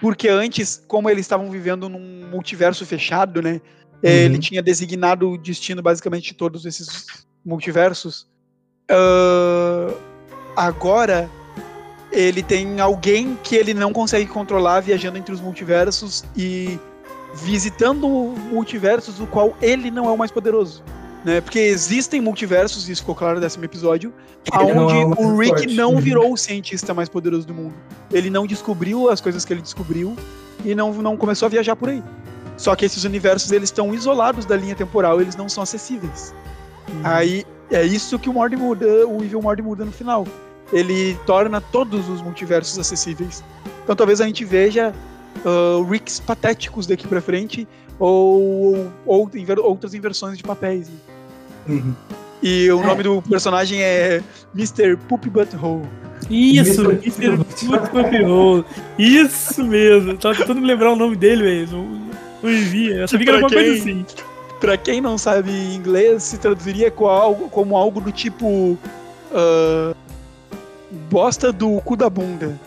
[0.00, 3.60] Porque antes, como eles estavam vivendo num multiverso fechado, né?
[4.02, 4.10] Uhum.
[4.10, 8.28] Ele tinha designado o destino basicamente de todos esses multiversos.
[8.90, 9.96] Uh,
[10.54, 11.30] agora
[12.12, 16.78] ele tem alguém que ele não consegue controlar viajando entre os multiversos e
[17.34, 20.82] visitando multiversos do qual ele não é o mais poderoso
[21.24, 21.40] né?
[21.40, 24.12] Porque existem multiversos, isso ficou claro décimo episódio,
[24.52, 25.74] onde é o Rick forte.
[25.74, 26.00] não uhum.
[26.00, 27.74] virou o cientista mais poderoso do mundo.
[28.12, 30.16] Ele não descobriu as coisas que ele descobriu
[30.64, 32.02] e não, não começou a viajar por aí.
[32.56, 36.34] Só que esses universos eles estão isolados da linha temporal, eles não são acessíveis.
[36.88, 37.00] Uhum.
[37.04, 40.26] Aí é isso que o Mord muda, o Evil Mord muda no final.
[40.72, 43.44] Ele torna todos os multiversos acessíveis.
[43.84, 44.92] Então talvez a gente veja
[45.44, 47.66] uh, Ricks patéticos daqui para frente
[47.98, 50.88] ou, ou inver, outras inversões de papéis.
[50.88, 50.94] Né?
[51.68, 51.94] Uhum.
[52.42, 52.86] E o é.
[52.86, 54.22] nome do personagem é
[54.54, 54.96] Mr.
[55.08, 55.82] Poop Butthole.
[56.30, 57.36] Isso, Mr.
[57.36, 58.64] Poop Butthole.
[58.98, 60.16] Isso mesmo.
[60.16, 61.68] Tava tentando lembrar o nome dele, velho.
[61.72, 62.10] Não,
[62.42, 62.96] não envia.
[62.96, 64.06] Eu sabia que era alguma quem, coisa assim.
[64.60, 68.78] Pra quem não sabe inglês, se traduziria como algo, como algo do tipo.
[69.30, 69.94] Uh,
[71.10, 72.58] bosta do cu da bunda.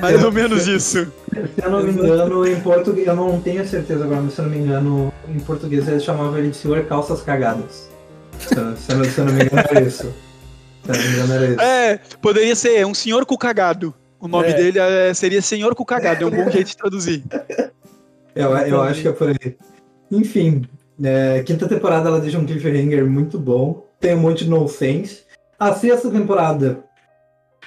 [0.00, 1.06] Mais ou menos isso.
[1.32, 4.44] Se eu não me engano, em português, eu não tenho certeza agora, mas se eu
[4.44, 7.88] não me engano, em português eles chamavam ele de senhor calças cagadas.
[8.38, 10.14] Se, eu não, se eu não me engano era isso.
[10.84, 11.60] Se eu não me engano era isso.
[11.60, 13.94] É, poderia ser um senhor cu cagado.
[14.20, 14.54] O nome é.
[14.54, 17.24] dele é, seria senhor cu cagado, é um bom jeito de traduzir.
[18.34, 19.56] Eu, eu acho que é por aí.
[20.10, 20.66] Enfim,
[21.02, 23.86] é, quinta temporada ela deixa um cliffhanger muito bom.
[24.00, 25.22] Tem um monte de nonsense.
[25.58, 26.84] A sexta temporada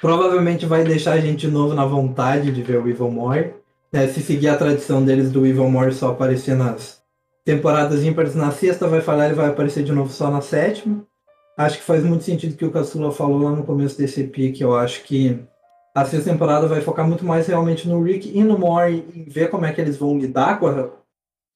[0.02, 3.54] provavelmente vai deixar a gente de novo na vontade de ver o Evil More.
[3.92, 4.08] Né?
[4.08, 7.02] Se seguir a tradição deles do Evil More só aparecer nas
[7.46, 11.06] temporadas ímpares na sexta, vai falhar, ele vai aparecer de novo só na sétima.
[11.58, 14.54] Acho que faz muito sentido o que o Caçula falou lá no começo desse EP,
[14.54, 15.40] que eu acho que
[15.96, 19.50] a sexta temporada vai focar muito mais realmente no Rick e no More e ver
[19.50, 20.90] como é que eles vão lidar com, a,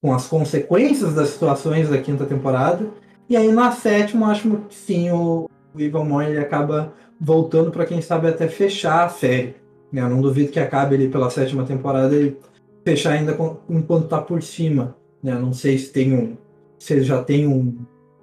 [0.02, 2.88] com as consequências das situações da quinta temporada.
[3.30, 6.92] E aí na sétima, acho que sim, o, o Evil More ele acaba
[7.22, 9.56] voltando para quem sabe até fechar a série.
[9.92, 10.02] Né?
[10.02, 12.36] Eu não duvido que acabe ali pela sétima temporada e
[12.84, 14.96] fechar ainda com, enquanto está por cima.
[15.22, 15.36] Né?
[15.36, 16.36] Não sei se tem um,
[16.80, 17.78] se eles já tem um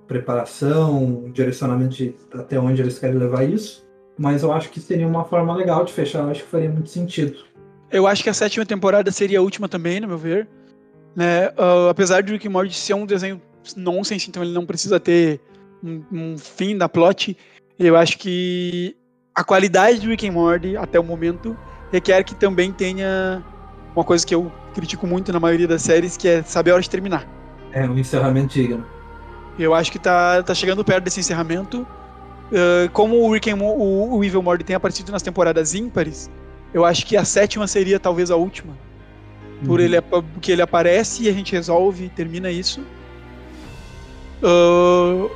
[0.08, 3.86] preparação, um direcionamento de até onde eles querem levar isso,
[4.18, 6.24] mas eu acho que seria uma forma legal de fechar.
[6.24, 7.38] Eu acho que faria muito sentido.
[7.90, 10.48] Eu acho que a sétima temporada seria a última também, no meu ver.
[11.14, 11.48] Né?
[11.50, 13.40] Uh, apesar de Rick and Morty ser um desenho
[13.76, 15.40] nonsense, então ele não precisa ter
[15.84, 17.36] um, um fim da plot.
[17.78, 18.96] Eu acho que
[19.34, 21.56] a qualidade do Rick and Morty, até o momento,
[21.92, 23.42] requer que também tenha
[23.94, 26.82] uma coisa que eu critico muito na maioria das séries, que é saber a hora
[26.82, 27.26] de terminar.
[27.72, 28.84] É, um encerramento digno.
[29.58, 31.86] Eu acho que tá, tá chegando perto desse encerramento.
[32.50, 36.30] Uh, como o, Rick and, o, o Evil Morty tem aparecido nas temporadas ímpares,
[36.72, 38.76] eu acho que a sétima seria talvez a última.
[39.64, 39.84] Por uhum.
[39.84, 42.80] ele, porque ele aparece e a gente resolve e termina isso.
[44.42, 45.30] Uh,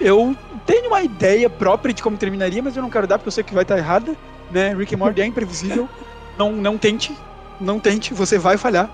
[0.00, 3.32] eu tenho uma ideia própria de como terminaria, mas eu não quero dar porque eu
[3.32, 4.14] sei que vai estar errada.
[4.50, 4.74] Né?
[4.74, 5.88] Rick and Morty é imprevisível.
[6.38, 7.12] Não, não tente.
[7.60, 8.88] Não tente, você vai falhar.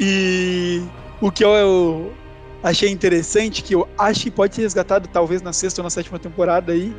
[0.00, 0.82] E
[1.20, 2.12] o que eu, eu
[2.62, 6.18] achei interessante, que eu acho que pode ser resgatado talvez na sexta ou na sétima
[6.18, 6.96] temporada aí,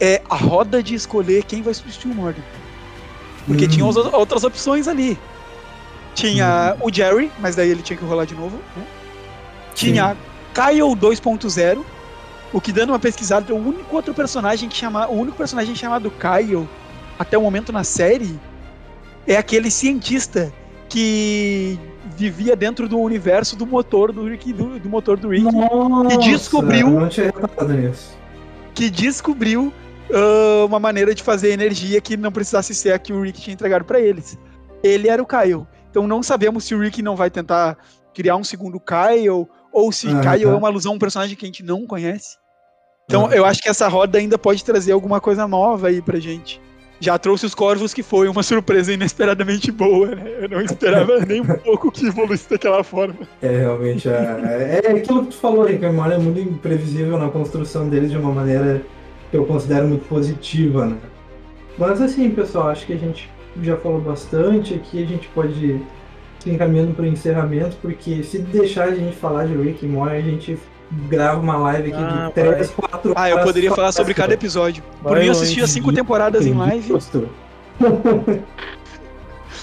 [0.00, 2.42] é a roda de escolher quem vai substituir o Morty.
[3.46, 3.68] Porque hum.
[3.68, 5.16] tinha outras opções ali.
[6.12, 6.88] Tinha hum.
[6.88, 8.56] o Jerry, mas daí ele tinha que rolar de novo.
[8.76, 8.84] Né?
[9.74, 10.16] Tinha Sim.
[10.52, 11.84] Kyle 2.0,
[12.52, 16.10] o que dando uma pesquisada, o único outro personagem que chama, o único personagem chamado
[16.10, 16.68] Kyle
[17.18, 18.38] até o momento na série
[19.26, 20.52] é aquele cientista
[20.88, 21.78] que
[22.16, 26.30] vivia dentro do universo do motor do Rick, do, do motor do Rick, Nossa, que
[26.30, 27.32] descobriu não tinha
[27.68, 28.16] nisso.
[28.74, 29.72] que descobriu
[30.10, 33.54] uh, uma maneira de fazer energia que não precisasse ser a que o Rick tinha
[33.54, 34.38] entregado para eles.
[34.82, 35.66] Ele era o Kyle.
[35.90, 37.76] Então não sabemos se o Rick não vai tentar
[38.14, 40.40] criar um segundo Kyle ou se ah, tá.
[40.40, 42.38] é uma alusão a um personagem que a gente não conhece.
[43.04, 46.60] Então, eu acho que essa roda ainda pode trazer alguma coisa nova aí pra gente.
[46.98, 50.24] já trouxe os Corvos, que foi uma surpresa inesperadamente boa, né?
[50.40, 53.16] Eu não esperava nem um pouco que evoluísse daquela forma.
[53.42, 57.28] É, realmente, é, é aquilo que tu falou, Rick, a memória é muito imprevisível na
[57.28, 58.82] construção deles de uma maneira
[59.30, 60.96] que eu considero muito positiva, né?
[61.76, 63.30] Mas assim, pessoal, acho que a gente
[63.60, 65.80] já falou bastante aqui, a gente pode
[66.50, 70.16] ir encaminhando para o encerramento, porque se deixar a gente falar de Rick e Morty,
[70.16, 70.58] a gente
[71.08, 74.82] grava uma live aqui Ah, de 3, 4 Ah, eu poderia falar sobre cada episódio.
[75.02, 76.92] Por Vai mim, eu assistia cinco temporadas em live.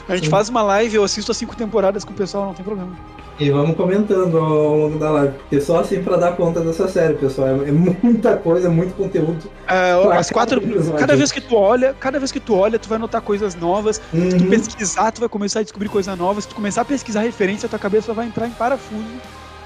[0.09, 2.63] A gente faz uma live, eu assisto as cinco temporadas com o pessoal, não tem
[2.63, 2.91] problema.
[3.39, 7.15] E vamos comentando ao longo da live, porque só assim para dar conta dessa série,
[7.15, 7.47] pessoal.
[7.47, 9.49] É, é muita coisa, muito conteúdo.
[9.67, 10.61] É, as quatro.
[10.97, 13.95] cada vez que tu olha, cada vez que tu olha, tu vai notar coisas novas.
[14.11, 14.49] Se tu Uhum.
[14.51, 16.39] pesquisar, tu vai começar a descobrir coisa nova.
[16.39, 19.03] Se tu começar a pesquisar referência, tua cabeça vai entrar em parafuso.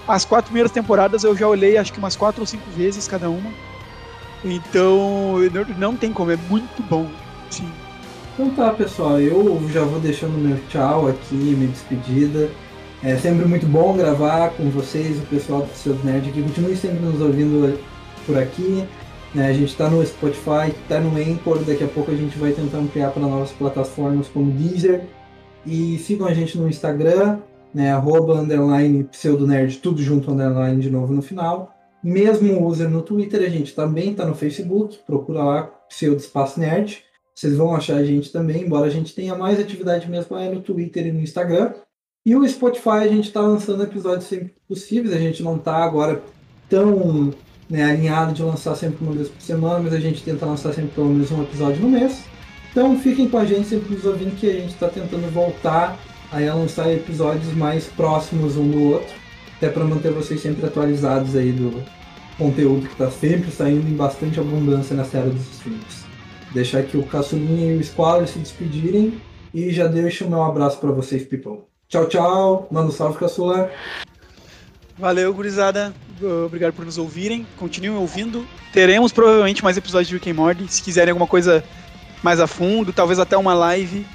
[0.07, 3.29] As quatro primeiras temporadas eu já olhei acho que umas quatro ou cinco vezes cada
[3.29, 3.51] uma.
[4.45, 7.07] Então, não, não tem como, é muito bom.
[7.49, 7.69] Sim.
[8.33, 12.49] Então tá, pessoal, eu já vou deixando meu tchau aqui, minha despedida.
[13.03, 16.41] É sempre muito bom gravar com vocês, o pessoal do Seus Nerd aqui.
[16.41, 17.79] Continue sempre nos ouvindo
[18.25, 18.83] por aqui.
[19.35, 19.49] né?
[19.49, 22.79] A gente está no Spotify, está no Anchor, daqui a pouco a gente vai tentar
[22.79, 25.03] ampliar para novas plataformas como Deezer.
[25.63, 27.39] E sigam a gente no Instagram,
[27.71, 31.75] né, arroba, underline, pseudonerd, tudo junto, underline de novo no final.
[32.03, 37.03] Mesmo user no Twitter, a gente também está no Facebook, procura lá, pseudo espaço nerd.
[37.35, 40.61] Vocês vão achar a gente também, embora a gente tenha mais atividade mesmo é no
[40.61, 41.73] Twitter e no Instagram.
[42.27, 46.21] E o Spotify a gente está lançando episódios sempre possíveis, a gente não está agora
[46.69, 47.33] tão
[47.69, 50.91] né, alinhado de lançar sempre uma vez por semana, mas a gente tenta lançar sempre
[50.93, 52.25] pelo menos um episódio no mês.
[52.69, 55.97] Então fiquem com a gente, sempre nos ouvindo, que a gente está tentando voltar
[56.29, 59.15] aí a lançar episódios mais próximos um do outro,
[59.55, 61.81] até para manter vocês sempre atualizados aí do
[62.37, 66.03] conteúdo que está sempre saindo em bastante abundância na série dos streams.
[66.53, 69.13] Deixar aqui o Caçulinha e o Squaller se despedirem
[69.53, 71.76] e já deixo o meu abraço para vocês, people.
[71.89, 72.67] Tchau, tchau.
[72.69, 73.71] Manda um salve, Caçula.
[74.97, 75.93] Valeu, gurizada.
[76.45, 77.45] Obrigado por nos ouvirem.
[77.57, 78.45] Continuem ouvindo.
[78.73, 80.71] Teremos provavelmente mais episódios de Rick and Morty.
[80.71, 81.63] Se quiserem alguma coisa
[82.21, 84.05] mais a fundo, talvez até uma live,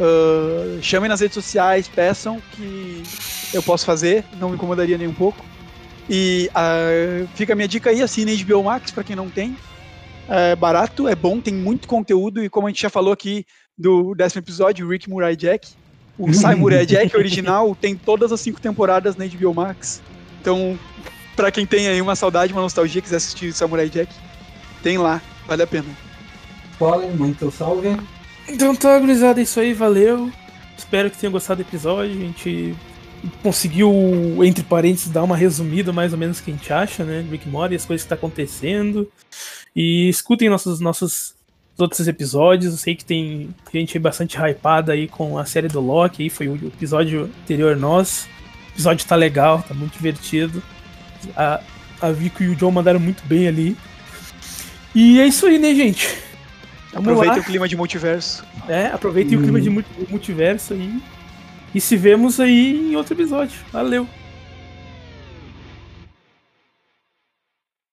[0.00, 3.02] ah, chamem nas redes sociais, peçam que
[3.52, 4.24] eu posso fazer.
[4.38, 5.44] Não me incomodaria nem um pouco.
[6.08, 9.56] E ah, fica a minha dica aí, assine HBO Max para quem não tem.
[10.28, 12.42] É barato, é bom, tem muito conteúdo.
[12.42, 13.44] E como a gente já falou aqui
[13.76, 15.68] do décimo episódio, Rick Murai Jack.
[16.18, 20.02] O Samurai Jack original tem todas as cinco temporadas na HBO Max.
[20.40, 20.78] Então,
[21.36, 24.12] pra quem tem aí uma saudade, uma nostalgia, quiser assistir Samurai Jack,
[24.82, 25.86] tem lá, vale a pena.
[27.18, 27.96] Manda teu salve.
[28.48, 30.30] Então tá, gurizada, é isso aí, valeu.
[30.76, 32.12] Espero que tenham gostado do episódio.
[32.12, 32.74] A gente
[33.42, 33.92] conseguiu,
[34.44, 37.26] entre parênteses, dar uma resumida mais ou menos o que a gente acha, né?
[37.28, 39.10] Rick Morty, as coisas que tá acontecendo.
[39.74, 41.34] E escutem nossos, nossos
[41.78, 42.72] outros episódios.
[42.72, 46.22] Eu sei que tem gente aí bastante hypada aí com a série do Loki.
[46.24, 48.26] Aí foi o episódio anterior nosso.
[48.70, 50.62] O episódio tá legal, tá muito divertido.
[51.36, 51.60] A,
[52.00, 53.76] a Vico e o John mandaram muito bem ali.
[54.94, 56.06] E é isso aí, né, gente?
[56.92, 57.40] Vamos Aproveita lá.
[57.42, 58.44] o clima de multiverso.
[58.68, 61.00] É, aproveitem o clima de multi- multiverso aí.
[61.74, 63.58] E se vemos aí em outro episódio.
[63.72, 64.08] Valeu!